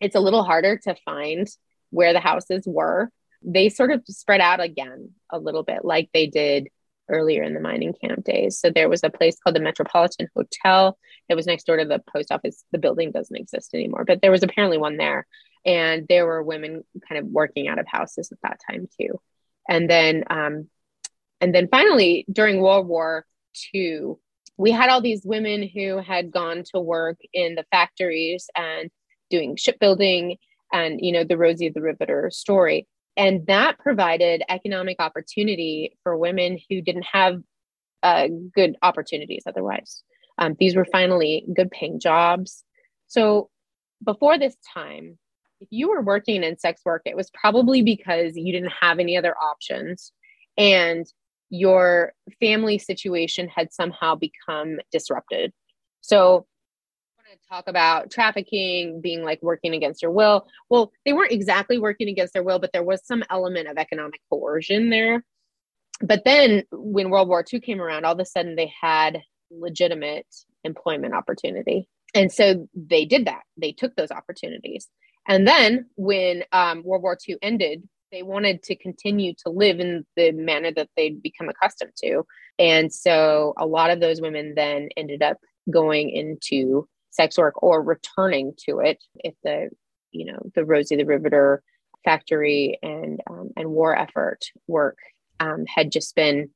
it's 0.00 0.16
a 0.16 0.20
little 0.20 0.44
harder 0.44 0.78
to 0.84 0.94
find 1.04 1.48
where 1.90 2.12
the 2.12 2.20
houses 2.20 2.64
were. 2.66 3.10
They 3.42 3.68
sort 3.68 3.90
of 3.90 4.02
spread 4.06 4.40
out 4.40 4.60
again 4.60 5.10
a 5.30 5.38
little 5.38 5.62
bit, 5.62 5.84
like 5.84 6.10
they 6.12 6.26
did 6.26 6.68
earlier 7.08 7.42
in 7.42 7.54
the 7.54 7.60
mining 7.60 7.92
camp 7.92 8.24
days. 8.24 8.58
So 8.58 8.70
there 8.70 8.88
was 8.88 9.02
a 9.02 9.10
place 9.10 9.36
called 9.42 9.56
the 9.56 9.60
Metropolitan 9.60 10.28
Hotel. 10.34 10.96
It 11.28 11.34
was 11.34 11.46
next 11.46 11.64
door 11.66 11.76
to 11.76 11.84
the 11.84 12.02
post 12.12 12.30
office. 12.30 12.64
The 12.72 12.78
building 12.78 13.10
doesn't 13.10 13.36
exist 13.36 13.74
anymore, 13.74 14.04
but 14.06 14.22
there 14.22 14.30
was 14.30 14.42
apparently 14.42 14.78
one 14.78 14.96
there. 14.96 15.26
And 15.66 16.06
there 16.08 16.24
were 16.24 16.42
women 16.42 16.84
kind 17.08 17.18
of 17.18 17.26
working 17.26 17.68
out 17.68 17.78
of 17.78 17.86
houses 17.86 18.30
at 18.32 18.38
that 18.42 18.60
time 18.70 18.88
too. 18.98 19.20
And 19.68 19.90
then, 19.90 20.24
um, 20.30 20.68
and 21.40 21.54
then 21.54 21.68
finally 21.68 22.24
during 22.30 22.60
World 22.60 22.86
War 22.86 23.26
II, 23.74 24.14
we 24.56 24.70
had 24.70 24.90
all 24.90 25.00
these 25.00 25.22
women 25.24 25.68
who 25.68 25.98
had 25.98 26.30
gone 26.30 26.64
to 26.74 26.80
work 26.80 27.18
in 27.32 27.54
the 27.54 27.64
factories 27.70 28.48
and 28.56 28.90
doing 29.30 29.56
shipbuilding 29.56 30.36
and, 30.72 31.00
you 31.00 31.12
know, 31.12 31.24
the 31.24 31.38
Rosie 31.38 31.68
the 31.68 31.80
Riveter 31.80 32.30
story. 32.32 32.86
And 33.16 33.46
that 33.46 33.78
provided 33.78 34.42
economic 34.48 34.96
opportunity 35.00 35.96
for 36.02 36.16
women 36.16 36.58
who 36.68 36.80
didn't 36.80 37.06
have 37.10 37.40
uh, 38.02 38.28
good 38.54 38.76
opportunities 38.82 39.42
otherwise. 39.46 40.02
Um, 40.38 40.56
these 40.58 40.76
were 40.76 40.86
finally 40.86 41.44
good 41.54 41.70
paying 41.70 42.00
jobs. 42.00 42.64
So 43.06 43.50
before 44.04 44.38
this 44.38 44.56
time, 44.74 45.18
if 45.60 45.68
you 45.70 45.90
were 45.90 46.00
working 46.00 46.42
in 46.42 46.58
sex 46.58 46.80
work, 46.84 47.02
it 47.04 47.16
was 47.16 47.30
probably 47.30 47.82
because 47.82 48.36
you 48.36 48.52
didn't 48.52 48.72
have 48.80 48.98
any 48.98 49.16
other 49.16 49.36
options 49.36 50.12
and 50.56 51.06
your 51.50 52.12
family 52.40 52.78
situation 52.78 53.48
had 53.48 53.72
somehow 53.72 54.14
become 54.14 54.78
disrupted. 54.92 55.52
So 56.00 56.46
talk 57.48 57.68
about 57.68 58.10
trafficking 58.10 59.00
being 59.00 59.22
like 59.22 59.42
working 59.42 59.74
against 59.74 60.02
your 60.02 60.10
will. 60.10 60.46
Well, 60.68 60.92
they 61.04 61.12
weren't 61.12 61.32
exactly 61.32 61.78
working 61.78 62.08
against 62.08 62.32
their 62.32 62.42
will, 62.42 62.58
but 62.58 62.72
there 62.72 62.84
was 62.84 63.04
some 63.04 63.24
element 63.30 63.68
of 63.68 63.76
economic 63.76 64.20
coercion 64.28 64.90
there. 64.90 65.24
But 66.02 66.24
then 66.24 66.64
when 66.72 67.10
World 67.10 67.28
War 67.28 67.44
II 67.52 67.60
came 67.60 67.80
around, 67.80 68.04
all 68.04 68.14
of 68.14 68.20
a 68.20 68.24
sudden 68.24 68.56
they 68.56 68.72
had 68.80 69.22
legitimate 69.50 70.26
employment 70.64 71.14
opportunity. 71.14 71.88
And 72.14 72.32
so 72.32 72.68
they 72.74 73.04
did 73.04 73.26
that. 73.26 73.42
They 73.56 73.72
took 73.72 73.94
those 73.96 74.10
opportunities. 74.10 74.88
And 75.28 75.46
then 75.46 75.86
when 75.96 76.44
um, 76.52 76.82
World 76.82 77.02
War 77.02 77.18
II 77.28 77.36
ended, 77.42 77.86
they 78.10 78.22
wanted 78.22 78.62
to 78.64 78.76
continue 78.76 79.34
to 79.44 79.50
live 79.50 79.80
in 79.80 80.04
the 80.16 80.32
manner 80.32 80.72
that 80.72 80.88
they'd 80.96 81.22
become 81.22 81.48
accustomed 81.48 81.92
to. 81.96 82.24
And 82.58 82.92
so 82.92 83.54
a 83.56 83.66
lot 83.66 83.90
of 83.90 84.00
those 84.00 84.20
women 84.20 84.54
then 84.54 84.88
ended 84.96 85.22
up 85.22 85.38
going 85.70 86.10
into 86.10 86.88
sex 87.10 87.38
work 87.38 87.62
or 87.62 87.82
returning 87.82 88.52
to 88.68 88.80
it 88.80 89.02
if 89.16 89.34
the, 89.44 89.70
you 90.10 90.26
know, 90.26 90.38
the 90.54 90.64
Rosie 90.64 90.96
the 90.96 91.04
Riveter 91.04 91.62
factory 92.04 92.78
and 92.82 93.20
um, 93.28 93.50
and 93.56 93.70
war 93.70 93.96
effort 93.96 94.46
work 94.66 94.98
um, 95.38 95.64
had 95.66 95.92
just 95.92 96.14
been, 96.14 96.50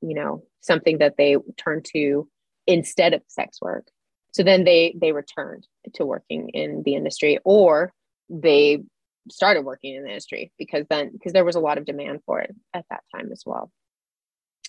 you 0.00 0.14
know, 0.14 0.44
something 0.60 0.98
that 0.98 1.16
they 1.16 1.36
turned 1.56 1.84
to 1.92 2.28
instead 2.66 3.14
of 3.14 3.22
sex 3.26 3.58
work. 3.60 3.86
So 4.32 4.42
then 4.42 4.64
they 4.64 4.94
they 5.00 5.12
returned 5.12 5.66
to 5.94 6.06
working 6.06 6.50
in 6.50 6.82
the 6.84 6.94
industry 6.94 7.38
or 7.44 7.92
they 8.28 8.82
started 9.30 9.64
working 9.64 9.94
in 9.94 10.04
the 10.04 10.08
industry 10.08 10.52
because 10.58 10.86
then 10.88 11.10
because 11.12 11.32
there 11.32 11.44
was 11.44 11.56
a 11.56 11.60
lot 11.60 11.78
of 11.78 11.84
demand 11.84 12.20
for 12.26 12.40
it 12.40 12.54
at 12.74 12.84
that 12.90 13.02
time 13.14 13.30
as 13.32 13.42
well. 13.46 13.70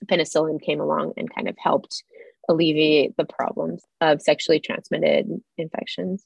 Penicillin 0.06 0.62
came 0.62 0.82
along 0.82 1.14
and 1.18 1.34
kind 1.34 1.48
of 1.48 1.56
helped 1.58 2.04
alleviate 2.50 3.16
the 3.16 3.26
problems 3.26 3.84
of 4.02 4.22
sexually 4.22 4.60
transmitted 4.60 5.28
infections. 5.58 6.26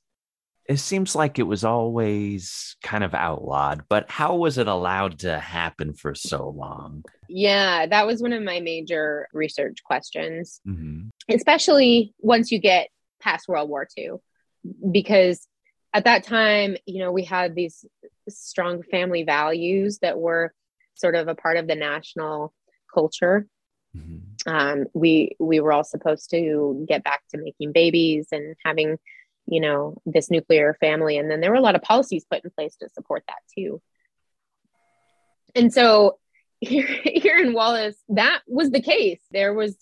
It 0.67 0.79
seems 0.79 1.15
like 1.15 1.39
it 1.39 1.43
was 1.43 1.63
always 1.63 2.75
kind 2.83 3.03
of 3.03 3.13
outlawed 3.13 3.83
but 3.87 4.09
how 4.09 4.35
was 4.35 4.57
it 4.57 4.67
allowed 4.67 5.19
to 5.19 5.39
happen 5.39 5.93
for 5.93 6.13
so 6.13 6.49
long? 6.49 7.03
Yeah 7.29 7.85
that 7.87 8.05
was 8.05 8.21
one 8.21 8.33
of 8.33 8.43
my 8.43 8.59
major 8.59 9.27
research 9.33 9.83
questions. 9.83 10.59
Mm-hmm. 10.67 11.07
especially 11.33 12.13
once 12.19 12.51
you 12.51 12.59
get 12.59 12.89
past 13.21 13.47
world 13.47 13.69
war 13.69 13.87
ii 13.97 14.09
because 14.91 15.47
at 15.93 16.05
that 16.05 16.23
time, 16.23 16.77
you 16.85 16.99
know, 16.99 17.11
we 17.11 17.23
had 17.23 17.55
these 17.55 17.85
strong 18.29 18.83
family 18.83 19.23
values 19.23 19.99
that 19.99 20.19
were 20.19 20.53
sort 20.95 21.15
of 21.15 21.27
a 21.27 21.35
part 21.35 21.57
of 21.57 21.67
the 21.67 21.75
national 21.75 22.53
culture. 22.93 23.47
Mm-hmm. 23.95 24.49
Um, 24.49 24.85
we 24.93 25.35
we 25.39 25.59
were 25.59 25.71
all 25.71 25.83
supposed 25.83 26.29
to 26.31 26.85
get 26.87 27.03
back 27.03 27.21
to 27.31 27.37
making 27.37 27.71
babies 27.71 28.27
and 28.31 28.55
having, 28.65 28.97
you 29.47 29.61
know, 29.61 29.97
this 30.05 30.29
nuclear 30.29 30.75
family, 30.79 31.17
and 31.17 31.29
then 31.29 31.41
there 31.41 31.51
were 31.51 31.57
a 31.57 31.61
lot 31.61 31.75
of 31.75 31.81
policies 31.81 32.25
put 32.29 32.43
in 32.43 32.51
place 32.51 32.75
to 32.77 32.89
support 32.89 33.23
that 33.27 33.39
too. 33.55 33.81
And 35.55 35.73
so 35.73 36.19
here, 36.59 36.87
here 36.87 37.37
in 37.37 37.53
Wallace, 37.53 37.97
that 38.09 38.41
was 38.47 38.71
the 38.71 38.81
case. 38.81 39.21
There 39.31 39.53
was 39.53 39.77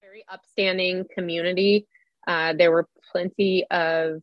very 0.00 0.24
upstanding 0.28 1.04
community. 1.14 1.86
Uh, 2.26 2.52
there 2.52 2.70
were 2.70 2.88
plenty 3.12 3.66
of 3.70 4.22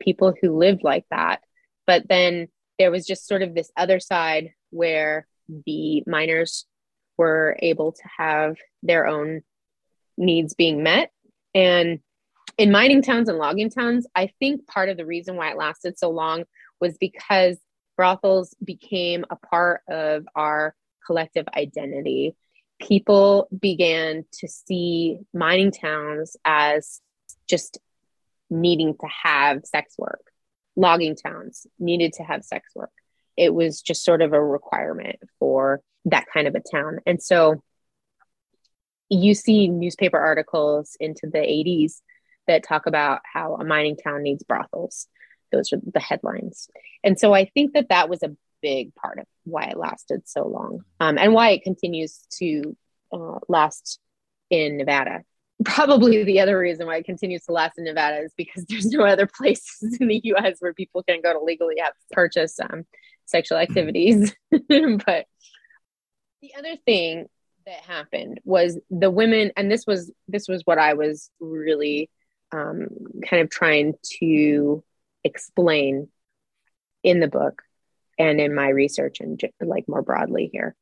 people 0.00 0.34
who 0.40 0.56
lived 0.56 0.82
like 0.82 1.04
that. 1.10 1.40
But 1.86 2.08
then 2.08 2.48
there 2.78 2.90
was 2.90 3.06
just 3.06 3.26
sort 3.26 3.42
of 3.42 3.54
this 3.54 3.70
other 3.76 4.00
side 4.00 4.52
where 4.70 5.26
the 5.66 6.02
miners 6.06 6.66
were 7.16 7.56
able 7.60 7.92
to 7.92 8.02
have 8.18 8.56
their 8.82 9.06
own 9.06 9.42
needs 10.16 10.54
being 10.54 10.82
met. 10.82 11.10
And 11.54 12.00
in 12.58 12.70
mining 12.70 13.02
towns 13.02 13.28
and 13.28 13.38
logging 13.38 13.70
towns, 13.70 14.06
I 14.14 14.30
think 14.38 14.66
part 14.66 14.88
of 14.88 14.96
the 14.96 15.06
reason 15.06 15.36
why 15.36 15.50
it 15.50 15.56
lasted 15.56 15.98
so 15.98 16.10
long 16.10 16.44
was 16.80 16.96
because 16.98 17.58
brothels 17.96 18.54
became 18.62 19.24
a 19.30 19.36
part 19.36 19.82
of 19.88 20.26
our 20.34 20.74
collective 21.06 21.46
identity. 21.56 22.36
People 22.80 23.48
began 23.58 24.24
to 24.40 24.48
see 24.48 25.18
mining 25.32 25.70
towns 25.70 26.36
as 26.44 27.00
just 27.48 27.78
needing 28.50 28.94
to 28.94 29.06
have 29.24 29.64
sex 29.64 29.94
work. 29.98 30.30
Logging 30.76 31.16
towns 31.16 31.66
needed 31.78 32.14
to 32.14 32.22
have 32.22 32.44
sex 32.44 32.70
work. 32.74 32.90
It 33.36 33.52
was 33.52 33.82
just 33.82 34.04
sort 34.04 34.22
of 34.22 34.32
a 34.32 34.42
requirement 34.42 35.16
for 35.38 35.80
that 36.06 36.26
kind 36.32 36.46
of 36.46 36.54
a 36.54 36.60
town. 36.60 37.00
And 37.06 37.22
so 37.22 37.62
you 39.08 39.34
see 39.34 39.68
newspaper 39.68 40.18
articles 40.18 40.96
into 41.00 41.26
the 41.26 41.38
80s 41.38 42.00
that 42.46 42.64
talk 42.64 42.86
about 42.86 43.20
how 43.30 43.54
a 43.54 43.64
mining 43.64 43.96
town 43.96 44.22
needs 44.22 44.42
brothels. 44.42 45.08
Those 45.52 45.72
are 45.72 45.80
the 45.92 46.00
headlines. 46.00 46.68
And 47.04 47.18
so 47.18 47.32
I 47.32 47.46
think 47.46 47.74
that 47.74 47.88
that 47.90 48.08
was 48.08 48.22
a 48.22 48.36
big 48.62 48.94
part 48.94 49.18
of 49.18 49.26
why 49.44 49.64
it 49.64 49.76
lasted 49.76 50.22
so 50.28 50.46
long 50.46 50.80
um, 50.98 51.18
and 51.18 51.32
why 51.32 51.50
it 51.50 51.62
continues 51.62 52.20
to 52.38 52.76
uh, 53.12 53.38
last 53.48 54.00
in 54.50 54.76
Nevada 54.76 55.22
probably 55.64 56.22
the 56.24 56.40
other 56.40 56.58
reason 56.58 56.86
why 56.86 56.96
it 56.96 57.04
continues 57.04 57.44
to 57.44 57.52
last 57.52 57.78
in 57.78 57.84
Nevada 57.84 58.22
is 58.22 58.32
because 58.36 58.64
there's 58.68 58.86
no 58.86 59.04
other 59.04 59.26
places 59.26 59.98
in 60.00 60.08
the 60.08 60.20
US 60.24 60.56
where 60.60 60.74
people 60.74 61.02
can 61.02 61.20
go 61.22 61.32
to 61.32 61.40
legally 61.40 61.76
have 61.80 61.92
purchase 62.12 62.58
um, 62.60 62.84
sexual 63.24 63.58
activities. 63.58 64.34
but 64.50 65.26
the 66.42 66.54
other 66.58 66.76
thing 66.84 67.26
that 67.64 67.80
happened 67.80 68.40
was 68.44 68.78
the 68.90 69.10
women, 69.10 69.52
and 69.56 69.70
this 69.70 69.86
was 69.86 70.12
this 70.28 70.46
was 70.48 70.62
what 70.64 70.78
I 70.78 70.94
was 70.94 71.30
really 71.40 72.10
um, 72.52 72.88
kind 73.28 73.42
of 73.42 73.50
trying 73.50 73.94
to 74.20 74.84
explain 75.24 76.08
in 77.02 77.20
the 77.20 77.28
book 77.28 77.62
and 78.18 78.40
in 78.40 78.54
my 78.54 78.68
research 78.68 79.20
and 79.20 79.40
like 79.60 79.88
more 79.88 80.02
broadly 80.02 80.48
here 80.52 80.76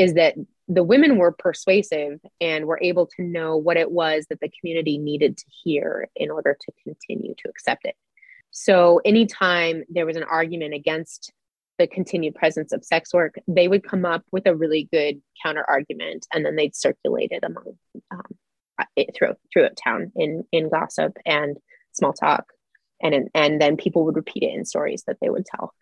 is 0.00 0.14
that 0.14 0.34
the 0.66 0.82
women 0.82 1.18
were 1.18 1.32
persuasive 1.32 2.20
and 2.40 2.64
were 2.64 2.78
able 2.80 3.06
to 3.06 3.22
know 3.22 3.56
what 3.56 3.76
it 3.76 3.90
was 3.90 4.24
that 4.30 4.40
the 4.40 4.50
community 4.60 4.96
needed 4.96 5.36
to 5.36 5.44
hear 5.62 6.08
in 6.16 6.30
order 6.30 6.56
to 6.58 6.72
continue 6.82 7.34
to 7.36 7.48
accept 7.50 7.84
it. 7.84 7.94
So, 8.50 9.00
anytime 9.04 9.84
there 9.90 10.06
was 10.06 10.16
an 10.16 10.22
argument 10.22 10.72
against 10.72 11.32
the 11.78 11.86
continued 11.86 12.34
presence 12.34 12.72
of 12.72 12.84
sex 12.84 13.12
work, 13.12 13.34
they 13.46 13.68
would 13.68 13.84
come 13.86 14.06
up 14.06 14.24
with 14.32 14.46
a 14.46 14.56
really 14.56 14.88
good 14.90 15.20
counter 15.42 15.64
argument 15.68 16.26
and 16.32 16.46
then 16.46 16.56
they'd 16.56 16.74
circulate 16.74 17.30
it 17.30 17.44
among 17.44 17.76
um, 18.10 18.86
it 18.96 19.10
through, 19.14 19.34
throughout 19.52 19.76
town 19.82 20.12
in, 20.16 20.44
in 20.50 20.70
gossip 20.70 21.16
and 21.26 21.58
small 21.92 22.14
talk. 22.14 22.44
And, 23.02 23.28
and 23.34 23.60
then 23.60 23.76
people 23.76 24.04
would 24.04 24.16
repeat 24.16 24.42
it 24.42 24.54
in 24.54 24.64
stories 24.64 25.04
that 25.06 25.16
they 25.20 25.30
would 25.30 25.46
tell. 25.46 25.74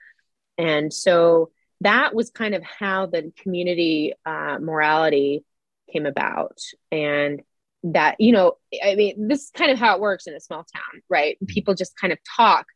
And 0.56 0.92
so 0.92 1.50
that 1.80 2.14
was 2.14 2.30
kind 2.30 2.54
of 2.54 2.62
how 2.62 3.06
the 3.06 3.32
community 3.42 4.14
uh, 4.26 4.58
morality 4.60 5.44
came 5.92 6.06
about. 6.06 6.58
And 6.90 7.42
that 7.84 8.16
you 8.18 8.32
know 8.32 8.54
i 8.82 8.96
mean 8.96 9.28
this 9.28 9.44
is 9.44 9.50
kind 9.50 9.70
of 9.70 9.78
how 9.78 9.94
it 9.94 10.00
works 10.00 10.26
in 10.26 10.34
a 10.34 10.40
small 10.40 10.64
town 10.64 11.00
right? 11.08 11.36
Mm-hmm. 11.36 11.46
people 11.46 11.74
just 11.74 11.96
kind 11.96 12.12
of 12.12 12.18
talk 12.36 12.66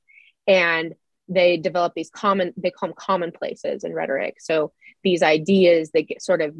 and 0.46 0.94
they 1.28 1.56
develop 1.56 1.94
these 1.94 2.10
common 2.10 2.52
they 2.56 2.70
call 2.70 2.88
them 2.90 2.96
commonplaces 2.98 3.84
in 3.84 3.94
rhetoric. 3.94 4.36
So 4.40 4.72
these 5.02 5.22
ideas 5.22 5.90
that 5.92 6.08
get, 6.08 6.22
sort 6.22 6.42
of 6.42 6.54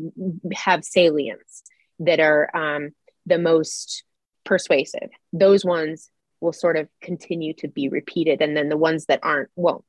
have 0.53 0.85
salience 0.85 1.63
that 2.01 2.21
are 2.21 2.55
um, 2.57 2.91
the 3.27 3.39
most 3.39 4.05
persuasive. 4.45 5.11
Those 5.33 5.65
ones 5.65 6.11
will 6.41 6.53
sort 6.53 6.77
of 6.77 6.89
continue 7.01 7.55
to 7.55 7.69
be 7.69 7.89
repeated 7.89 8.43
and 8.43 8.57
then 8.57 8.69
the 8.69 8.77
ones 8.77 9.07
that 9.07 9.21
aren't 9.23 9.51
won't. 9.55 9.85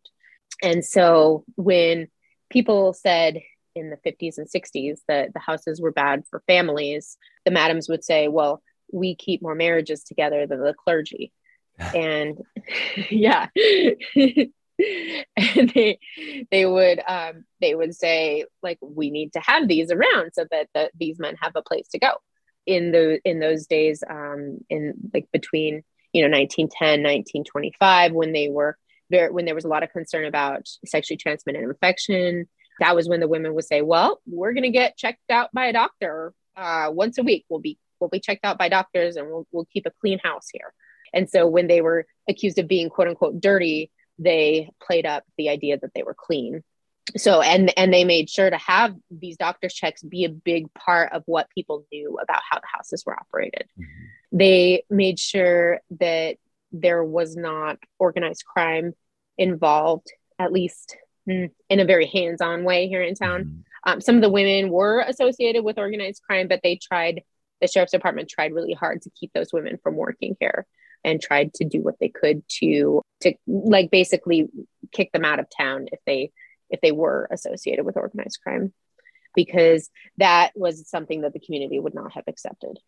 And 0.61 0.85
so 0.85 1.43
when 1.55 2.07
people 2.49 2.93
said 2.93 3.41
in 3.75 3.89
the 3.89 3.97
50s 3.97 4.37
and 4.37 4.47
60s 4.47 4.99
that 5.07 5.33
the 5.33 5.39
houses 5.39 5.81
were 5.81 5.91
bad 5.91 6.23
for 6.29 6.43
families, 6.47 7.17
the 7.45 7.51
madams 7.51 7.89
would 7.89 8.03
say, 8.03 8.27
well, 8.27 8.61
we 8.91 9.15
keep 9.15 9.41
more 9.41 9.55
marriages 9.55 10.03
together 10.03 10.45
than 10.45 10.59
the 10.59 10.73
clergy. 10.73 11.31
and 11.95 12.39
yeah. 13.09 13.47
and 15.37 15.69
they 15.69 15.99
they 16.49 16.65
would 16.65 16.99
um, 17.07 17.45
they 17.61 17.75
would 17.75 17.95
say 17.95 18.45
like 18.61 18.79
we 18.81 19.11
need 19.11 19.31
to 19.33 19.39
have 19.39 19.67
these 19.67 19.91
around 19.91 20.31
so 20.33 20.45
that 20.49 20.67
the, 20.73 20.89
these 20.99 21.19
men 21.19 21.35
have 21.39 21.53
a 21.55 21.61
place 21.61 21.87
to 21.89 21.99
go 21.99 22.11
in 22.65 22.91
the 22.91 23.19
in 23.23 23.39
those 23.39 23.67
days 23.67 24.03
um, 24.09 24.59
in 24.69 24.93
like 25.13 25.27
between 25.31 25.83
you 26.11 26.21
know 26.21 26.35
1910 26.35 27.03
1925 27.03 28.13
when 28.13 28.33
they 28.33 28.49
were 28.49 28.77
when 29.31 29.45
there 29.45 29.55
was 29.55 29.65
a 29.65 29.69
lot 29.69 29.83
of 29.83 29.91
concern 29.91 30.25
about 30.25 30.67
sexually 30.85 31.17
transmitted 31.17 31.61
infection 31.61 32.47
that 32.79 32.95
was 32.95 33.07
when 33.07 33.19
the 33.19 33.27
women 33.27 33.53
would 33.53 33.65
say 33.65 33.81
well 33.81 34.19
we're 34.25 34.53
going 34.53 34.63
to 34.63 34.69
get 34.69 34.97
checked 34.97 35.29
out 35.29 35.49
by 35.53 35.67
a 35.67 35.73
doctor 35.73 36.33
uh, 36.55 36.89
once 36.91 37.17
a 37.17 37.23
week. 37.23 37.45
We'll 37.49 37.59
be 37.59 37.77
we'll 37.99 38.09
be 38.09 38.19
checked 38.19 38.45
out 38.45 38.57
by 38.57 38.69
doctors 38.69 39.15
and 39.15 39.27
we'll, 39.27 39.47
we'll 39.51 39.67
keep 39.71 39.85
a 39.85 39.91
clean 40.01 40.19
house 40.23 40.47
here. 40.51 40.73
And 41.13 41.29
so 41.29 41.47
when 41.47 41.67
they 41.67 41.81
were 41.81 42.05
accused 42.27 42.59
of 42.59 42.67
being 42.67 42.89
quote 42.89 43.07
unquote 43.07 43.39
dirty 43.39 43.91
they 44.19 44.69
played 44.81 45.07
up 45.07 45.23
the 45.37 45.49
idea 45.49 45.77
that 45.79 45.91
they 45.95 46.03
were 46.03 46.15
clean. 46.15 46.63
So 47.17 47.41
and 47.41 47.73
and 47.77 47.93
they 47.93 48.03
made 48.03 48.29
sure 48.29 48.49
to 48.49 48.57
have 48.57 48.95
these 49.09 49.37
doctor's 49.37 49.73
checks 49.73 50.03
be 50.03 50.25
a 50.25 50.29
big 50.29 50.73
part 50.73 51.11
of 51.13 51.23
what 51.25 51.49
people 51.49 51.85
knew 51.91 52.17
about 52.21 52.41
how 52.49 52.59
the 52.59 52.67
houses 52.71 53.03
were 53.05 53.17
operated. 53.19 53.67
Mm-hmm. 53.79 54.37
they 54.37 54.83
made 54.89 55.19
sure 55.19 55.79
that 55.99 56.37
there 56.71 57.03
was 57.03 57.35
not 57.35 57.77
organized 57.99 58.45
crime 58.45 58.93
involved, 59.37 60.11
at 60.39 60.51
least 60.51 60.97
mm, 61.27 61.49
in 61.69 61.79
a 61.79 61.85
very 61.85 62.05
hands 62.05 62.41
on 62.41 62.63
way 62.63 62.87
here 62.87 63.01
in 63.01 63.15
town. 63.15 63.43
Mhm. 63.43 63.63
Um, 63.85 64.01
some 64.01 64.15
of 64.15 64.21
the 64.21 64.29
women 64.29 64.69
were 64.69 65.01
associated 65.01 65.63
with 65.63 65.77
organized 65.77 66.21
crime, 66.23 66.47
but 66.47 66.61
they 66.63 66.77
tried, 66.77 67.23
the 67.59 67.67
sheriff's 67.67 67.91
department 67.91 68.29
tried 68.29 68.53
really 68.53 68.73
hard 68.73 69.01
to 69.01 69.09
keep 69.11 69.31
those 69.33 69.51
women 69.51 69.77
from 69.77 69.95
working 69.95 70.37
here 70.39 70.65
and 71.03 71.21
tried 71.21 71.53
to 71.55 71.65
do 71.65 71.81
what 71.81 71.99
they 71.99 72.09
could 72.09 72.43
to 72.47 73.01
to 73.21 73.33
like 73.47 73.91
basically 73.91 74.47
kick 74.91 75.11
them 75.11 75.25
out 75.25 75.39
of 75.39 75.47
town 75.55 75.87
if 75.91 75.99
they 76.05 76.31
if 76.69 76.81
they 76.81 76.91
were 76.91 77.27
associated 77.31 77.85
with 77.85 77.97
organized 77.97 78.39
crime 78.41 78.73
because 79.35 79.89
that 80.17 80.51
was 80.55 80.87
something 80.89 81.21
that 81.21 81.33
the 81.33 81.39
community 81.39 81.79
would 81.79 81.93
not 81.93 82.13
have 82.13 82.23
accepted 82.27 82.79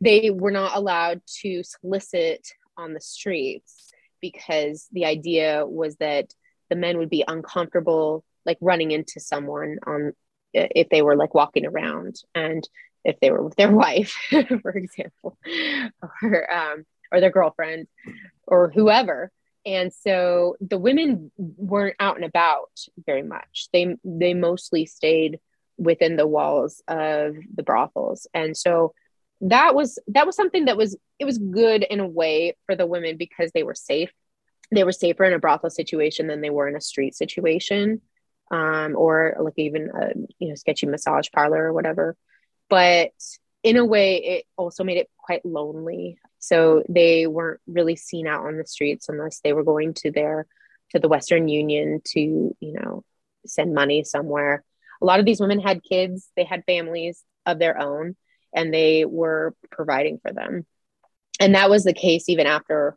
they 0.00 0.30
were 0.30 0.50
not 0.50 0.76
allowed 0.76 1.20
to 1.26 1.62
solicit 1.62 2.46
on 2.76 2.92
the 2.92 3.00
streets 3.00 3.92
because 4.32 4.88
the 4.92 5.04
idea 5.04 5.66
was 5.66 5.96
that 5.96 6.32
the 6.70 6.76
men 6.76 6.98
would 6.98 7.10
be 7.10 7.24
uncomfortable 7.26 8.24
like 8.44 8.58
running 8.60 8.90
into 8.90 9.20
someone 9.20 9.78
on 9.86 10.12
if 10.52 10.88
they 10.88 11.02
were 11.02 11.16
like 11.16 11.34
walking 11.34 11.66
around 11.66 12.16
and 12.34 12.68
if 13.04 13.18
they 13.20 13.30
were 13.30 13.42
with 13.42 13.56
their 13.56 13.70
wife 13.84 14.16
for 14.62 14.70
example 14.70 15.38
or 16.22 16.52
um, 16.52 16.84
or 17.12 17.20
their 17.20 17.30
girlfriend 17.30 17.86
or 18.46 18.70
whoever. 18.70 19.30
And 19.64 19.92
so 19.92 20.56
the 20.60 20.78
women 20.78 21.32
weren't 21.36 21.96
out 21.98 22.16
and 22.16 22.24
about 22.24 22.70
very 23.04 23.22
much. 23.22 23.68
They 23.72 23.96
they 24.04 24.34
mostly 24.34 24.86
stayed 24.86 25.40
within 25.76 26.16
the 26.16 26.26
walls 26.26 26.82
of 26.88 27.36
the 27.54 27.62
brothels. 27.62 28.26
And 28.32 28.56
so 28.56 28.94
that 29.42 29.74
was 29.74 29.98
that 30.08 30.26
was 30.26 30.36
something 30.36 30.66
that 30.66 30.76
was 30.76 30.96
it 31.18 31.24
was 31.24 31.38
good 31.38 31.82
in 31.82 32.00
a 32.00 32.06
way 32.06 32.56
for 32.66 32.74
the 32.74 32.86
women 32.86 33.16
because 33.16 33.50
they 33.52 33.62
were 33.62 33.74
safe. 33.74 34.10
They 34.72 34.84
were 34.84 34.92
safer 34.92 35.24
in 35.24 35.32
a 35.32 35.38
brothel 35.38 35.70
situation 35.70 36.26
than 36.26 36.40
they 36.40 36.50
were 36.50 36.68
in 36.68 36.76
a 36.76 36.80
street 36.80 37.14
situation 37.14 38.00
um, 38.50 38.94
or 38.96 39.36
like 39.40 39.54
even 39.56 39.90
a 39.90 40.12
you 40.38 40.48
know 40.48 40.54
sketchy 40.54 40.86
massage 40.86 41.28
parlor 41.32 41.64
or 41.64 41.72
whatever. 41.72 42.16
But 42.68 43.12
in 43.62 43.76
a 43.76 43.84
way 43.84 44.16
it 44.16 44.44
also 44.56 44.84
made 44.84 44.98
it 44.98 45.10
quite 45.18 45.44
lonely. 45.44 46.18
So 46.38 46.84
they 46.88 47.26
weren't 47.26 47.60
really 47.66 47.96
seen 47.96 48.26
out 48.26 48.46
on 48.46 48.56
the 48.56 48.66
streets 48.66 49.08
unless 49.08 49.40
they 49.40 49.52
were 49.52 49.64
going 49.64 49.94
to 49.94 50.10
their 50.10 50.46
to 50.90 51.00
the 51.00 51.08
western 51.08 51.48
union 51.48 52.00
to 52.04 52.20
you 52.20 52.56
know 52.60 53.04
send 53.46 53.74
money 53.74 54.04
somewhere. 54.04 54.64
A 55.02 55.04
lot 55.04 55.20
of 55.20 55.26
these 55.26 55.40
women 55.40 55.60
had 55.60 55.82
kids. 55.82 56.30
They 56.36 56.44
had 56.44 56.64
families 56.64 57.22
of 57.44 57.58
their 57.58 57.78
own 57.78 58.16
and 58.56 58.74
they 58.74 59.04
were 59.04 59.54
providing 59.70 60.18
for 60.18 60.32
them. 60.32 60.66
And 61.38 61.54
that 61.54 61.70
was 61.70 61.84
the 61.84 61.92
case 61.92 62.28
even 62.28 62.46
after 62.46 62.96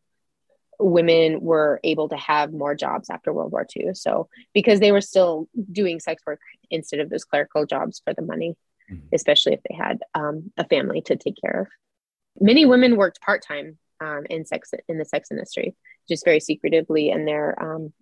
women 0.80 1.42
were 1.42 1.80
able 1.84 2.08
to 2.10 2.16
have 2.16 2.54
more 2.54 2.74
jobs 2.74 3.10
after 3.10 3.34
world 3.34 3.52
war 3.52 3.68
ii 3.76 3.94
so 3.94 4.30
because 4.54 4.80
they 4.80 4.94
were 4.94 5.02
still 5.02 5.50
doing 5.70 6.00
sex 6.00 6.24
work 6.26 6.40
instead 6.72 7.02
of 7.02 7.10
those 7.10 7.26
clerical 7.26 7.66
jobs 7.66 8.02
for 8.04 8.14
the 8.14 8.22
money 8.22 8.56
Mhm. 8.90 9.02
especially 9.14 9.54
if 9.54 9.60
they 9.70 9.76
had 9.76 10.00
um, 10.16 10.52
a 10.58 10.66
family 10.68 11.02
to 11.02 11.16
take 11.16 11.36
care 11.40 11.62
of. 11.62 11.68
Many 12.40 12.66
women 12.66 12.96
worked 12.96 13.22
part-time 13.22 13.78
um, 14.00 14.26
in 14.30 14.46
sex 14.46 14.72
in 14.88 14.98
the 14.98 15.06
sex 15.06 15.30
industry 15.30 15.76
just 16.08 16.26
very 16.26 16.40
secretively 16.40 17.12
and 17.12 17.28
their 17.28 17.62
um, 17.62 17.94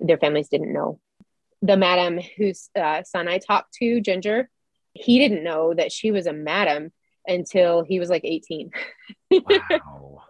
their 0.00 0.18
families 0.18 0.48
didn't 0.48 0.72
know. 0.72 0.98
The 1.60 1.76
madam 1.76 2.18
whose 2.36 2.70
uh, 2.74 3.02
son 3.04 3.28
i 3.28 3.38
talked 3.38 3.74
to 3.74 4.00
ginger 4.00 4.48
he 4.94 5.18
didn't 5.18 5.44
know 5.44 5.74
that 5.74 5.92
she 5.92 6.10
was 6.10 6.26
a 6.26 6.32
madam 6.32 6.92
until 7.26 7.82
he 7.82 7.98
was 7.98 8.10
like 8.10 8.24
18 8.24 8.70
Wow. 9.30 10.24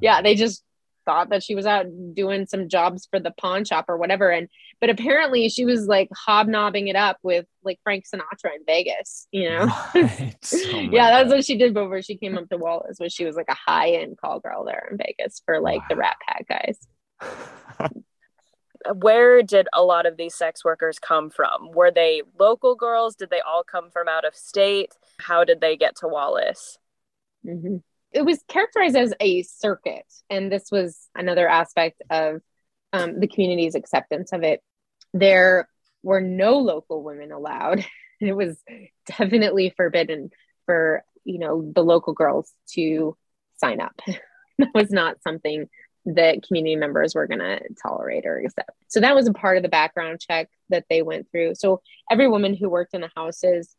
yeah 0.00 0.22
they 0.22 0.34
just 0.34 0.62
thought 1.04 1.28
that 1.30 1.42
she 1.42 1.54
was 1.54 1.66
out 1.66 1.86
doing 2.14 2.46
some 2.46 2.68
jobs 2.68 3.06
for 3.10 3.20
the 3.20 3.30
pawn 3.30 3.64
shop 3.64 3.86
or 3.88 3.96
whatever 3.96 4.30
and 4.30 4.48
but 4.80 4.90
apparently 4.90 5.48
she 5.48 5.64
was 5.64 5.86
like 5.86 6.08
hobnobbing 6.14 6.88
it 6.88 6.96
up 6.96 7.18
with 7.22 7.46
like 7.62 7.78
frank 7.84 8.04
sinatra 8.06 8.54
in 8.56 8.64
vegas 8.66 9.28
you 9.30 9.48
know 9.48 9.66
What? 9.66 9.94
Oh 10.72 10.80
yeah 10.80 11.10
that's 11.10 11.30
what 11.30 11.44
she 11.44 11.56
did 11.58 11.74
before 11.74 12.00
she 12.02 12.16
came 12.16 12.38
up 12.38 12.48
to 12.48 12.56
wallace 12.56 12.98
was 12.98 13.12
she 13.12 13.24
was 13.24 13.36
like 13.36 13.48
a 13.48 13.54
high-end 13.54 14.16
call 14.18 14.40
girl 14.40 14.64
there 14.64 14.88
in 14.90 14.96
vegas 14.96 15.42
for 15.44 15.60
like 15.60 15.82
the 15.88 15.96
rat 15.96 16.16
pack 16.26 16.46
guys 16.48 16.78
Where 18.92 19.42
did 19.42 19.66
a 19.72 19.82
lot 19.82 20.04
of 20.04 20.16
these 20.18 20.34
sex 20.34 20.62
workers 20.62 20.98
come 20.98 21.30
from? 21.30 21.70
Were 21.72 21.90
they 21.90 22.22
local 22.38 22.74
girls? 22.74 23.16
Did 23.16 23.30
they 23.30 23.40
all 23.40 23.64
come 23.64 23.90
from 23.90 24.08
out 24.08 24.26
of 24.26 24.34
state? 24.34 24.92
How 25.18 25.44
did 25.44 25.60
they 25.60 25.76
get 25.76 25.96
to 25.96 26.08
Wallace? 26.08 26.78
Mhm. 27.44 27.82
It 28.12 28.22
was 28.22 28.42
characterized 28.48 28.96
as 28.96 29.12
a 29.20 29.42
circuit, 29.42 30.06
and 30.30 30.50
this 30.50 30.70
was 30.70 31.08
another 31.14 31.48
aspect 31.48 32.00
of 32.10 32.40
um, 32.92 33.18
the 33.18 33.26
community's 33.26 33.74
acceptance 33.74 34.32
of 34.32 34.44
it. 34.44 34.62
There 35.12 35.68
were 36.02 36.20
no 36.20 36.58
local 36.58 37.02
women 37.02 37.32
allowed. 37.32 37.84
It 38.20 38.32
was 38.32 38.56
definitely 39.06 39.74
forbidden 39.76 40.30
for 40.66 41.04
you 41.24 41.40
know 41.40 41.70
the 41.74 41.82
local 41.82 42.14
girls 42.14 42.54
to 42.70 43.16
sign 43.56 43.80
up. 43.80 44.00
that 44.58 44.70
was 44.72 44.90
not 44.90 45.20
something 45.22 45.68
that 46.06 46.42
community 46.46 46.76
members 46.76 47.14
were 47.14 47.26
going 47.26 47.40
to 47.40 47.60
tolerate 47.82 48.26
or 48.26 48.38
accept. 48.38 48.70
So 48.88 49.00
that 49.00 49.14
was 49.14 49.26
a 49.26 49.32
part 49.32 49.56
of 49.56 49.62
the 49.62 49.68
background 49.68 50.20
check 50.20 50.48
that 50.68 50.84
they 50.88 51.02
went 51.02 51.30
through. 51.30 51.54
So 51.54 51.80
every 52.10 52.28
woman 52.28 52.54
who 52.54 52.68
worked 52.68 52.94
in 52.94 53.00
the 53.00 53.10
houses, 53.16 53.74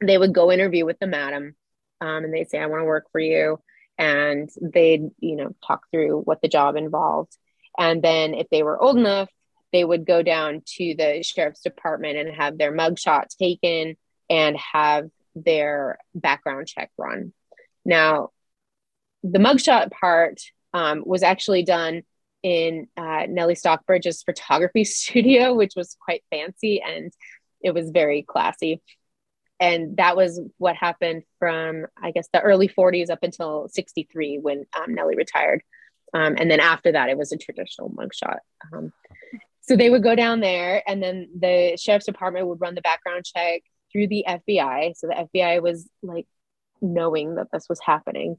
they 0.00 0.18
would 0.18 0.34
go 0.34 0.50
interview 0.50 0.84
with 0.84 0.98
the 0.98 1.06
madam 1.06 1.54
um, 2.00 2.24
and 2.24 2.32
they'd 2.32 2.50
say, 2.50 2.58
I 2.58 2.66
want 2.66 2.80
to 2.80 2.86
work 2.86 3.06
for 3.12 3.20
you. 3.20 3.58
And 3.98 4.48
they'd, 4.60 5.10
you 5.18 5.36
know, 5.36 5.54
talk 5.66 5.82
through 5.90 6.22
what 6.22 6.40
the 6.40 6.48
job 6.48 6.76
involved. 6.76 7.36
And 7.78 8.02
then 8.02 8.34
if 8.34 8.48
they 8.50 8.62
were 8.62 8.80
old 8.80 8.96
enough, 8.96 9.28
they 9.72 9.84
would 9.84 10.06
go 10.06 10.22
down 10.22 10.62
to 10.78 10.94
the 10.96 11.22
sheriff's 11.22 11.60
department 11.60 12.16
and 12.16 12.34
have 12.34 12.56
their 12.56 12.72
mugshot 12.72 13.26
taken 13.38 13.96
and 14.28 14.56
have 14.56 15.10
their 15.34 15.98
background 16.14 16.66
check 16.66 16.90
run. 16.96 17.32
Now, 17.84 18.30
the 19.22 19.38
mugshot 19.38 19.90
part 19.90 20.40
um, 20.72 21.02
was 21.04 21.22
actually 21.22 21.62
done 21.62 22.02
in 22.42 22.88
uh, 22.96 23.26
Nellie 23.28 23.54
Stockbridge's 23.54 24.22
photography 24.22 24.84
studio, 24.84 25.54
which 25.54 25.74
was 25.76 25.96
quite 26.02 26.24
fancy 26.30 26.80
and 26.80 27.12
it 27.62 27.74
was 27.74 27.90
very 27.90 28.22
classy 28.22 28.80
and 29.60 29.96
that 29.98 30.16
was 30.16 30.40
what 30.58 30.74
happened 30.74 31.22
from 31.38 31.86
i 32.02 32.10
guess 32.10 32.28
the 32.32 32.40
early 32.40 32.68
40s 32.68 33.10
up 33.10 33.22
until 33.22 33.68
63 33.68 34.38
when 34.38 34.66
um, 34.78 34.94
nellie 34.94 35.16
retired. 35.16 35.62
Um, 36.12 36.34
and 36.38 36.50
then 36.50 36.58
after 36.58 36.90
that 36.92 37.08
it 37.08 37.16
was 37.16 37.30
a 37.30 37.36
traditional 37.38 37.90
mugshot. 37.90 38.38
Um, 38.72 38.92
so 39.60 39.76
they 39.76 39.90
would 39.90 40.02
go 40.02 40.16
down 40.16 40.40
there 40.40 40.82
and 40.88 41.00
then 41.00 41.28
the 41.38 41.76
sheriff's 41.80 42.06
department 42.06 42.48
would 42.48 42.60
run 42.60 42.74
the 42.74 42.80
background 42.80 43.24
check 43.24 43.62
through 43.92 44.08
the 44.08 44.24
fbi 44.26 44.92
so 44.96 45.06
the 45.06 45.28
fbi 45.32 45.62
was 45.62 45.88
like 46.02 46.26
knowing 46.80 47.36
that 47.36 47.48
this 47.52 47.68
was 47.68 47.80
happening. 47.80 48.36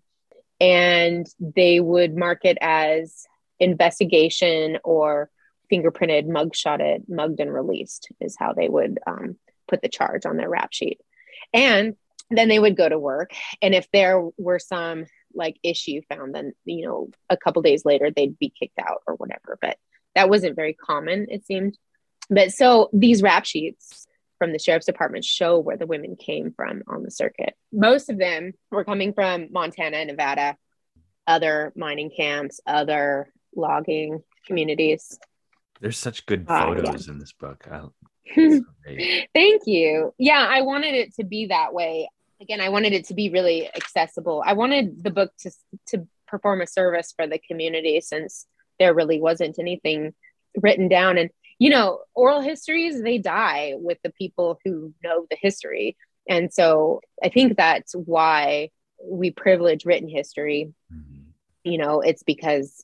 And 0.60 1.26
they 1.40 1.80
would 1.80 2.16
mark 2.16 2.46
it 2.46 2.58
as 2.62 3.26
investigation 3.60 4.78
or 4.84 5.30
fingerprinted 5.72 6.28
mugshotted 6.28 7.08
mugged 7.08 7.40
and 7.40 7.54
released 7.54 8.10
is 8.20 8.36
how 8.38 8.54
they 8.54 8.68
would 8.68 9.00
um, 9.08 9.38
put 9.68 9.82
the 9.82 9.90
charge 9.90 10.26
on 10.26 10.38
their 10.38 10.50
rap 10.50 10.70
sheet 10.72 11.00
and 11.54 11.96
then 12.30 12.48
they 12.48 12.60
would 12.60 12.78
go 12.78 12.88
to 12.88 12.98
work 13.00 13.32
and 13.62 13.76
if 13.76 13.88
there 13.92 14.22
were 14.38 14.60
some 14.60 15.06
like 15.34 15.58
issue 15.64 16.02
found 16.10 16.34
then 16.36 16.54
you 16.66 16.86
know 16.86 17.10
a 17.30 17.38
couple 17.38 17.62
days 17.62 17.86
later 17.86 18.10
they'd 18.12 18.38
be 18.40 18.50
kicked 18.58 18.80
out 18.80 19.02
or 19.08 19.16
whatever 19.16 19.58
but 19.62 19.78
that 20.16 20.30
wasn't 20.30 20.56
very 20.56 20.74
common 20.74 21.28
it 21.30 21.46
seemed 21.46 21.78
but 22.30 22.52
so 22.52 22.90
these 22.94 23.22
rap 23.22 23.46
sheets 23.46 24.08
from 24.40 24.54
the 24.54 24.60
sheriff's 24.60 24.86
department 24.86 25.24
show 25.26 25.60
where 25.60 25.78
the 25.78 25.86
women 25.88 26.16
came 26.16 26.52
from 26.52 26.82
on 26.88 27.04
the 27.04 27.12
circuit 27.12 27.54
most 27.72 28.10
of 28.10 28.18
them 28.18 28.54
were 28.72 28.84
coming 28.86 29.14
from 29.14 29.48
montana 29.52 29.98
and 29.98 30.08
nevada 30.08 30.58
other 31.28 31.72
mining 31.76 32.10
camps 32.16 32.60
other 32.66 33.32
logging 33.56 34.22
communities 34.48 35.20
There's 35.82 35.98
such 35.98 36.26
good 36.26 36.46
Uh, 36.50 36.54
yeah. 36.54 36.66
photos 36.66 37.08
in 37.08 37.20
this 37.20 37.34
book. 37.34 37.68
I. 37.72 37.82
Thank 38.36 39.62
you. 39.66 40.14
Yeah, 40.18 40.46
I 40.50 40.62
wanted 40.62 40.96
it 40.96 41.16
to 41.16 41.24
be 41.24 41.48
that 41.48 41.74
way. 41.74 42.10
Again, 42.42 42.62
I 42.62 42.70
wanted 42.70 42.94
it 42.94 43.06
to 43.08 43.14
be 43.14 43.30
really 43.30 43.68
accessible. 43.76 44.44
I 44.46 44.54
wanted 44.54 45.04
the 45.04 45.12
book 45.12 45.32
to 45.40 45.52
to 45.88 46.08
perform 46.28 46.62
a 46.62 46.68
service 46.68 47.14
for 47.16 47.28
the 47.28 47.40
community 47.40 48.00
since 48.02 48.48
there 48.80 48.94
really 48.94 49.20
wasn't 49.20 49.60
anything 49.60 50.14
written 50.56 50.88
down 50.88 51.18
and 51.18 51.30
you 51.62 51.70
know, 51.70 52.00
oral 52.16 52.42
histories 52.42 53.04
they 53.04 53.20
die 53.20 53.74
with 53.76 54.00
the 54.04 54.10
people 54.10 54.58
who 54.66 54.96
know 55.04 55.28
the 55.30 55.38
history. 55.40 55.96
And 56.28 56.52
so 56.52 57.02
I 57.24 57.30
think 57.30 57.56
that's 57.56 57.94
why 57.94 58.72
we 59.04 59.30
privilege 59.30 59.86
written 59.86 60.10
history. 60.10 60.74
Mhm. 60.92 61.26
You 61.64 61.78
know, 61.78 62.02
it's 62.02 62.24
because 62.24 62.84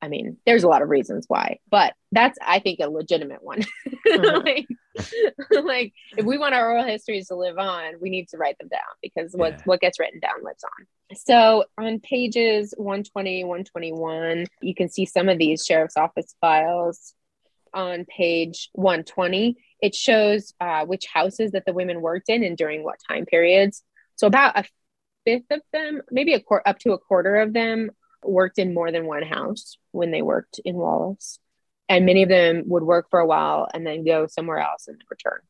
I 0.00 0.08
mean, 0.08 0.36
there's 0.46 0.62
a 0.62 0.68
lot 0.68 0.82
of 0.82 0.88
reasons 0.88 1.24
why, 1.28 1.58
but 1.70 1.92
that's 2.12 2.38
I 2.44 2.60
think 2.60 2.78
a 2.80 2.88
legitimate 2.88 3.42
one. 3.42 3.62
Mhm. 4.06 4.44
Like, 4.44 4.66
like 5.64 5.92
if 6.16 6.24
we 6.24 6.38
want 6.38 6.54
our 6.54 6.72
oral 6.72 6.84
histories 6.84 7.28
to 7.28 7.34
live 7.36 7.58
on, 7.58 7.94
we 8.00 8.10
need 8.10 8.28
to 8.28 8.36
write 8.38 8.56
them 8.58 8.68
down 8.68 8.80
because 9.02 9.32
what 9.34 9.52
Yeah. 9.52 9.62
what 9.64 9.80
gets 9.80 10.00
written 10.00 10.18
down 10.20 10.42
lives 10.42 10.64
on. 10.64 11.16
So 11.16 11.64
on 11.76 12.00
pages 12.00 12.74
120, 12.76 13.44
121, 13.44 14.46
you 14.62 14.74
can 14.74 14.88
see 14.88 15.04
some 15.04 15.28
of 15.28 15.38
these 15.38 15.64
sheriff's 15.64 15.96
office 15.96 16.34
files. 16.40 17.14
On 17.74 18.06
page 18.06 18.70
120, 18.72 19.56
it 19.82 19.94
shows 19.94 20.54
uh, 20.58 20.86
which 20.86 21.04
houses 21.12 21.52
that 21.52 21.66
the 21.66 21.74
women 21.74 22.00
worked 22.00 22.28
in 22.30 22.42
and 22.42 22.56
during 22.56 22.82
what 22.82 22.96
time 23.08 23.26
periods. 23.26 23.82
So 24.16 24.26
about 24.26 24.58
a 24.58 24.64
fifth 25.26 25.50
of 25.50 25.60
them, 25.72 26.00
maybe 26.10 26.32
a 26.32 26.40
quar- 26.40 26.62
up 26.66 26.78
to 26.80 26.92
a 26.92 26.98
quarter 26.98 27.36
of 27.36 27.52
them, 27.52 27.90
worked 28.22 28.58
in 28.58 28.74
more 28.74 28.90
than 28.90 29.06
one 29.06 29.22
house 29.22 29.76
when 29.92 30.10
they 30.10 30.22
worked 30.22 30.60
in 30.64 30.76
Wallace 30.76 31.38
and 31.88 32.04
many 32.04 32.22
of 32.22 32.28
them 32.28 32.64
would 32.66 32.82
work 32.82 33.08
for 33.10 33.18
a 33.20 33.26
while 33.26 33.66
and 33.72 33.86
then 33.86 34.04
go 34.04 34.26
somewhere 34.26 34.58
else 34.58 34.88
and 34.88 35.00
return. 35.10 35.40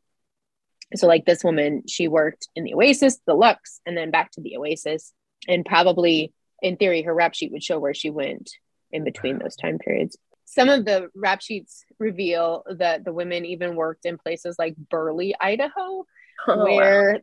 So, 0.94 1.06
like 1.06 1.26
this 1.26 1.44
woman, 1.44 1.82
she 1.86 2.08
worked 2.08 2.48
in 2.54 2.64
the 2.64 2.74
Oasis, 2.74 3.18
the 3.26 3.34
Lux, 3.34 3.80
and 3.84 3.96
then 3.96 4.10
back 4.10 4.30
to 4.32 4.40
the 4.40 4.56
Oasis. 4.56 5.12
And 5.46 5.64
probably, 5.64 6.32
in 6.62 6.76
theory, 6.76 7.02
her 7.02 7.14
rap 7.14 7.34
sheet 7.34 7.52
would 7.52 7.62
show 7.62 7.78
where 7.78 7.94
she 7.94 8.10
went 8.10 8.50
in 8.90 9.04
between 9.04 9.38
those 9.38 9.56
time 9.56 9.78
periods. 9.78 10.16
Some 10.46 10.70
of 10.70 10.86
the 10.86 11.10
rap 11.14 11.42
sheets 11.42 11.84
reveal 11.98 12.64
that 12.78 13.04
the 13.04 13.12
women 13.12 13.44
even 13.44 13.76
worked 13.76 14.06
in 14.06 14.16
places 14.16 14.56
like 14.58 14.76
Burley, 14.76 15.34
Idaho, 15.38 16.06
Oh, 16.46 16.64
where 16.64 17.20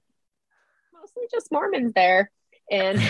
mostly 0.93 1.23
just 1.31 1.51
Mormons 1.51 1.93
there. 1.93 2.29
And 2.71 2.99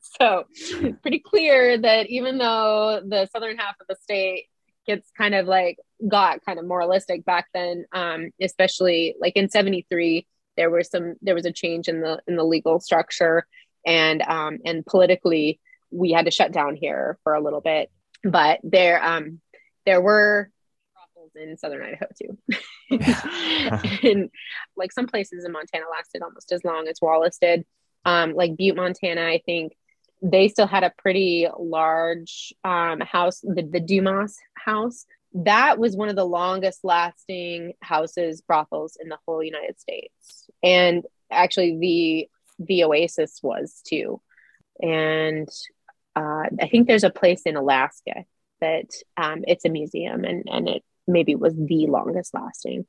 so 0.00 0.44
it's 0.56 1.00
pretty 1.00 1.20
clear 1.20 1.78
that 1.78 2.08
even 2.08 2.38
though 2.38 3.02
the 3.06 3.28
southern 3.32 3.56
half 3.56 3.76
of 3.80 3.86
the 3.88 3.96
state 4.02 4.46
gets 4.86 5.10
kind 5.16 5.34
of 5.34 5.46
like 5.46 5.78
got 6.08 6.44
kind 6.44 6.58
of 6.58 6.64
moralistic 6.64 7.24
back 7.24 7.46
then, 7.54 7.84
um, 7.92 8.30
especially 8.40 9.14
like 9.20 9.36
in 9.36 9.48
73, 9.48 10.26
there 10.56 10.70
was 10.70 10.90
some 10.90 11.14
there 11.22 11.34
was 11.34 11.46
a 11.46 11.52
change 11.52 11.88
in 11.88 12.00
the 12.00 12.20
in 12.26 12.36
the 12.36 12.44
legal 12.44 12.80
structure 12.80 13.46
and 13.86 14.20
um 14.22 14.58
and 14.64 14.84
politically 14.84 15.60
we 15.90 16.12
had 16.12 16.26
to 16.26 16.30
shut 16.30 16.52
down 16.52 16.76
here 16.76 17.18
for 17.24 17.34
a 17.34 17.42
little 17.42 17.60
bit. 17.60 17.90
But 18.22 18.60
there 18.62 19.02
um 19.02 19.40
there 19.86 20.00
were 20.00 20.50
brothels 20.94 21.32
in 21.34 21.56
southern 21.56 21.82
Idaho 21.82 22.06
too. 22.20 22.38
and 24.02 24.30
like 24.76 24.92
some 24.92 25.06
places 25.06 25.44
in 25.44 25.52
Montana 25.52 25.84
lasted 25.90 26.22
almost 26.22 26.52
as 26.52 26.64
long 26.64 26.88
as 26.88 26.98
Wallace 27.00 27.38
did. 27.40 27.64
Um, 28.04 28.34
like 28.34 28.56
Butte, 28.56 28.76
Montana, 28.76 29.22
I 29.22 29.42
think 29.44 29.72
they 30.22 30.48
still 30.48 30.66
had 30.66 30.84
a 30.84 30.92
pretty 30.98 31.48
large 31.58 32.52
um, 32.64 33.00
house, 33.00 33.40
the, 33.40 33.62
the 33.62 33.80
Dumas 33.80 34.38
house. 34.54 35.06
That 35.32 35.78
was 35.78 35.96
one 35.96 36.08
of 36.08 36.16
the 36.16 36.24
longest 36.24 36.80
lasting 36.82 37.74
houses, 37.80 38.40
brothels 38.40 38.96
in 39.00 39.08
the 39.08 39.18
whole 39.26 39.42
United 39.42 39.78
States. 39.78 40.50
And 40.62 41.04
actually, 41.30 41.78
the 41.78 42.28
the 42.66 42.84
Oasis 42.84 43.40
was 43.42 43.80
too. 43.86 44.20
And 44.82 45.48
uh, 46.16 46.44
I 46.60 46.68
think 46.70 46.86
there's 46.86 47.04
a 47.04 47.10
place 47.10 47.42
in 47.42 47.56
Alaska 47.56 48.24
that 48.60 48.90
um, 49.16 49.44
it's 49.46 49.64
a 49.64 49.70
museum 49.70 50.24
and, 50.24 50.44
and 50.46 50.68
it 50.68 50.84
maybe 51.10 51.34
was 51.34 51.54
the 51.54 51.86
longest 51.86 52.34
lasting. 52.34 52.86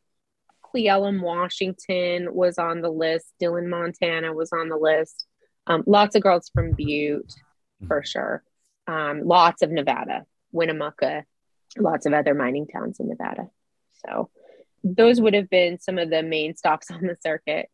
Cle 0.63 0.83
Elum, 0.83 1.21
Washington 1.21 2.33
was 2.33 2.57
on 2.57 2.81
the 2.81 2.89
list. 2.89 3.33
Dillon, 3.39 3.69
Montana 3.69 4.33
was 4.33 4.51
on 4.53 4.69
the 4.69 4.77
list. 4.77 5.25
Um, 5.67 5.83
lots 5.85 6.15
of 6.15 6.23
girls 6.23 6.49
from 6.53 6.73
Butte, 6.73 7.33
for 7.87 8.03
sure. 8.03 8.43
Um, 8.87 9.21
lots 9.25 9.61
of 9.61 9.71
Nevada, 9.71 10.25
Winnemucca, 10.51 11.23
lots 11.77 12.05
of 12.05 12.13
other 12.13 12.33
mining 12.33 12.67
towns 12.67 12.99
in 12.99 13.09
Nevada. 13.09 13.49
So 14.05 14.29
those 14.83 15.21
would 15.21 15.33
have 15.33 15.49
been 15.49 15.79
some 15.79 15.97
of 15.97 16.09
the 16.09 16.23
main 16.23 16.55
stops 16.55 16.89
on 16.89 17.01
the 17.01 17.17
circuit. 17.21 17.69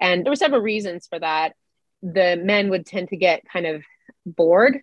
And 0.00 0.24
there 0.24 0.30
were 0.30 0.36
several 0.36 0.60
reasons 0.60 1.06
for 1.08 1.18
that. 1.18 1.54
The 2.02 2.40
men 2.42 2.70
would 2.70 2.86
tend 2.86 3.08
to 3.08 3.16
get 3.16 3.48
kind 3.50 3.66
of 3.66 3.82
bored, 4.24 4.80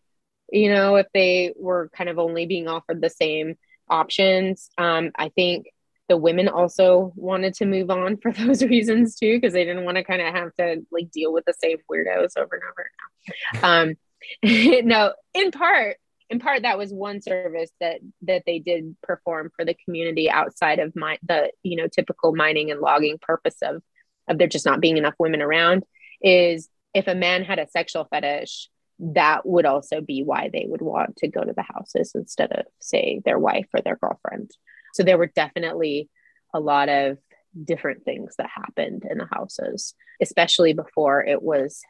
you 0.51 0.71
know, 0.71 0.95
if 0.95 1.07
they 1.13 1.53
were 1.57 1.89
kind 1.93 2.09
of 2.09 2.19
only 2.19 2.45
being 2.45 2.67
offered 2.67 3.01
the 3.01 3.09
same 3.09 3.57
options. 3.89 4.69
Um, 4.77 5.11
I 5.15 5.29
think 5.29 5.67
the 6.07 6.17
women 6.17 6.47
also 6.47 7.13
wanted 7.15 7.53
to 7.55 7.65
move 7.65 7.89
on 7.89 8.17
for 8.17 8.31
those 8.33 8.63
reasons 8.63 9.15
too, 9.15 9.37
because 9.37 9.53
they 9.53 9.65
didn't 9.65 9.85
want 9.85 9.97
to 9.97 10.03
kind 10.03 10.21
of 10.21 10.33
have 10.33 10.53
to 10.55 10.85
like 10.91 11.11
deal 11.11 11.31
with 11.31 11.45
the 11.45 11.53
same 11.61 11.77
weirdos 11.89 12.37
over 12.37 12.55
and 12.55 13.63
over. 13.63 13.63
Um, 13.63 13.95
no, 14.85 15.13
in 15.33 15.51
part, 15.51 15.97
in 16.29 16.39
part, 16.39 16.61
that 16.61 16.77
was 16.77 16.93
one 16.93 17.21
service 17.21 17.71
that 17.79 18.01
that 18.23 18.43
they 18.45 18.59
did 18.59 18.95
perform 19.01 19.51
for 19.55 19.65
the 19.65 19.75
community 19.85 20.29
outside 20.29 20.79
of 20.79 20.95
my 20.95 21.17
the 21.23 21.51
you 21.63 21.75
know 21.75 21.87
typical 21.87 22.35
mining 22.35 22.69
and 22.69 22.81
logging 22.81 23.17
purpose 23.19 23.55
of 23.63 23.81
of 24.27 24.37
there 24.37 24.47
just 24.47 24.65
not 24.65 24.81
being 24.81 24.97
enough 24.97 25.15
women 25.17 25.41
around. 25.41 25.83
Is 26.21 26.69
if 26.93 27.07
a 27.07 27.15
man 27.15 27.43
had 27.43 27.59
a 27.59 27.67
sexual 27.69 28.05
fetish, 28.05 28.69
that 28.99 29.45
would 29.45 29.65
also 29.65 30.01
be 30.01 30.23
why 30.23 30.49
they 30.51 30.65
would 30.67 30.81
want 30.81 31.17
to 31.17 31.27
go 31.27 31.43
to 31.43 31.53
the 31.53 31.63
houses 31.63 32.11
instead 32.15 32.51
of 32.51 32.65
say 32.79 33.21
their 33.23 33.39
wife 33.39 33.67
or 33.73 33.81
their 33.81 33.95
girlfriend. 33.95 34.51
So 34.93 35.03
there 35.03 35.17
were 35.17 35.31
definitely 35.33 36.09
a 36.53 36.59
lot 36.59 36.89
of 36.89 37.17
different 37.63 38.03
things 38.03 38.35
that 38.37 38.49
happened 38.53 39.05
in 39.09 39.17
the 39.17 39.27
houses, 39.31 39.95
especially 40.21 40.73
before 40.73 41.23
it 41.23 41.41
was 41.41 41.81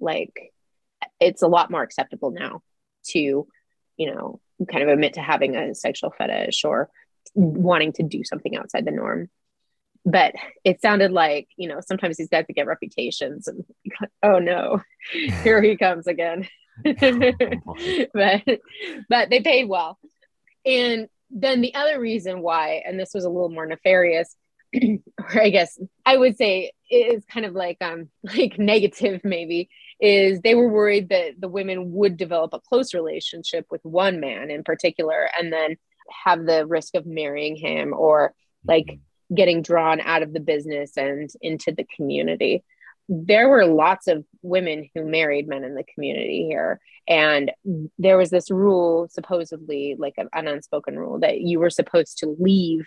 like 0.00 0.52
it's 1.20 1.42
a 1.42 1.48
lot 1.48 1.70
more 1.70 1.82
acceptable 1.82 2.30
now 2.30 2.62
to, 3.10 3.46
you 3.96 4.12
know, 4.12 4.40
kind 4.70 4.82
of 4.82 4.88
admit 4.88 5.14
to 5.14 5.20
having 5.20 5.56
a 5.56 5.74
sexual 5.74 6.12
fetish 6.16 6.64
or 6.64 6.90
wanting 7.34 7.92
to 7.92 8.02
do 8.02 8.24
something 8.24 8.56
outside 8.56 8.84
the 8.84 8.90
norm. 8.90 9.28
But 10.04 10.34
it 10.64 10.80
sounded 10.80 11.12
like, 11.12 11.48
you 11.56 11.68
know, 11.68 11.80
sometimes 11.80 12.16
these 12.16 12.28
guys 12.28 12.46
get 12.54 12.66
reputations 12.66 13.48
and 13.48 13.64
oh 14.22 14.38
no, 14.38 14.82
here 15.42 15.62
he 15.62 15.76
comes 15.76 16.06
again. 16.06 16.48
but 16.84 18.42
but 19.08 19.30
they 19.30 19.40
paid 19.40 19.68
well. 19.68 19.98
And 20.64 21.08
then 21.30 21.60
the 21.60 21.74
other 21.74 22.00
reason 22.00 22.40
why, 22.40 22.82
and 22.86 22.98
this 22.98 23.10
was 23.14 23.24
a 23.24 23.30
little 23.30 23.50
more 23.50 23.66
nefarious, 23.66 24.34
or 24.74 25.40
I 25.40 25.50
guess 25.50 25.78
I 26.04 26.16
would 26.16 26.36
say 26.36 26.72
is 26.90 27.24
kind 27.26 27.46
of 27.46 27.54
like 27.54 27.78
um 27.80 28.08
like 28.24 28.58
negative 28.58 29.20
maybe, 29.24 29.68
is 30.00 30.40
they 30.40 30.54
were 30.54 30.68
worried 30.68 31.10
that 31.10 31.40
the 31.40 31.48
women 31.48 31.92
would 31.92 32.16
develop 32.16 32.54
a 32.54 32.60
close 32.60 32.94
relationship 32.94 33.66
with 33.70 33.84
one 33.84 34.20
man 34.20 34.50
in 34.50 34.64
particular 34.64 35.28
and 35.38 35.52
then 35.52 35.76
have 36.24 36.44
the 36.44 36.66
risk 36.66 36.94
of 36.94 37.06
marrying 37.06 37.56
him 37.56 37.92
or 37.96 38.34
like 38.64 38.98
getting 39.34 39.62
drawn 39.62 40.00
out 40.00 40.22
of 40.22 40.32
the 40.32 40.40
business 40.40 40.96
and 40.96 41.30
into 41.40 41.72
the 41.72 41.86
community. 41.96 42.62
There 43.08 43.48
were 43.48 43.66
lots 43.66 44.06
of 44.06 44.24
women 44.42 44.88
who 44.94 45.04
married 45.04 45.48
men 45.48 45.64
in 45.64 45.74
the 45.74 45.84
community 45.94 46.46
here. 46.48 46.80
And 47.08 47.50
there 47.98 48.16
was 48.16 48.30
this 48.30 48.50
rule, 48.50 49.08
supposedly 49.10 49.96
like 49.98 50.14
an 50.16 50.28
unspoken 50.46 50.98
rule, 50.98 51.20
that 51.20 51.40
you 51.40 51.58
were 51.58 51.70
supposed 51.70 52.18
to 52.18 52.36
leave 52.38 52.86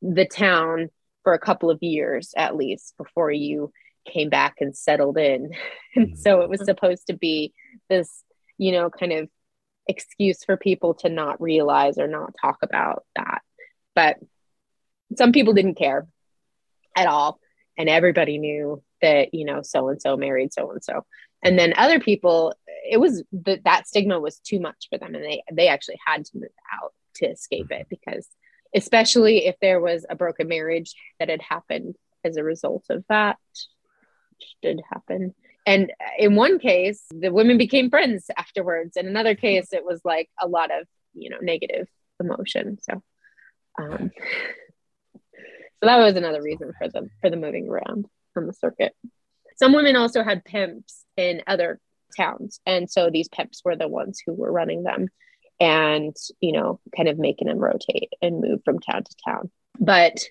the 0.00 0.26
town 0.26 0.90
for 1.24 1.32
a 1.32 1.38
couple 1.38 1.70
of 1.70 1.82
years 1.82 2.34
at 2.36 2.54
least 2.54 2.94
before 2.98 3.32
you 3.32 3.72
came 4.06 4.28
back 4.28 4.56
and 4.60 4.76
settled 4.76 5.18
in. 5.18 5.52
And 5.96 6.18
so 6.18 6.40
it 6.40 6.48
was 6.48 6.58
mm-hmm. 6.58 6.64
supposed 6.64 7.06
to 7.06 7.12
be 7.16 7.54
this, 7.88 8.24
you 8.58 8.72
know, 8.72 8.90
kind 8.90 9.12
of 9.12 9.28
excuse 9.86 10.42
for 10.42 10.56
people 10.56 10.94
to 10.94 11.08
not 11.08 11.40
realize 11.40 11.98
or 11.98 12.08
not 12.08 12.34
talk 12.40 12.58
about 12.64 13.04
that. 13.14 13.42
But 13.94 14.16
some 15.16 15.32
people 15.32 15.54
didn't 15.54 15.74
care 15.74 16.06
at 16.96 17.06
all. 17.06 17.38
And 17.76 17.88
everybody 17.88 18.38
knew 18.38 18.82
that, 19.02 19.34
you 19.34 19.44
know, 19.44 19.62
so 19.62 19.88
and 19.88 20.00
so 20.00 20.16
married 20.16 20.52
so 20.52 20.70
and 20.70 20.82
so. 20.82 21.04
And 21.42 21.58
then 21.58 21.74
other 21.76 22.00
people, 22.00 22.54
it 22.88 22.98
was 22.98 23.22
that 23.44 23.64
that 23.64 23.86
stigma 23.86 24.18
was 24.18 24.38
too 24.38 24.60
much 24.60 24.86
for 24.88 24.98
them. 24.98 25.14
And 25.14 25.24
they, 25.24 25.42
they 25.52 25.68
actually 25.68 25.98
had 26.04 26.24
to 26.26 26.38
move 26.38 26.54
out 26.72 26.92
to 27.16 27.26
escape 27.26 27.70
it 27.70 27.86
because, 27.90 28.26
especially 28.74 29.46
if 29.46 29.56
there 29.60 29.80
was 29.80 30.06
a 30.08 30.16
broken 30.16 30.48
marriage 30.48 30.94
that 31.18 31.28
had 31.28 31.42
happened 31.42 31.96
as 32.24 32.36
a 32.36 32.44
result 32.44 32.86
of 32.90 33.04
that, 33.08 33.36
which 34.30 34.56
did 34.62 34.80
happen. 34.90 35.34
And 35.66 35.92
in 36.18 36.34
one 36.34 36.58
case, 36.58 37.02
the 37.10 37.32
women 37.32 37.58
became 37.58 37.90
friends 37.90 38.30
afterwards. 38.36 38.96
In 38.96 39.06
another 39.06 39.34
case, 39.34 39.72
it 39.72 39.84
was 39.84 40.00
like 40.04 40.28
a 40.40 40.48
lot 40.48 40.70
of, 40.70 40.86
you 41.14 41.30
know, 41.30 41.38
negative 41.40 41.88
emotion. 42.20 42.78
So, 42.82 43.02
um, 43.78 44.10
so 45.84 45.88
that 45.88 46.02
was 46.02 46.16
another 46.16 46.42
reason 46.42 46.72
for 46.78 46.88
the 46.88 47.08
for 47.20 47.30
the 47.30 47.36
moving 47.36 47.68
around 47.68 48.06
on 48.36 48.46
the 48.46 48.52
circuit. 48.52 48.94
Some 49.56 49.72
women 49.72 49.96
also 49.96 50.24
had 50.24 50.44
pimps 50.44 51.04
in 51.16 51.42
other 51.46 51.78
towns, 52.16 52.60
and 52.64 52.90
so 52.90 53.10
these 53.10 53.28
pimps 53.28 53.62
were 53.64 53.76
the 53.76 53.88
ones 53.88 54.22
who 54.24 54.32
were 54.32 54.50
running 54.50 54.82
them, 54.82 55.08
and 55.60 56.16
you 56.40 56.52
know, 56.52 56.80
kind 56.96 57.08
of 57.08 57.18
making 57.18 57.48
them 57.48 57.58
rotate 57.58 58.12
and 58.22 58.40
move 58.40 58.60
from 58.64 58.78
town 58.78 59.04
to 59.04 59.14
town. 59.24 59.50
But 59.78 60.24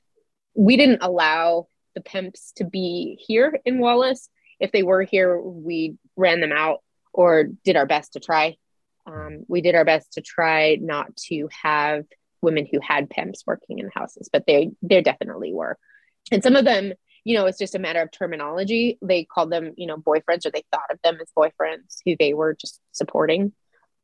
we 0.56 0.76
didn't 0.76 1.04
allow 1.04 1.68
the 1.94 2.02
pimps 2.02 2.54
to 2.56 2.64
be 2.64 3.18
here 3.26 3.60
in 3.64 3.80
Wallace. 3.80 4.30
If 4.60 4.72
they 4.72 4.84
were 4.84 5.04
here, 5.04 5.40
we 5.40 5.98
ran 6.16 6.40
them 6.40 6.52
out 6.52 6.80
or 7.12 7.46
did 7.64 7.76
our 7.76 7.86
best 7.86 8.14
to 8.14 8.20
try. 8.20 8.58
Um, 9.06 9.44
we 9.48 9.62
did 9.62 9.76
our 9.76 9.86
best 9.86 10.14
to 10.14 10.22
try 10.22 10.78
not 10.82 11.16
to 11.28 11.48
have 11.62 12.06
women 12.44 12.68
who 12.72 12.80
had 12.82 13.10
pimps 13.10 13.44
working 13.48 13.80
in 13.80 13.86
the 13.86 13.92
houses, 13.94 14.30
but 14.32 14.46
they 14.46 14.72
there 14.82 15.02
definitely 15.02 15.54
were. 15.54 15.78
And 16.32 16.44
some 16.44 16.56
of 16.56 16.66
them, 16.66 16.94
you 17.24 17.36
know, 17.36 17.46
it's 17.46 17.58
just 17.58 17.76
a 17.76 17.80
matter 17.80 18.02
of 18.02 18.12
terminology. 18.12 18.98
They 19.02 19.24
called 19.24 19.52
them, 19.52 19.74
you 19.78 19.88
know, 19.88 19.98
boyfriends 19.98 20.46
or 20.46 20.52
they 20.52 20.64
thought 20.72 20.92
of 20.92 21.00
them 21.04 21.18
as 21.22 21.32
boyfriends 21.38 21.98
who 22.06 22.16
they 22.20 22.34
were 22.34 22.54
just 22.54 22.80
supporting. 22.92 23.54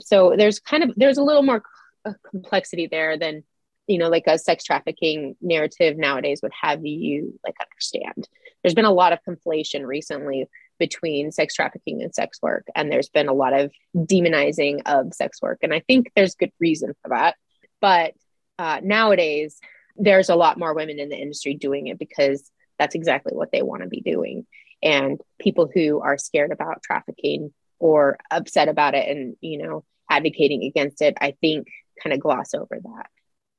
So 0.01 0.35
there's 0.37 0.59
kind 0.59 0.83
of 0.83 0.93
there's 0.95 1.17
a 1.17 1.23
little 1.23 1.43
more 1.43 1.63
uh, 2.05 2.13
complexity 2.31 2.87
there 2.87 3.17
than 3.17 3.43
you 3.87 3.97
know 3.97 4.07
like 4.07 4.23
a 4.27 4.37
sex 4.37 4.63
trafficking 4.63 5.35
narrative 5.41 5.97
nowadays 5.97 6.39
would 6.41 6.53
have 6.61 6.85
you 6.85 7.37
like 7.45 7.55
understand 7.59 8.29
there's 8.63 8.75
been 8.75 8.85
a 8.85 8.93
lot 8.93 9.11
of 9.11 9.19
conflation 9.27 9.85
recently 9.85 10.45
between 10.77 11.31
sex 11.31 11.55
trafficking 11.55 12.01
and 12.01 12.15
sex 12.15 12.39
work 12.41 12.65
and 12.75 12.91
there's 12.91 13.09
been 13.09 13.27
a 13.27 13.33
lot 13.33 13.53
of 13.53 13.71
demonizing 13.95 14.79
of 14.85 15.13
sex 15.13 15.41
work 15.41 15.57
and 15.61 15.73
i 15.73 15.81
think 15.81 16.11
there's 16.15 16.35
good 16.35 16.51
reason 16.59 16.93
for 17.01 17.09
that 17.09 17.35
but 17.81 18.13
uh, 18.59 18.79
nowadays 18.83 19.59
there's 19.97 20.29
a 20.29 20.35
lot 20.35 20.59
more 20.59 20.75
women 20.75 20.99
in 20.99 21.09
the 21.09 21.17
industry 21.17 21.55
doing 21.55 21.87
it 21.87 21.97
because 21.97 22.51
that's 22.77 22.95
exactly 22.95 23.35
what 23.35 23.51
they 23.51 23.63
want 23.63 23.81
to 23.81 23.89
be 23.89 24.01
doing. 24.01 24.45
And 24.81 25.19
people 25.39 25.69
who 25.73 25.99
are 25.99 26.17
scared 26.17 26.51
about 26.51 26.83
trafficking 26.83 27.51
or 27.79 28.17
upset 28.29 28.67
about 28.67 28.93
it 28.93 29.09
and 29.09 29.35
you 29.41 29.57
know 29.57 29.83
advocating 30.09 30.63
against 30.63 31.01
it 31.01 31.17
i 31.21 31.33
think 31.41 31.67
kind 32.03 32.13
of 32.13 32.19
gloss 32.19 32.53
over 32.53 32.77
that 32.81 33.07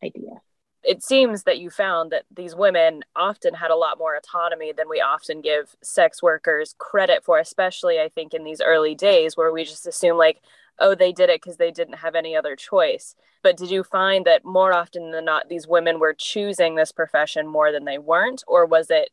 idea 0.04 0.40
it 0.82 1.02
seems 1.02 1.42
that 1.42 1.58
you 1.58 1.70
found 1.70 2.10
that 2.12 2.24
these 2.34 2.54
women 2.54 3.02
often 3.14 3.54
had 3.54 3.70
a 3.70 3.76
lot 3.76 3.98
more 3.98 4.16
autonomy 4.16 4.72
than 4.72 4.88
we 4.88 5.00
often 5.00 5.40
give 5.40 5.76
sex 5.82 6.22
workers 6.22 6.74
credit 6.78 7.24
for, 7.24 7.38
especially 7.38 8.00
I 8.00 8.08
think 8.08 8.32
in 8.32 8.44
these 8.44 8.60
early 8.60 8.94
days 8.94 9.36
where 9.36 9.52
we 9.52 9.64
just 9.64 9.86
assume 9.86 10.16
like, 10.16 10.40
oh, 10.78 10.94
they 10.94 11.12
did 11.12 11.28
it 11.28 11.42
because 11.42 11.58
they 11.58 11.70
didn't 11.70 11.98
have 11.98 12.14
any 12.14 12.34
other 12.34 12.56
choice. 12.56 13.14
But 13.42 13.56
did 13.56 13.70
you 13.70 13.84
find 13.84 14.24
that 14.24 14.44
more 14.44 14.72
often 14.72 15.10
than 15.10 15.26
not, 15.26 15.48
these 15.48 15.66
women 15.66 15.98
were 15.98 16.14
choosing 16.16 16.74
this 16.74 16.92
profession 16.92 17.46
more 17.46 17.72
than 17.72 17.84
they 17.84 17.98
weren't, 17.98 18.42
or 18.46 18.64
was 18.64 18.90
it 18.90 19.10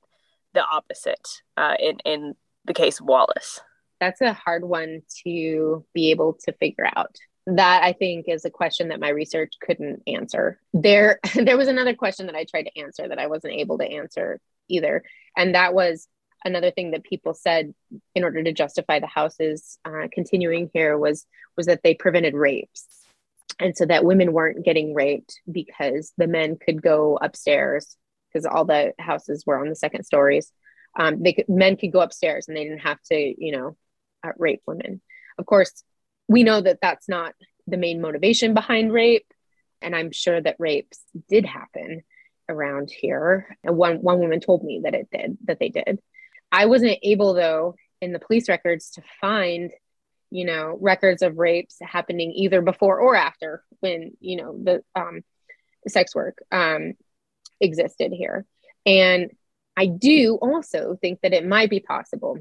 the 0.54 0.64
opposite 0.64 1.42
uh, 1.58 1.76
in 1.80 1.98
in 2.06 2.36
the 2.66 2.74
case 2.74 3.00
of 3.00 3.06
Wallace? 3.06 3.60
That's 4.00 4.22
a 4.22 4.34
hard 4.34 4.64
one 4.64 5.02
to 5.24 5.86
be 5.94 6.12
able 6.12 6.38
to 6.46 6.54
figure 6.54 6.88
out 6.96 7.16
that 7.48 7.82
I 7.82 7.94
think 7.94 8.26
is 8.28 8.44
a 8.44 8.50
question 8.50 8.90
that 8.90 9.00
my 9.00 9.10
research 9.10 9.54
couldn't 9.62 10.04
answer. 10.06 10.60
There, 10.74 11.20
there 11.36 11.58
was 11.58 11.70
another 11.70 11.96
question 11.96 12.28
that 12.28 12.36
I 12.36 12.44
tried 12.44 12.64
to 12.64 12.80
answer 12.80 13.08
that 13.08 13.20
I 13.20 13.28
wasn't 13.28 13.54
able 13.54 13.78
to 13.80 13.90
answer 13.90 14.40
either, 14.68 15.04
and 15.36 15.56
that 15.56 15.74
was 15.74 16.08
another 16.44 16.72
thing 16.72 16.92
that 16.92 17.04
people 17.04 17.34
said 17.34 17.74
in 18.14 18.24
order 18.24 18.44
to 18.44 18.54
justify 18.54 19.00
the 19.00 19.08
houses 19.08 19.80
uh, 19.86 20.08
continuing 20.12 20.70
here 20.74 20.98
was 20.98 21.26
was 21.56 21.66
that 21.66 21.82
they 21.84 21.96
prevented 21.96 22.34
rapes, 22.34 22.86
and 23.60 23.76
so 23.76 23.86
that 23.86 24.06
women 24.06 24.34
weren't 24.34 24.66
getting 24.66 24.94
raped 24.94 25.40
because 25.50 26.12
the 26.18 26.28
men 26.28 26.58
could 26.58 26.82
go 26.82 27.18
upstairs 27.22 27.96
because 28.32 28.46
all 28.46 28.66
the 28.66 28.94
houses 29.00 29.46
were 29.46 29.58
on 29.58 29.70
the 29.70 29.76
second 29.76 30.04
stories. 30.04 30.52
Um, 31.00 31.24
they 31.24 31.34
could, 31.34 31.48
men 31.48 31.78
could 31.78 31.94
go 31.94 32.02
upstairs 32.02 32.48
and 32.48 32.58
they 32.58 32.64
didn't 32.64 32.80
have 32.80 33.02
to, 33.12 33.16
you 33.16 33.52
know, 33.52 33.78
uh, 34.24 34.32
rape 34.38 34.62
women. 34.66 35.02
Of 35.38 35.46
course, 35.46 35.84
we 36.28 36.44
know 36.44 36.62
that 36.62 36.80
that's 36.82 37.08
not 37.10 37.34
the 37.68 37.78
main 37.78 38.02
motivation 38.02 38.54
behind 38.54 38.94
rape 38.94 39.32
and 39.82 39.96
i'm 39.96 40.12
sure 40.12 40.42
that 40.42 40.56
rapes 40.60 41.00
did 41.30 41.46
happen 41.46 42.04
around 42.50 42.90
here. 42.92 43.58
And 43.64 43.78
one 43.78 43.98
one 43.98 44.20
woman 44.20 44.40
told 44.40 44.64
me 44.64 44.82
that 44.84 44.94
it 44.94 45.10
did 45.12 45.38
that 45.46 45.60
they 45.60 45.70
did. 45.70 46.00
I 46.52 46.66
wasn't 46.66 47.00
able 47.04 47.34
though 47.34 47.76
in 48.02 48.14
the 48.14 48.20
police 48.20 48.48
records 48.50 48.92
to 48.92 49.02
find 49.20 49.72
you 50.30 50.46
know 50.46 50.78
records 50.80 51.22
of 51.22 51.38
rapes 51.38 51.78
happening 51.82 52.32
either 52.32 52.62
before 52.62 53.00
or 53.00 53.16
after 53.16 53.64
when 53.80 54.12
you 54.20 54.38
know 54.38 54.58
the 54.62 54.84
um, 54.96 55.22
sex 55.88 56.16
work 56.16 56.38
um, 56.52 56.94
existed 57.60 58.12
here. 58.12 58.46
And 58.86 59.32
i 59.76 59.86
do 59.86 60.40
also 60.42 60.98
think 61.00 61.22
that 61.22 61.34
it 61.34 61.46
might 61.46 61.70
be 61.70 61.80
possible 61.80 62.40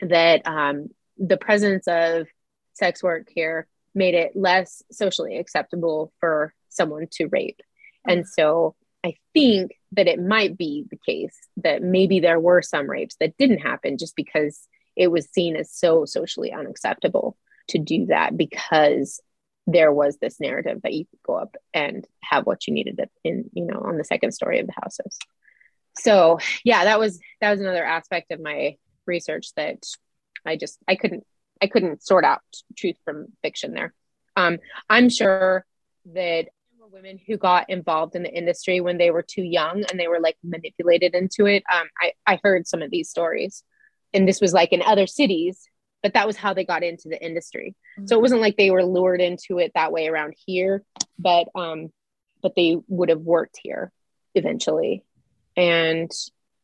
that 0.00 0.44
um, 0.46 0.88
the 1.16 1.36
presence 1.36 1.86
of 1.86 2.26
sex 2.74 3.02
work 3.02 3.28
here 3.34 3.66
made 3.94 4.14
it 4.14 4.36
less 4.36 4.82
socially 4.90 5.38
acceptable 5.38 6.12
for 6.20 6.52
someone 6.68 7.06
to 7.12 7.26
rape. 7.26 7.60
And 8.06 8.24
mm. 8.24 8.28
so 8.28 8.74
I 9.04 9.16
think 9.32 9.72
that 9.92 10.08
it 10.08 10.20
might 10.20 10.58
be 10.58 10.86
the 10.90 10.96
case 10.96 11.36
that 11.58 11.82
maybe 11.82 12.20
there 12.20 12.40
were 12.40 12.62
some 12.62 12.90
rapes 12.90 13.16
that 13.20 13.36
didn't 13.36 13.58
happen 13.58 13.98
just 13.98 14.16
because 14.16 14.66
it 14.96 15.08
was 15.08 15.28
seen 15.30 15.56
as 15.56 15.70
so 15.70 16.04
socially 16.04 16.52
unacceptable 16.52 17.36
to 17.68 17.78
do 17.78 18.06
that 18.06 18.36
because 18.36 19.20
there 19.66 19.92
was 19.92 20.18
this 20.18 20.40
narrative 20.40 20.80
that 20.82 20.92
you 20.92 21.06
could 21.06 21.22
go 21.26 21.34
up 21.34 21.56
and 21.72 22.06
have 22.22 22.46
what 22.46 22.66
you 22.66 22.74
needed 22.74 23.00
in 23.22 23.50
you 23.54 23.64
know 23.64 23.80
on 23.80 23.96
the 23.96 24.04
second 24.04 24.32
story 24.32 24.60
of 24.60 24.66
the 24.66 24.74
houses 24.82 25.18
so 25.96 26.38
yeah 26.64 26.84
that 26.84 26.98
was 26.98 27.18
that 27.40 27.50
was 27.50 27.60
another 27.60 27.84
aspect 27.84 28.30
of 28.30 28.40
my 28.40 28.76
research 29.06 29.54
that 29.56 29.82
i 30.44 30.56
just 30.56 30.78
i 30.86 30.96
couldn't 30.96 31.24
I 31.64 31.68
couldn't 31.68 32.04
sort 32.04 32.24
out 32.24 32.42
truth 32.76 32.96
from 33.04 33.28
fiction 33.42 33.72
there. 33.72 33.94
Um, 34.36 34.58
I'm 34.90 35.08
sure 35.08 35.64
that 36.12 36.48
were 36.78 36.88
women 36.88 37.18
who 37.26 37.38
got 37.38 37.70
involved 37.70 38.14
in 38.14 38.22
the 38.22 38.32
industry 38.32 38.80
when 38.80 38.98
they 38.98 39.10
were 39.10 39.22
too 39.22 39.42
young 39.42 39.84
and 39.84 39.98
they 39.98 40.08
were 40.08 40.20
like 40.20 40.36
manipulated 40.44 41.14
into 41.14 41.46
it. 41.46 41.62
Um, 41.72 41.86
I, 42.00 42.12
I 42.26 42.40
heard 42.44 42.66
some 42.66 42.82
of 42.82 42.90
these 42.90 43.08
stories, 43.08 43.64
and 44.12 44.28
this 44.28 44.40
was 44.40 44.52
like 44.52 44.72
in 44.72 44.82
other 44.82 45.06
cities, 45.06 45.66
but 46.02 46.12
that 46.12 46.26
was 46.26 46.36
how 46.36 46.52
they 46.52 46.66
got 46.66 46.82
into 46.82 47.08
the 47.08 47.24
industry. 47.24 47.74
Mm-hmm. 47.98 48.06
So 48.08 48.16
it 48.16 48.20
wasn't 48.20 48.42
like 48.42 48.56
they 48.58 48.70
were 48.70 48.84
lured 48.84 49.22
into 49.22 49.58
it 49.58 49.72
that 49.74 49.92
way 49.92 50.06
around 50.06 50.34
here, 50.46 50.84
but 51.18 51.48
um, 51.54 51.90
but 52.42 52.54
they 52.54 52.76
would 52.88 53.08
have 53.08 53.22
worked 53.22 53.58
here 53.62 53.90
eventually. 54.34 55.02
And 55.56 56.10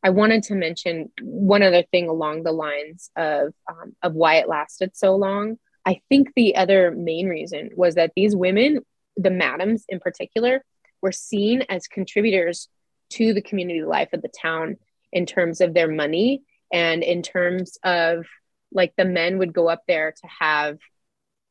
I 0.03 0.11
wanted 0.11 0.45
to 0.45 0.55
mention 0.55 1.11
one 1.21 1.63
other 1.63 1.83
thing 1.83 2.09
along 2.09 2.43
the 2.43 2.53
lines 2.53 3.11
of 3.17 3.53
um, 3.69 3.95
of 4.03 4.15
why 4.15 4.37
it 4.37 4.49
lasted 4.49 4.97
so 4.97 5.15
long. 5.17 5.59
I 5.85 6.01
think 6.09 6.33
the 6.35 6.57
other 6.57 6.91
main 6.91 7.29
reason 7.29 7.71
was 7.75 7.95
that 7.95 8.13
these 8.15 8.37
women, 8.37 8.81
the 9.17 9.31
madams 9.31 9.85
in 9.89 10.01
particular, 10.01 10.65
were 11.03 11.13
seen 11.13 11.63
as 11.69 11.87
contributors 11.87 12.69
to 13.11 13.35
the 13.35 13.43
community 13.43 13.83
life 13.83 14.13
of 14.13 14.23
the 14.23 14.29
town 14.29 14.77
in 15.13 15.27
terms 15.27 15.61
of 15.61 15.75
their 15.75 15.89
money 15.89 16.43
and 16.73 17.03
in 17.03 17.23
terms 17.23 17.79
of 17.83 18.27
like 18.73 18.95
the 18.97 19.05
men 19.05 19.39
would 19.39 19.53
go 19.53 19.69
up 19.69 19.83
there 19.89 20.13
to 20.13 20.29
have 20.39 20.79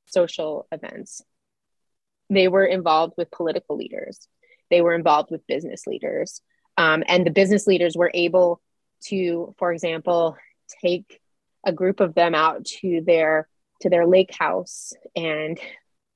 social 0.05 0.67
events. 0.71 1.21
They 2.29 2.47
were 2.47 2.65
involved 2.65 3.15
with 3.17 3.31
political 3.31 3.75
leaders. 3.75 4.27
They 4.69 4.81
were 4.81 4.93
involved 4.93 5.31
with 5.31 5.47
business 5.47 5.85
leaders. 5.87 6.41
Um, 6.79 7.03
and 7.09 7.25
the 7.25 7.31
business 7.31 7.67
leaders 7.67 7.97
were 7.97 8.09
able 8.13 8.61
to, 9.07 9.53
for 9.59 9.73
example, 9.73 10.37
take 10.81 11.19
a 11.65 11.73
group 11.73 11.99
of 11.99 12.15
them 12.15 12.33
out 12.33 12.63
to 12.63 13.03
their 13.05 13.49
to 13.81 13.89
their 13.89 14.07
lake 14.07 14.33
house 14.33 14.93
and 15.13 15.59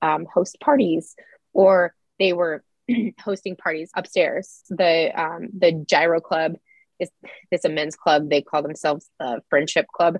um, 0.01 0.25
host 0.25 0.57
parties, 0.61 1.15
or 1.51 1.93
they 2.17 2.31
were 2.31 2.63
hosting 3.19 3.57
parties 3.57 3.91
upstairs. 3.93 4.61
The 4.69 5.11
um, 5.21 5.49
the 5.57 5.83
Gyro 5.85 6.21
Club 6.21 6.53
is 6.97 7.65
a 7.65 7.69
men's 7.69 7.97
club. 7.97 8.29
They 8.29 8.41
call 8.41 8.63
themselves 8.63 9.09
the 9.19 9.41
Friendship 9.49 9.87
Club. 9.93 10.17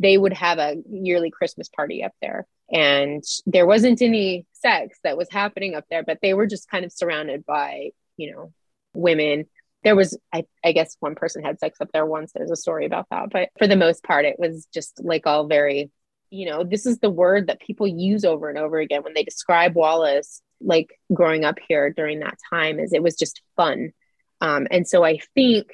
They 0.00 0.18
would 0.18 0.32
have 0.32 0.58
a 0.58 0.74
yearly 0.90 1.30
Christmas 1.30 1.68
party 1.68 2.02
up 2.02 2.14
there, 2.20 2.48
and 2.72 3.22
there 3.46 3.66
wasn't 3.66 4.02
any 4.02 4.44
sex 4.54 4.98
that 5.04 5.16
was 5.16 5.28
happening 5.30 5.76
up 5.76 5.84
there, 5.88 6.02
but 6.02 6.18
they 6.20 6.34
were 6.34 6.48
just 6.48 6.68
kind 6.68 6.84
of 6.84 6.92
surrounded 6.92 7.46
by 7.46 7.90
you 8.16 8.32
know 8.32 8.52
women 8.92 9.46
there 9.84 9.94
was 9.94 10.18
I, 10.32 10.44
I 10.64 10.72
guess 10.72 10.96
one 11.00 11.14
person 11.14 11.44
had 11.44 11.60
sex 11.60 11.80
up 11.80 11.90
there 11.92 12.06
once. 12.06 12.32
There's 12.32 12.50
a 12.50 12.56
story 12.56 12.86
about 12.86 13.06
that. 13.10 13.30
But 13.30 13.50
for 13.58 13.66
the 13.66 13.76
most 13.76 14.02
part 14.02 14.24
it 14.24 14.38
was 14.38 14.66
just 14.72 15.00
like 15.02 15.26
all 15.26 15.46
very 15.46 15.90
you 16.30 16.46
know 16.46 16.64
this 16.64 16.86
is 16.86 16.98
the 16.98 17.10
word 17.10 17.46
that 17.46 17.60
people 17.60 17.86
use 17.86 18.24
over 18.24 18.48
and 18.48 18.58
over 18.58 18.78
again 18.78 19.02
when 19.02 19.14
they 19.14 19.22
describe 19.22 19.76
wallace 19.76 20.42
like 20.60 20.98
growing 21.12 21.44
up 21.44 21.58
here 21.68 21.90
during 21.90 22.20
that 22.20 22.38
time 22.50 22.80
is 22.80 22.92
it 22.92 23.02
was 23.02 23.16
just 23.16 23.42
fun. 23.56 23.92
Um, 24.40 24.66
and 24.70 24.86
so 24.86 25.04
i 25.04 25.18
think 25.34 25.68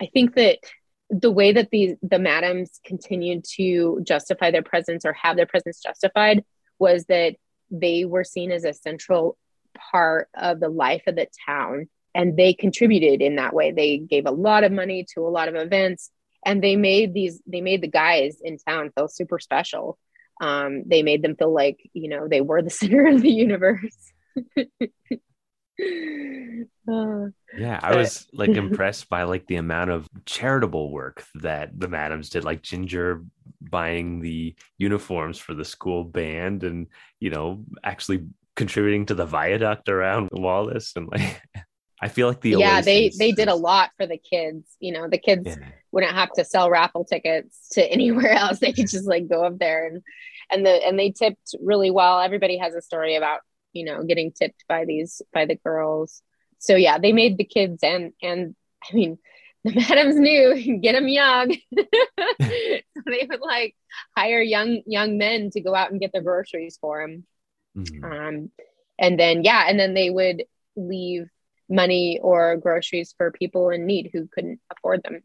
i 0.00 0.06
think 0.12 0.34
that 0.34 0.58
the 1.10 1.30
way 1.30 1.52
that 1.52 1.70
these 1.70 1.94
the 2.02 2.18
madams 2.18 2.80
continued 2.84 3.44
to 3.56 4.00
justify 4.02 4.50
their 4.50 4.62
presence 4.62 5.04
or 5.04 5.12
have 5.12 5.36
their 5.36 5.46
presence 5.46 5.80
justified 5.80 6.44
was 6.78 7.04
that 7.06 7.36
they 7.70 8.04
were 8.04 8.24
seen 8.24 8.50
as 8.50 8.64
a 8.64 8.74
central 8.74 9.36
part 9.92 10.28
of 10.34 10.60
the 10.60 10.68
life 10.68 11.02
of 11.06 11.16
the 11.16 11.28
town 11.46 11.88
and 12.14 12.36
they 12.36 12.54
contributed 12.54 13.20
in 13.20 13.36
that 13.36 13.54
way. 13.54 13.72
They 13.72 13.98
gave 13.98 14.26
a 14.26 14.30
lot 14.30 14.64
of 14.64 14.72
money 14.72 15.06
to 15.14 15.20
a 15.20 15.28
lot 15.28 15.48
of 15.48 15.54
events 15.54 16.10
and 16.44 16.62
they 16.62 16.76
made 16.76 17.14
these 17.14 17.40
they 17.46 17.60
made 17.60 17.80
the 17.80 17.88
guys 17.88 18.38
in 18.42 18.58
town 18.58 18.90
feel 18.94 19.08
super 19.08 19.38
special. 19.38 19.98
Um, 20.40 20.82
they 20.86 21.02
made 21.02 21.22
them 21.22 21.36
feel 21.36 21.52
like 21.52 21.78
you 21.92 22.08
know 22.08 22.28
they 22.28 22.40
were 22.40 22.62
the 22.62 22.70
center 22.82 23.06
of 23.06 23.22
the 23.22 23.30
universe. 23.30 24.12
Uh, 26.88 27.26
yeah 27.58 27.80
i 27.82 27.96
was 27.96 28.28
like 28.32 28.50
impressed 28.56 29.08
by 29.08 29.24
like 29.24 29.44
the 29.48 29.56
amount 29.56 29.90
of 29.90 30.08
charitable 30.24 30.92
work 30.92 31.24
that 31.34 31.68
the 31.80 31.88
madams 31.88 32.30
did 32.30 32.44
like 32.44 32.62
ginger 32.62 33.24
buying 33.60 34.20
the 34.20 34.54
uniforms 34.78 35.36
for 35.36 35.52
the 35.52 35.64
school 35.64 36.04
band 36.04 36.62
and 36.62 36.86
you 37.18 37.28
know 37.28 37.64
actually 37.82 38.24
contributing 38.54 39.06
to 39.06 39.14
the 39.14 39.26
viaduct 39.26 39.88
around 39.88 40.28
Wallace 40.32 40.92
and 40.94 41.08
like 41.10 41.42
I 42.04 42.08
feel 42.08 42.28
like 42.28 42.40
the 42.42 42.50
yeah 42.50 42.76
Oasis 42.76 42.84
they 42.84 43.10
they 43.18 43.32
did 43.32 43.48
a 43.48 43.54
lot 43.54 43.90
for 43.96 44.06
the 44.06 44.18
kids 44.18 44.76
you 44.78 44.92
know 44.92 45.08
the 45.08 45.18
kids 45.18 45.46
Yeah. 45.46 45.68
wouldn't 45.90 46.12
have 46.12 46.30
to 46.32 46.44
sell 46.44 46.68
raffle 46.70 47.04
tickets 47.04 47.68
to 47.72 47.80
anywhere 47.96 48.32
else. 48.32 48.58
They 48.58 48.72
could 48.72 48.88
just 48.88 49.06
like 49.08 49.26
go 49.28 49.44
up 49.44 49.58
there 49.58 49.86
and 49.86 50.02
and 50.50 50.66
the 50.66 50.74
and 50.86 50.98
they 50.98 51.10
tipped 51.10 51.54
really 51.60 51.90
well. 51.90 52.20
Everybody 52.20 52.58
has 52.58 52.74
a 52.74 52.82
story 52.82 53.16
about 53.16 53.40
you 53.72 53.84
know 53.86 54.04
getting 54.04 54.30
tipped 54.32 54.64
by 54.68 54.84
these 54.84 55.22
by 55.32 55.46
the 55.46 55.56
girls. 55.56 56.22
So 56.58 56.76
yeah 56.76 56.98
they 56.98 57.12
made 57.12 57.38
the 57.38 57.44
kids 57.44 57.82
and 57.82 58.12
and 58.22 58.54
i 58.90 58.94
mean 58.94 59.18
the 59.64 59.72
madams 59.88 60.16
knew 60.16 60.78
get 60.84 60.92
them 60.92 61.08
young. 61.08 61.56
So 61.72 63.02
they 63.06 63.26
would 63.28 63.40
like 63.40 63.74
hire 64.16 64.42
young 64.42 64.82
young 64.86 65.16
men 65.18 65.50
to 65.52 65.60
go 65.60 65.74
out 65.74 65.90
and 65.90 66.00
get 66.00 66.12
their 66.12 66.22
groceries 66.22 66.76
for 66.80 67.00
them 67.06 67.24
Mhm. 67.76 68.04
um, 68.04 68.50
and 69.00 69.18
then 69.18 69.42
yeah 69.42 69.64
and 69.68 69.80
then 69.80 69.94
they 69.94 70.08
would 70.10 70.44
leave 70.76 71.26
money 71.68 72.18
or 72.22 72.56
groceries 72.56 73.14
for 73.16 73.30
people 73.30 73.70
in 73.70 73.86
need 73.86 74.10
who 74.12 74.28
couldn't 74.32 74.60
afford 74.70 75.02
them 75.02 75.20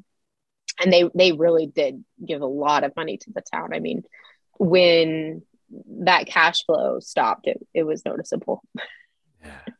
and 0.79 0.93
they 0.93 1.09
they 1.13 1.31
really 1.31 1.67
did 1.67 2.03
give 2.25 2.41
a 2.41 2.45
lot 2.45 2.83
of 2.83 2.95
money 2.95 3.17
to 3.17 3.31
the 3.33 3.43
town 3.53 3.73
i 3.73 3.79
mean 3.79 4.03
when 4.57 5.41
that 6.01 6.25
cash 6.25 6.65
flow 6.65 6.99
stopped 6.99 7.45
it, 7.47 7.59
it 7.73 7.83
was 7.83 8.03
noticeable 8.05 8.63
Yeah. 9.43 9.73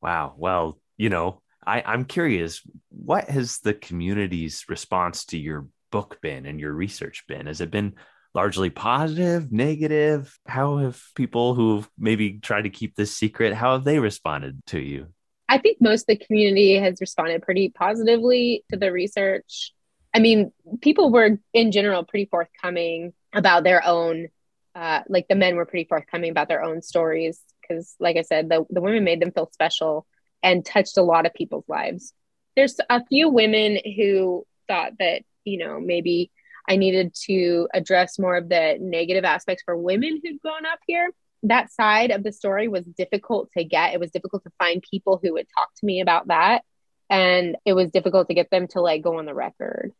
Wow. 0.00 0.34
Well, 0.36 0.78
you 0.96 1.08
know, 1.08 1.40
I, 1.64 1.82
I'm 1.84 2.04
curious, 2.04 2.60
what 2.90 3.28
has 3.30 3.58
the 3.58 3.74
community's 3.74 4.64
response 4.68 5.26
to 5.26 5.38
your 5.38 5.68
book 5.90 6.18
been 6.20 6.46
and 6.46 6.58
your 6.58 6.72
research 6.72 7.24
been? 7.28 7.46
Has 7.46 7.60
it 7.60 7.70
been 7.70 7.94
largely 8.34 8.70
positive, 8.70 9.52
negative? 9.52 10.36
How 10.46 10.78
have 10.78 11.00
people 11.14 11.54
who've 11.54 11.88
maybe 11.98 12.38
tried 12.40 12.62
to 12.62 12.70
keep 12.70 12.96
this 12.96 13.16
secret, 13.16 13.54
how 13.54 13.74
have 13.74 13.84
they 13.84 13.98
responded 13.98 14.60
to 14.66 14.80
you? 14.80 15.08
I 15.52 15.58
think 15.58 15.82
most 15.82 16.08
of 16.08 16.18
the 16.18 16.24
community 16.24 16.76
has 16.76 16.98
responded 16.98 17.42
pretty 17.42 17.68
positively 17.68 18.64
to 18.70 18.78
the 18.78 18.90
research. 18.90 19.74
I 20.14 20.18
mean, 20.18 20.50
people 20.80 21.12
were 21.12 21.38
in 21.52 21.72
general 21.72 22.04
pretty 22.04 22.24
forthcoming 22.24 23.12
about 23.34 23.62
their 23.62 23.84
own, 23.84 24.28
uh, 24.74 25.02
like 25.10 25.28
the 25.28 25.34
men 25.34 25.56
were 25.56 25.66
pretty 25.66 25.86
forthcoming 25.86 26.30
about 26.30 26.48
their 26.48 26.62
own 26.62 26.80
stories 26.80 27.38
because, 27.60 27.94
like 28.00 28.16
I 28.16 28.22
said, 28.22 28.48
the, 28.48 28.64
the 28.70 28.80
women 28.80 29.04
made 29.04 29.20
them 29.20 29.30
feel 29.30 29.50
special 29.52 30.06
and 30.42 30.64
touched 30.64 30.96
a 30.96 31.02
lot 31.02 31.26
of 31.26 31.34
people's 31.34 31.68
lives. 31.68 32.14
There's 32.56 32.80
a 32.88 33.04
few 33.04 33.28
women 33.28 33.78
who 33.94 34.46
thought 34.68 34.92
that, 35.00 35.20
you 35.44 35.58
know, 35.58 35.78
maybe 35.80 36.30
I 36.66 36.76
needed 36.76 37.14
to 37.26 37.68
address 37.74 38.18
more 38.18 38.36
of 38.36 38.48
the 38.48 38.78
negative 38.80 39.26
aspects 39.26 39.64
for 39.66 39.76
women 39.76 40.18
who'd 40.24 40.40
grown 40.40 40.64
up 40.64 40.78
here 40.86 41.10
that 41.44 41.72
side 41.72 42.10
of 42.10 42.22
the 42.22 42.32
story 42.32 42.68
was 42.68 42.84
difficult 42.84 43.50
to 43.56 43.64
get. 43.64 43.94
It 43.94 44.00
was 44.00 44.10
difficult 44.10 44.44
to 44.44 44.52
find 44.58 44.84
people 44.88 45.18
who 45.22 45.32
would 45.32 45.46
talk 45.56 45.68
to 45.76 45.86
me 45.86 46.00
about 46.00 46.28
that. 46.28 46.62
And 47.10 47.56
it 47.64 47.72
was 47.74 47.90
difficult 47.90 48.28
to 48.28 48.34
get 48.34 48.50
them 48.50 48.68
to 48.68 48.80
like 48.80 49.02
go 49.02 49.18
on 49.18 49.26
the 49.26 49.34
record. 49.34 49.92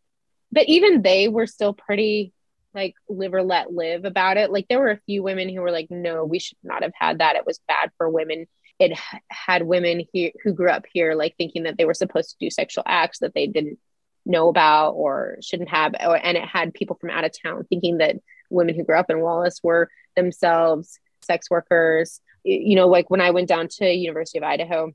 But 0.51 0.69
even 0.69 1.03
they 1.03 1.29
were 1.29 1.47
still 1.47 1.73
pretty 1.75 2.33
like 2.75 2.95
live 3.09 3.35
or 3.35 3.43
let 3.43 3.73
live 3.73 4.05
about 4.05 4.37
it. 4.37 4.51
Like 4.51 4.67
there 4.69 4.79
were 4.79 4.91
a 4.91 5.01
few 5.07 5.23
women 5.23 5.49
who 5.49 5.61
were 5.61 5.71
like, 5.71 5.89
no, 5.91 6.25
we 6.25 6.39
should 6.39 6.59
not 6.63 6.83
have 6.83 6.93
had 6.95 7.19
that. 7.19 7.37
It 7.37 7.47
was 7.47 7.61
bad 7.69 7.91
for 7.99 8.09
women. 8.09 8.47
It 8.79 8.99
had 9.29 9.63
women 9.63 10.07
here 10.13 10.31
who 10.43 10.53
grew 10.53 10.71
up 10.71 10.85
here 10.93 11.15
like 11.15 11.35
thinking 11.37 11.65
that 11.65 11.77
they 11.77 11.85
were 11.85 11.95
supposed 11.95 12.31
to 12.31 12.37
do 12.41 12.51
sexual 12.51 12.85
acts 12.87 13.19
that 13.19 13.35
they 13.35 13.47
didn't 13.47 13.79
know 14.25 14.49
about 14.49 14.93
or 14.93 15.39
shouldn't 15.43 15.71
have. 15.71 15.95
Or, 16.01 16.17
and 16.17 16.37
it 16.37 16.45
had 16.45 16.73
people 16.73 16.97
from 17.01 17.11
out 17.11 17.25
of 17.25 17.33
town 17.43 17.65
thinking 17.69 17.99
that 17.99 18.17
women 18.49 18.75
who 18.75 18.85
grew 18.85 18.97
up 18.97 19.11
in 19.11 19.21
Wallace 19.21 19.61
were 19.63 19.91
themselves 20.17 20.99
sex 21.25 21.51
workers. 21.51 22.21
You 22.45 22.77
know, 22.77 22.89
like 22.89 23.11
when 23.11 23.21
I 23.21 23.31
went 23.31 23.49
down 23.49 23.69
to 23.79 23.91
University 23.91 24.39
of 24.39 24.45
Idaho 24.45 24.93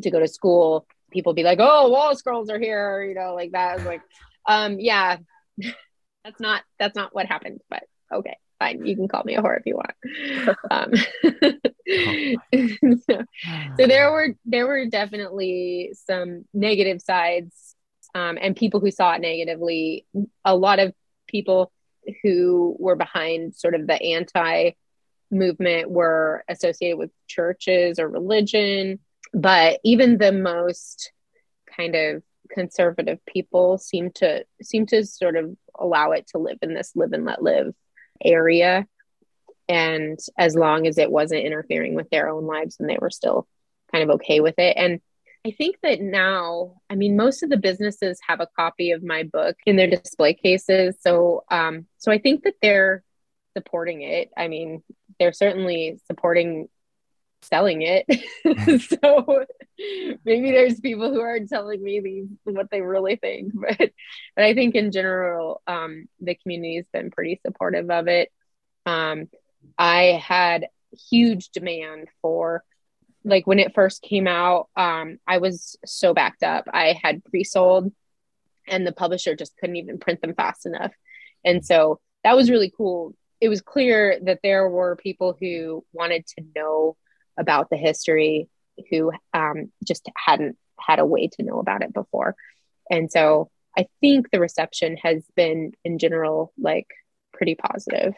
to 0.00 0.10
go 0.10 0.20
to 0.20 0.28
school, 0.28 0.86
people 1.10 1.34
be 1.34 1.42
like, 1.42 1.58
"Oh, 1.60 1.90
Wallace 1.90 2.22
girls 2.22 2.48
are 2.50 2.58
here," 2.58 3.04
you 3.04 3.14
know, 3.14 3.34
like 3.34 3.52
that. 3.52 3.72
I 3.72 3.74
was 3.76 3.84
like, 3.84 4.00
um, 4.46 4.80
yeah, 4.80 5.18
that's 6.24 6.40
not 6.40 6.62
that's 6.78 6.96
not 6.96 7.14
what 7.14 7.26
happened, 7.26 7.60
but 7.68 7.82
okay, 8.12 8.38
fine. 8.58 8.86
You 8.86 8.96
can 8.96 9.08
call 9.08 9.22
me 9.24 9.36
a 9.36 9.42
whore 9.42 9.58
if 9.58 9.66
you 9.66 9.76
want. 9.76 9.92
Um, 10.70 10.92
so, 13.10 13.24
so 13.76 13.86
there 13.86 14.10
were 14.10 14.34
there 14.46 14.66
were 14.66 14.86
definitely 14.86 15.92
some 16.06 16.46
negative 16.54 17.02
sides 17.02 17.76
um, 18.14 18.38
and 18.40 18.56
people 18.56 18.80
who 18.80 18.90
saw 18.90 19.12
it 19.14 19.20
negatively 19.20 20.06
a 20.44 20.56
lot 20.56 20.78
of 20.78 20.94
people 21.26 21.70
who 22.22 22.76
were 22.78 22.96
behind 22.96 23.54
sort 23.54 23.74
of 23.74 23.86
the 23.86 24.00
anti 24.00 24.70
movement 25.32 25.90
were 25.90 26.44
associated 26.48 26.98
with 26.98 27.10
churches 27.26 27.98
or 27.98 28.08
religion 28.08 28.98
but 29.34 29.80
even 29.82 30.18
the 30.18 30.32
most 30.32 31.12
kind 31.76 31.94
of 31.94 32.22
conservative 32.50 33.18
people 33.26 33.78
seem 33.78 34.10
to 34.12 34.44
seem 34.62 34.86
to 34.86 35.04
sort 35.06 35.36
of 35.36 35.56
allow 35.78 36.12
it 36.12 36.26
to 36.28 36.38
live 36.38 36.58
in 36.62 36.74
this 36.74 36.92
live 36.94 37.12
and 37.12 37.24
let 37.24 37.42
live 37.42 37.74
area. 38.22 38.86
And 39.68 40.18
as 40.36 40.54
long 40.54 40.86
as 40.86 40.98
it 40.98 41.10
wasn't 41.10 41.46
interfering 41.46 41.94
with 41.94 42.10
their 42.10 42.28
own 42.28 42.46
lives 42.46 42.76
and 42.78 42.88
they 42.88 42.98
were 43.00 43.10
still 43.10 43.46
kind 43.90 44.04
of 44.04 44.16
okay 44.16 44.40
with 44.40 44.58
it. 44.58 44.76
And 44.76 45.00
i 45.44 45.50
think 45.50 45.74
that 45.82 46.00
now 46.00 46.74
i 46.88 46.94
mean 46.94 47.16
most 47.16 47.42
of 47.42 47.50
the 47.50 47.56
businesses 47.56 48.20
have 48.28 48.38
a 48.38 48.46
copy 48.56 48.92
of 48.92 49.02
my 49.02 49.24
book 49.24 49.56
in 49.66 49.76
their 49.76 49.88
display 49.88 50.34
cases. 50.34 50.96
So 51.00 51.44
um 51.50 51.86
so 51.98 52.12
i 52.12 52.18
think 52.18 52.44
that 52.44 52.54
they're 52.60 53.02
supporting 53.56 54.02
it. 54.02 54.30
I 54.36 54.48
mean 54.48 54.82
they're 55.18 55.32
certainly 55.32 55.98
supporting 56.06 56.68
selling 57.42 57.82
it 57.82 58.06
so 59.00 59.44
maybe 60.24 60.52
there's 60.52 60.78
people 60.78 61.12
who 61.12 61.20
aren't 61.20 61.48
telling 61.48 61.82
me 61.82 61.98
these 61.98 62.28
what 62.44 62.70
they 62.70 62.80
really 62.80 63.16
think 63.16 63.52
but 63.54 63.90
but 64.36 64.44
i 64.44 64.54
think 64.54 64.76
in 64.76 64.92
general 64.92 65.60
um 65.66 66.06
the 66.20 66.36
community 66.36 66.76
has 66.76 66.86
been 66.92 67.10
pretty 67.10 67.40
supportive 67.44 67.90
of 67.90 68.06
it 68.06 68.30
um 68.86 69.28
I 69.78 70.20
had 70.24 70.66
huge 71.10 71.50
demand 71.50 72.08
for 72.20 72.64
like 73.24 73.46
when 73.46 73.58
it 73.58 73.74
first 73.74 74.02
came 74.02 74.26
out, 74.26 74.68
um, 74.76 75.18
I 75.26 75.38
was 75.38 75.76
so 75.84 76.12
backed 76.12 76.42
up. 76.42 76.64
I 76.72 76.98
had 77.00 77.24
pre-sold 77.24 77.92
and 78.66 78.86
the 78.86 78.92
publisher 78.92 79.36
just 79.36 79.56
couldn't 79.58 79.76
even 79.76 79.98
print 79.98 80.20
them 80.20 80.34
fast 80.34 80.66
enough. 80.66 80.92
And 81.44 81.64
so 81.64 82.00
that 82.24 82.36
was 82.36 82.50
really 82.50 82.72
cool. 82.76 83.14
It 83.42 83.48
was 83.48 83.60
clear 83.60 84.18
that 84.22 84.38
there 84.44 84.68
were 84.68 84.94
people 84.94 85.36
who 85.38 85.84
wanted 85.92 86.24
to 86.38 86.44
know 86.54 86.96
about 87.36 87.70
the 87.70 87.76
history 87.76 88.48
who 88.88 89.10
um, 89.34 89.72
just 89.84 90.08
hadn't 90.16 90.56
had 90.78 91.00
a 91.00 91.06
way 91.06 91.26
to 91.26 91.42
know 91.42 91.58
about 91.58 91.82
it 91.82 91.92
before. 91.92 92.36
And 92.88 93.10
so 93.10 93.50
I 93.76 93.86
think 94.00 94.30
the 94.30 94.38
reception 94.38 94.96
has 95.02 95.24
been 95.34 95.72
in 95.84 95.98
general 95.98 96.52
like 96.56 96.86
pretty 97.32 97.56
positive. 97.56 98.14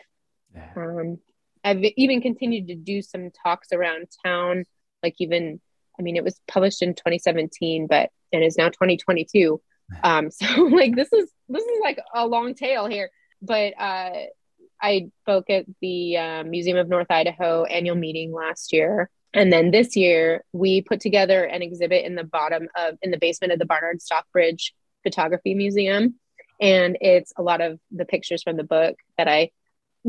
Yeah. 0.55 0.70
Um, 0.77 1.18
I've 1.64 1.83
even 1.97 2.20
continued 2.20 2.68
to 2.68 2.75
do 2.75 3.01
some 3.01 3.31
talks 3.43 3.68
around 3.72 4.09
town, 4.25 4.66
like 5.03 5.14
even, 5.20 5.61
I 5.99 6.03
mean, 6.03 6.16
it 6.16 6.25
was 6.25 6.39
published 6.47 6.83
in 6.83 6.95
2017, 6.95 7.87
but 7.87 8.11
and 8.31 8.45
is 8.45 8.59
now 8.59 8.68
2022. 8.68 9.61
Um, 10.03 10.31
so 10.31 10.47
like 10.64 10.95
this 10.95 11.12
is 11.12 11.31
this 11.49 11.64
is 11.64 11.81
like 11.83 11.99
a 12.14 12.27
long 12.27 12.55
tail 12.55 12.87
here. 12.87 13.11
But 13.41 13.75
uh, 13.79 14.11
I 14.85 15.09
spoke 15.22 15.49
at 15.49 15.64
the 15.80 16.18
uh, 16.18 16.45
Museum 16.45 16.76
of 16.76 16.89
North 16.89 17.11
Idaho 17.11 17.64
annual 17.64 17.97
meeting 17.97 18.32
last 18.32 18.72
year, 18.72 19.09
and 19.32 19.51
then 19.51 19.70
this 19.70 19.97
year 19.97 20.45
we 20.53 20.82
put 20.82 21.01
together 21.01 21.43
an 21.45 21.62
exhibit 21.62 22.05
in 22.05 22.16
the 22.16 22.24
bottom 22.24 22.68
of 22.76 22.99
in 23.01 23.11
the 23.11 23.18
basement 23.18 23.53
of 23.53 23.59
the 23.59 23.64
Barnard 23.64 24.03
Stockbridge 24.03 24.74
Photography 25.03 25.55
Museum, 25.55 26.16
and 26.61 26.99
it's 27.01 27.32
a 27.39 27.43
lot 27.43 27.62
of 27.62 27.80
the 27.91 28.05
pictures 28.05 28.43
from 28.43 28.59
the 28.59 28.64
book 28.64 28.97
that 29.16 29.26
I 29.26 29.51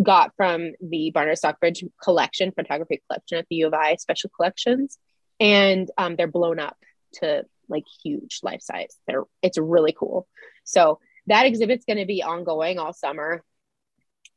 got 0.03 0.33
from 0.35 0.73
the 0.81 1.11
Barnard 1.11 1.37
Stockbridge 1.37 1.85
collection, 2.03 2.51
photography 2.51 3.01
collection 3.07 3.37
at 3.37 3.47
the 3.49 3.55
U 3.57 3.67
of 3.67 3.73
I 3.73 3.95
special 3.95 4.29
collections. 4.35 4.97
And 5.39 5.89
um, 5.97 6.15
they're 6.15 6.27
blown 6.27 6.59
up 6.59 6.77
to 7.15 7.45
like 7.69 7.85
huge 8.03 8.39
life 8.43 8.61
size. 8.61 8.97
They're 9.07 9.23
it's 9.41 9.57
really 9.57 9.95
cool. 9.97 10.27
So 10.63 10.99
that 11.27 11.45
exhibit's 11.45 11.85
going 11.85 11.97
to 11.97 12.05
be 12.05 12.23
ongoing 12.23 12.77
all 12.77 12.93
summer. 12.93 13.43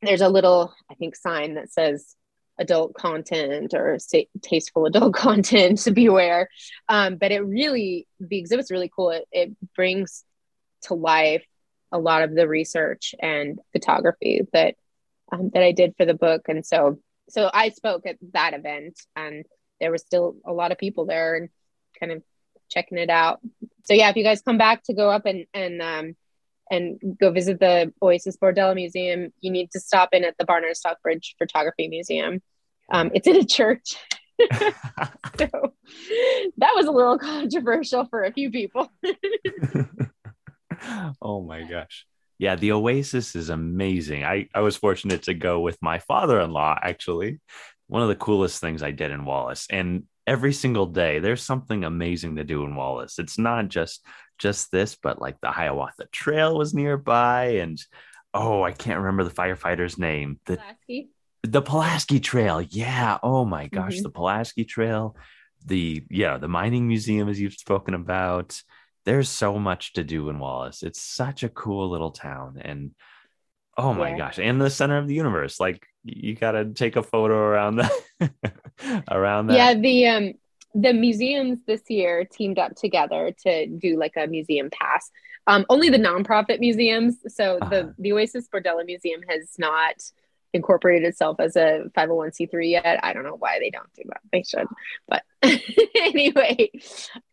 There's 0.01 0.21
a 0.21 0.29
little, 0.29 0.73
I 0.89 0.95
think, 0.95 1.15
sign 1.15 1.55
that 1.55 1.71
says 1.71 2.15
adult 2.57 2.93
content 2.93 3.73
or 3.73 3.97
tasteful 4.41 4.85
adult 4.85 5.13
content 5.15 5.79
to 5.79 5.91
beware. 5.91 6.49
Um, 6.87 7.15
but 7.15 7.31
it 7.31 7.39
really, 7.39 8.07
the 8.19 8.37
exhibit's 8.37 8.71
really 8.71 8.91
cool. 8.93 9.11
It, 9.11 9.27
it 9.31 9.55
brings 9.75 10.23
to 10.83 10.93
life 10.93 11.45
a 11.91 11.97
lot 11.97 12.23
of 12.23 12.35
the 12.35 12.47
research 12.47 13.15
and 13.19 13.59
photography 13.71 14.41
that 14.53 14.75
um, 15.31 15.51
that 15.53 15.63
I 15.63 15.71
did 15.71 15.95
for 15.95 16.05
the 16.05 16.13
book. 16.13 16.43
And 16.47 16.65
so, 16.65 16.99
so 17.29 17.49
I 17.53 17.69
spoke 17.69 18.05
at 18.05 18.17
that 18.33 18.53
event, 18.53 18.99
and 19.15 19.45
there 19.79 19.91
was 19.91 20.01
still 20.01 20.35
a 20.45 20.53
lot 20.53 20.71
of 20.71 20.77
people 20.77 21.05
there 21.05 21.35
and 21.35 21.49
kind 21.99 22.11
of 22.11 22.23
checking 22.69 22.97
it 22.97 23.09
out. 23.09 23.39
So 23.85 23.93
yeah, 23.93 24.09
if 24.09 24.15
you 24.15 24.23
guys 24.23 24.41
come 24.41 24.57
back 24.57 24.83
to 24.83 24.93
go 24.93 25.09
up 25.09 25.25
and 25.25 25.45
and 25.53 25.81
um, 25.81 26.15
and 26.69 26.99
go 27.19 27.31
visit 27.31 27.59
the 27.59 27.91
Oasis 28.01 28.37
Bordello 28.37 28.75
Museum, 28.75 29.33
you 29.41 29.51
need 29.51 29.71
to 29.71 29.79
stop 29.79 30.09
in 30.13 30.23
at 30.23 30.37
the 30.37 30.45
Barnard 30.45 30.77
Stockbridge 30.77 31.35
Photography 31.37 31.87
Museum. 31.87 32.41
Um, 32.91 33.11
it's 33.13 33.27
in 33.27 33.35
a 33.35 33.45
church, 33.45 33.95
so 34.39 35.73
that 36.57 36.73
was 36.75 36.85
a 36.85 36.91
little 36.91 37.17
controversial 37.17 38.05
for 38.05 38.23
a 38.23 38.31
few 38.31 38.51
people. 38.51 38.91
oh 41.21 41.43
my 41.43 41.63
gosh. 41.63 42.05
Yeah, 42.37 42.55
the 42.55 42.71
Oasis 42.71 43.35
is 43.35 43.49
amazing. 43.49 44.23
I, 44.23 44.47
I 44.55 44.61
was 44.61 44.77
fortunate 44.77 45.23
to 45.23 45.33
go 45.33 45.59
with 45.59 45.77
my 45.81 45.99
father 45.99 46.39
in 46.39 46.51
law, 46.51 46.77
actually. 46.81 47.41
One 47.87 48.01
of 48.01 48.07
the 48.07 48.15
coolest 48.15 48.61
things 48.61 48.81
I 48.81 48.91
did 48.91 49.11
in 49.11 49.25
Wallace. 49.25 49.67
And 49.69 50.03
every 50.29 50.53
single 50.53 50.85
day, 50.85 51.17
there's 51.17 51.41
something 51.41 51.83
amazing 51.83 52.35
to 52.35 52.43
do 52.43 52.63
in 52.63 52.75
Wallace. 52.75 53.17
It's 53.17 53.39
not 53.39 53.67
just 53.67 54.05
just 54.37 54.71
this, 54.71 54.95
but 54.95 55.19
like 55.19 55.41
the 55.41 55.51
Hiawatha 55.51 56.05
Trail 56.11 56.55
was 56.55 56.73
nearby. 56.73 57.45
And 57.63 57.81
oh, 58.33 58.61
I 58.61 58.71
can't 58.71 58.99
remember 58.99 59.23
the 59.23 59.31
firefighter's 59.31 59.97
name. 59.97 60.39
The, 60.45 60.57
Pulaski? 60.57 61.09
the 61.41 61.61
Pulaski 61.63 62.19
Trail. 62.19 62.61
Yeah. 62.61 63.17
Oh 63.23 63.43
my 63.43 63.67
gosh, 63.67 63.95
mm-hmm. 63.95 64.03
the 64.03 64.11
Pulaski 64.11 64.65
Trail. 64.65 65.15
The 65.65 66.03
yeah, 66.09 66.37
the 66.37 66.47
mining 66.47 66.87
museum 66.87 67.27
as 67.27 67.41
you've 67.41 67.53
spoken 67.53 67.95
about 67.95 68.61
there's 69.05 69.29
so 69.29 69.57
much 69.57 69.93
to 69.93 70.03
do 70.03 70.29
in 70.29 70.37
Wallace. 70.37 70.83
It's 70.83 71.01
such 71.01 71.41
a 71.41 71.49
cool 71.49 71.89
little 71.89 72.11
town. 72.11 72.61
And 72.61 72.91
oh 73.79 73.93
my 73.93 74.09
yeah. 74.09 74.17
gosh, 74.17 74.39
and 74.39 74.61
the 74.61 74.69
center 74.69 74.97
of 74.97 75.07
the 75.07 75.13
universe. 75.13 75.59
Like 75.59 75.85
you 76.03 76.35
gotta 76.35 76.65
take 76.65 76.95
a 76.95 77.03
photo 77.03 77.35
around 77.35 77.77
that 77.77 77.91
around 79.11 79.47
that. 79.47 79.57
Yeah, 79.57 79.73
the 79.73 80.07
um 80.07 80.33
the 80.75 80.93
museums 80.93 81.59
this 81.65 81.81
year 81.89 82.25
teamed 82.25 82.59
up 82.59 82.75
together 82.75 83.33
to 83.43 83.67
do 83.67 83.97
like 83.97 84.13
a 84.17 84.27
museum 84.27 84.69
pass. 84.69 85.09
Um, 85.47 85.65
only 85.69 85.89
the 85.89 85.97
nonprofit 85.97 86.59
museums. 86.59 87.17
So 87.27 87.57
uh-huh. 87.57 87.69
the 87.69 87.95
the 87.97 88.13
Oasis 88.13 88.47
Bordello 88.53 88.85
Museum 88.85 89.21
has 89.27 89.55
not 89.57 89.95
incorporated 90.53 91.07
itself 91.07 91.39
as 91.39 91.55
a 91.55 91.83
501c3 91.97 92.71
yet. 92.71 92.99
I 93.03 93.13
don't 93.13 93.23
know 93.23 93.35
why 93.37 93.59
they 93.59 93.69
don't 93.69 93.91
do 93.95 94.03
that. 94.07 94.21
They 94.31 94.43
should. 94.43 94.67
But 95.07 95.23
anyway, 95.95 96.71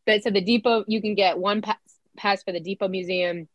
but 0.05 0.23
so 0.23 0.31
the 0.31 0.41
depot, 0.41 0.85
you 0.87 1.01
can 1.01 1.15
get 1.15 1.39
one 1.39 1.63
pass, 1.63 1.77
pass 2.17 2.43
for 2.43 2.53
the 2.53 2.61
Depot 2.61 2.89
Museum, 2.89 3.49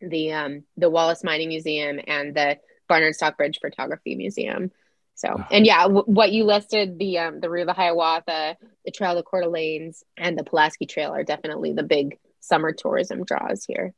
the 0.00 0.32
um, 0.32 0.64
the 0.76 0.90
Wallace 0.90 1.24
Mining 1.24 1.48
Museum, 1.48 2.00
and 2.06 2.34
the 2.34 2.58
Barnard 2.88 3.14
Stockbridge 3.14 3.58
Photography 3.60 4.14
Museum. 4.14 4.70
So, 5.16 5.44
and 5.50 5.64
yeah, 5.64 5.82
w- 5.82 6.04
what 6.06 6.32
you 6.32 6.44
listed 6.44 6.98
the 6.98 7.18
um, 7.18 7.40
the 7.40 7.50
of 7.50 7.66
the 7.66 7.72
Hiawatha, 7.72 8.56
the 8.84 8.90
Trail 8.90 9.16
of 9.16 9.24
Coeur 9.24 9.42
d'Alenes, 9.42 10.02
and 10.16 10.36
the 10.38 10.44
Pulaski 10.44 10.86
Trail 10.86 11.14
are 11.14 11.22
definitely 11.22 11.72
the 11.72 11.84
big 11.84 12.18
summer 12.40 12.72
tourism 12.72 13.24
draws 13.24 13.64
here. 13.64 13.94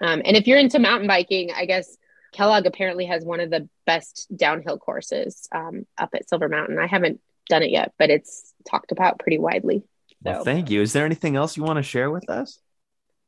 Um, 0.00 0.22
and 0.24 0.36
if 0.36 0.46
you're 0.46 0.58
into 0.58 0.78
mountain 0.78 1.08
biking, 1.08 1.50
I 1.54 1.64
guess 1.64 1.96
Kellogg 2.32 2.66
apparently 2.66 3.06
has 3.06 3.24
one 3.24 3.40
of 3.40 3.50
the 3.50 3.68
best 3.86 4.28
downhill 4.34 4.78
courses 4.78 5.48
um, 5.52 5.86
up 5.96 6.10
at 6.14 6.28
Silver 6.28 6.48
Mountain. 6.48 6.78
I 6.78 6.86
haven't 6.86 7.20
done 7.48 7.62
it 7.62 7.70
yet, 7.70 7.92
but 7.98 8.10
it's 8.10 8.52
talked 8.68 8.92
about 8.92 9.18
pretty 9.18 9.38
widely. 9.38 9.82
So, 10.24 10.32
well, 10.32 10.44
thank 10.44 10.70
you. 10.70 10.82
Is 10.82 10.92
there 10.92 11.06
anything 11.06 11.36
else 11.36 11.56
you 11.56 11.62
want 11.62 11.78
to 11.78 11.82
share 11.82 12.10
with 12.10 12.28
us? 12.28 12.60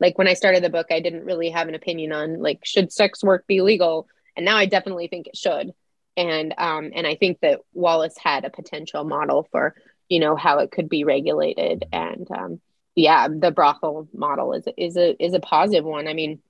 Like 0.01 0.18
when 0.18 0.28
I 0.28 0.34
started 0.34 0.64
the 0.64 0.70
book, 0.70 0.86
I 0.90 1.01
didn't 1.01 1.24
really 1.24 1.51
have 1.51 1.68
an 1.68 1.74
opinion 1.74 2.12
on 2.12 2.40
like 2.40 2.61
should 2.64 2.92
sex 2.92 3.22
work 3.22 3.46
be 3.46 3.61
legal, 3.61 4.09
and 4.36 4.44
now 4.44 4.57
I 4.57 4.66
definitely 4.66 5.09
think 5.09 5.26
it 5.26 5.36
should. 5.36 5.72
And 6.16 6.55
um, 6.59 6.90
and 6.94 7.07
I 7.07 7.14
think 7.14 7.40
that 7.40 7.61
Wallace 7.72 8.16
had 8.18 8.44
a 8.44 8.51
potential 8.51 9.05
model 9.05 9.46
for 9.51 9.74
you 10.09 10.18
know 10.18 10.36
how 10.36 10.59
it 10.59 10.70
could 10.70 10.88
be 10.88 11.05
regulated, 11.05 11.84
and 11.92 12.26
um, 12.30 12.61
yeah, 12.94 13.28
the 13.28 13.51
brothel 13.51 14.09
model 14.12 14.53
is 14.55 14.66
is 14.76 14.96
a 14.96 15.22
is 15.22 15.34
a 15.34 15.40
positive 15.40 15.84
one. 15.84 16.09
I 16.09 16.14
mean, 16.14 16.40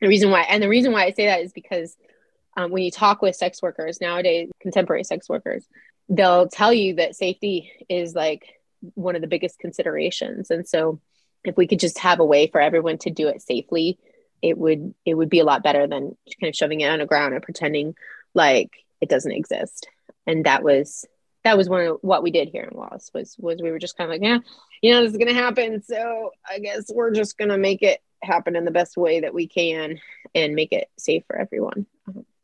the 0.00 0.08
reason 0.08 0.30
why, 0.30 0.42
and 0.42 0.62
the 0.62 0.68
reason 0.68 0.92
why 0.92 1.04
I 1.04 1.12
say 1.12 1.26
that 1.26 1.42
is 1.42 1.52
because 1.52 1.96
um, 2.56 2.70
when 2.70 2.82
you 2.82 2.90
talk 2.90 3.22
with 3.22 3.36
sex 3.36 3.62
workers 3.62 4.00
nowadays, 4.00 4.50
contemporary 4.60 5.04
sex 5.04 5.28
workers, 5.28 5.66
they'll 6.08 6.48
tell 6.48 6.72
you 6.72 6.96
that 6.96 7.16
safety 7.16 7.70
is 7.88 8.14
like 8.14 8.44
one 8.94 9.14
of 9.14 9.20
the 9.20 9.28
biggest 9.28 9.58
considerations. 9.58 10.50
And 10.50 10.66
so, 10.66 11.00
if 11.44 11.56
we 11.56 11.66
could 11.66 11.80
just 11.80 11.98
have 11.98 12.20
a 12.20 12.24
way 12.24 12.48
for 12.48 12.60
everyone 12.60 12.98
to 12.98 13.10
do 13.10 13.28
it 13.28 13.42
safely, 13.42 13.98
it 14.42 14.58
would 14.58 14.94
it 15.04 15.14
would 15.14 15.30
be 15.30 15.40
a 15.40 15.44
lot 15.44 15.62
better 15.62 15.86
than 15.86 16.16
kind 16.40 16.48
of 16.48 16.54
shoving 16.54 16.80
it 16.80 16.90
on 16.90 16.98
the 16.98 17.06
ground 17.06 17.34
and 17.34 17.42
pretending 17.42 17.94
like 18.34 18.70
it 19.00 19.08
doesn't 19.08 19.32
exist. 19.32 19.88
And 20.26 20.44
that 20.44 20.62
was 20.62 21.06
that 21.44 21.56
was 21.56 21.68
one 21.68 21.86
of 21.86 21.98
what 22.00 22.22
we 22.22 22.30
did 22.30 22.48
here 22.48 22.64
in 22.64 22.76
Wallace 22.76 23.10
was 23.14 23.36
was 23.38 23.60
we 23.62 23.70
were 23.70 23.78
just 23.78 23.96
kind 23.96 24.10
of 24.10 24.14
like, 24.14 24.22
yeah, 24.22 24.38
you 24.82 24.92
know, 24.92 25.02
this 25.02 25.12
is 25.12 25.18
gonna 25.18 25.32
happen. 25.32 25.82
So 25.82 26.32
I 26.48 26.58
guess 26.58 26.90
we're 26.92 27.12
just 27.12 27.38
gonna 27.38 27.58
make 27.58 27.82
it 27.82 28.00
happen 28.22 28.56
in 28.56 28.64
the 28.64 28.70
best 28.70 28.96
way 28.96 29.20
that 29.20 29.34
we 29.34 29.46
can 29.46 30.00
and 30.34 30.54
make 30.54 30.72
it 30.72 30.88
safe 30.98 31.24
for 31.26 31.36
everyone, 31.36 31.86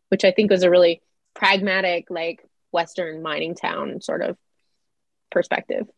which 0.08 0.24
I 0.24 0.30
think 0.30 0.50
was 0.50 0.62
a 0.62 0.70
really 0.70 1.02
pragmatic, 1.34 2.10
like 2.10 2.44
Western 2.70 3.22
mining 3.22 3.54
town 3.54 4.00
sort 4.00 4.22
of 4.22 4.36
perspective. 5.30 5.88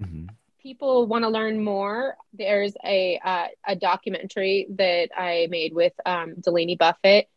Mm-hmm. 0.00 0.26
People 0.62 1.06
want 1.06 1.24
to 1.24 1.30
learn 1.30 1.62
more. 1.62 2.16
There's 2.32 2.74
a 2.84 3.20
uh, 3.24 3.46
a 3.66 3.76
documentary 3.76 4.66
that 4.76 5.10
I 5.16 5.46
made 5.50 5.74
with 5.74 5.92
um, 6.04 6.34
Delaney 6.40 6.76
Buffett, 6.76 7.28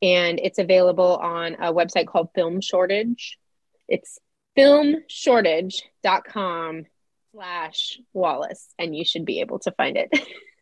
and 0.00 0.40
it's 0.40 0.58
available 0.58 1.16
on 1.16 1.54
a 1.54 1.72
website 1.72 2.06
called 2.06 2.30
Film 2.34 2.60
Shortage. 2.60 3.38
It's 3.86 4.18
filmshortage.com 4.56 6.86
slash 7.32 8.00
Wallace, 8.12 8.74
and 8.78 8.96
you 8.96 9.04
should 9.04 9.24
be 9.24 9.40
able 9.40 9.58
to 9.60 9.72
find 9.72 9.98
it. 9.98 10.10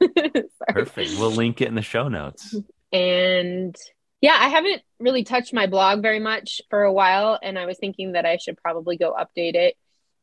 Perfect. 0.69 1.11
We'll 1.19 1.31
link 1.31 1.61
it 1.61 1.69
in 1.69 1.75
the 1.75 1.83
show 1.83 2.09
notes. 2.09 2.57
And 2.93 3.77
yeah, 4.21 4.37
I 4.39 4.49
haven't 4.49 4.83
really 4.99 5.25
touched 5.25 5.55
my 5.55 5.66
blog 5.66 6.03
very 6.03 6.21
much 6.21 6.61
for 6.71 6.83
a 6.83 6.93
while, 6.93 7.39
and 7.41 7.59
I 7.59 7.66
was 7.66 7.79
thinking 7.79 8.12
that 8.12 8.27
I 8.27 8.39
should 8.39 8.57
probably 8.57 8.97
go 8.97 9.14
update 9.14 9.55
it. 9.55 9.77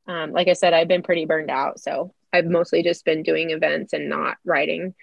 Um, 0.07 0.31
like 0.31 0.47
I 0.47 0.53
said, 0.53 0.73
I've 0.73 0.87
been 0.87 1.03
pretty 1.03 1.25
burned 1.25 1.49
out, 1.49 1.79
so 1.79 2.13
I've 2.31 2.45
mostly 2.45 2.83
just 2.83 3.05
been 3.05 3.23
doing 3.23 3.51
events 3.51 3.93
and 3.93 4.09
not 4.09 4.37
writing. 4.45 4.93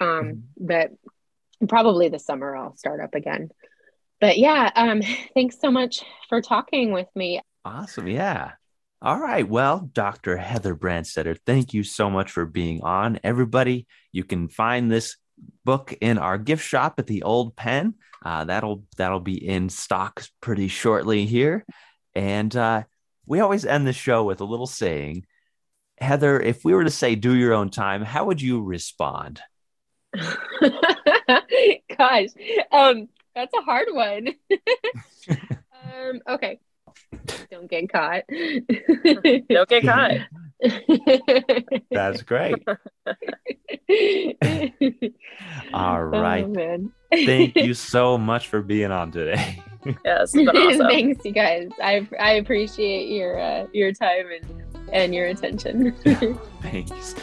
Um, 0.00 0.08
mm-hmm. 0.08 0.40
But 0.58 0.90
probably 1.68 2.08
this 2.08 2.24
summer 2.24 2.56
I'll 2.56 2.76
start 2.76 3.00
up 3.00 3.14
again. 3.14 3.50
But 4.20 4.38
yeah, 4.38 4.70
um, 4.74 5.02
thanks 5.34 5.58
so 5.60 5.70
much 5.70 6.02
for 6.28 6.40
talking 6.40 6.92
with 6.92 7.08
me. 7.14 7.40
Awesome. 7.64 8.08
Yeah. 8.08 8.52
All 9.00 9.18
right. 9.18 9.48
Well, 9.48 9.90
Dr. 9.92 10.36
Heather 10.36 10.76
Branstetter, 10.76 11.36
thank 11.44 11.74
you 11.74 11.82
so 11.82 12.08
much 12.08 12.30
for 12.30 12.44
being 12.44 12.82
on. 12.82 13.18
Everybody, 13.24 13.86
you 14.12 14.22
can 14.22 14.48
find 14.48 14.90
this 14.90 15.16
book 15.64 15.92
in 16.00 16.18
our 16.18 16.38
gift 16.38 16.64
shop 16.64 16.94
at 16.98 17.08
the 17.08 17.24
Old 17.24 17.56
Pen. 17.56 17.94
Uh, 18.24 18.44
that'll 18.44 18.84
that'll 18.96 19.18
be 19.18 19.44
in 19.44 19.68
stock 19.68 20.24
pretty 20.40 20.68
shortly 20.68 21.26
here. 21.26 21.64
And 22.14 22.54
uh, 22.54 22.84
we 23.32 23.40
always 23.40 23.64
end 23.64 23.86
the 23.86 23.94
show 23.94 24.24
with 24.24 24.42
a 24.42 24.44
little 24.44 24.66
saying. 24.66 25.24
Heather, 25.96 26.38
if 26.38 26.66
we 26.66 26.74
were 26.74 26.84
to 26.84 26.90
say 26.90 27.14
"do 27.14 27.34
your 27.34 27.54
own 27.54 27.70
time," 27.70 28.02
how 28.02 28.26
would 28.26 28.42
you 28.42 28.62
respond? 28.62 29.40
Gosh, 31.96 32.28
um, 32.70 33.08
that's 33.34 33.54
a 33.54 33.62
hard 33.62 33.88
one. 33.90 34.28
um, 35.30 36.20
okay. 36.28 36.60
Don't 37.50 37.70
get 37.70 37.90
caught. 37.90 38.24
Don't 39.48 39.68
get 39.70 39.82
caught. 39.82 40.10
That's 41.90 42.20
great. 42.20 42.62
All 45.72 46.02
right. 46.04 46.44
oh, 46.44 46.50
right. 46.52 46.80
Thank 47.10 47.56
you 47.56 47.72
so 47.72 48.18
much 48.18 48.48
for 48.48 48.60
being 48.60 48.90
on 48.90 49.10
today. 49.10 49.62
Yes, 49.84 50.36
awesome. 50.36 50.86
Thanks, 50.88 51.24
you 51.24 51.32
guys. 51.32 51.70
I 51.82 52.06
I 52.18 52.32
appreciate 52.32 53.08
your 53.08 53.38
uh, 53.38 53.66
your 53.72 53.92
time 53.92 54.26
and 54.30 54.62
and 54.92 55.14
your 55.14 55.26
attention. 55.26 55.92
Thanks. 56.62 57.14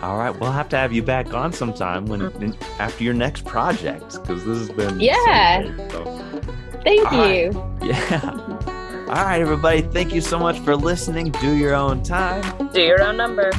All 0.00 0.16
right, 0.16 0.30
we'll 0.30 0.52
have 0.52 0.68
to 0.70 0.76
have 0.76 0.92
you 0.92 1.02
back 1.02 1.34
on 1.34 1.52
sometime 1.52 2.06
when 2.06 2.20
mm-hmm. 2.20 2.80
after 2.80 3.04
your 3.04 3.12
next 3.12 3.44
project 3.44 4.12
because 4.22 4.44
this 4.44 4.58
has 4.58 4.70
been 4.70 4.98
yeah. 4.98 5.62
So 5.62 5.72
great, 5.72 5.92
so. 5.92 6.42
Thank 6.84 7.12
you. 7.12 7.50
Right. 7.50 7.66
Yeah. 7.90 8.66
All 9.08 9.24
right, 9.24 9.40
everybody. 9.40 9.82
Thank 9.82 10.14
you 10.14 10.20
so 10.20 10.38
much 10.38 10.60
for 10.60 10.76
listening. 10.76 11.32
Do 11.32 11.54
your 11.56 11.74
own 11.74 12.02
time. 12.02 12.68
Do 12.72 12.80
your 12.80 13.02
own 13.02 13.16
number. 13.16 13.50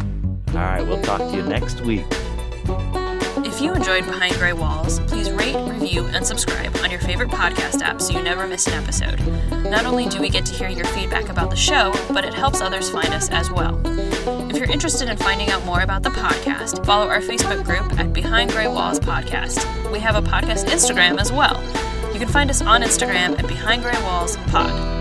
All 0.49 0.53
right, 0.53 0.81
we'll 0.81 1.01
talk 1.01 1.19
to 1.19 1.35
you 1.35 1.43
next 1.43 1.81
week. 1.81 2.05
If 3.61 3.65
you 3.65 3.73
enjoyed 3.75 4.05
Behind 4.05 4.33
Gray 4.37 4.53
Walls, 4.53 4.99
please 5.01 5.29
rate, 5.29 5.55
review, 5.69 6.03
and 6.05 6.25
subscribe 6.25 6.75
on 6.77 6.89
your 6.89 6.99
favorite 6.99 7.29
podcast 7.29 7.83
app 7.83 8.01
so 8.01 8.11
you 8.11 8.23
never 8.23 8.47
miss 8.47 8.65
an 8.65 8.73
episode. 8.73 9.19
Not 9.69 9.85
only 9.85 10.07
do 10.07 10.19
we 10.19 10.29
get 10.29 10.47
to 10.47 10.53
hear 10.55 10.67
your 10.67 10.85
feedback 10.85 11.29
about 11.29 11.51
the 11.51 11.55
show, 11.55 11.93
but 12.11 12.25
it 12.25 12.33
helps 12.33 12.59
others 12.59 12.89
find 12.89 13.13
us 13.13 13.29
as 13.29 13.51
well. 13.51 13.79
If 14.49 14.57
you're 14.57 14.71
interested 14.71 15.09
in 15.09 15.17
finding 15.17 15.51
out 15.51 15.63
more 15.63 15.81
about 15.81 16.01
the 16.01 16.09
podcast, 16.09 16.83
follow 16.87 17.07
our 17.07 17.21
Facebook 17.21 17.63
group 17.63 17.99
at 17.99 18.13
Behind 18.13 18.49
Gray 18.49 18.67
Walls 18.67 18.99
Podcast. 18.99 19.63
We 19.91 19.99
have 19.99 20.15
a 20.15 20.27
podcast 20.27 20.65
Instagram 20.65 21.21
as 21.21 21.31
well. 21.31 21.61
You 22.13 22.19
can 22.19 22.29
find 22.29 22.49
us 22.49 22.63
on 22.63 22.81
Instagram 22.81 23.37
at 23.37 23.47
Behind 23.47 23.83
Gray 23.83 24.01
Walls 24.01 24.37
Pod. 24.47 25.00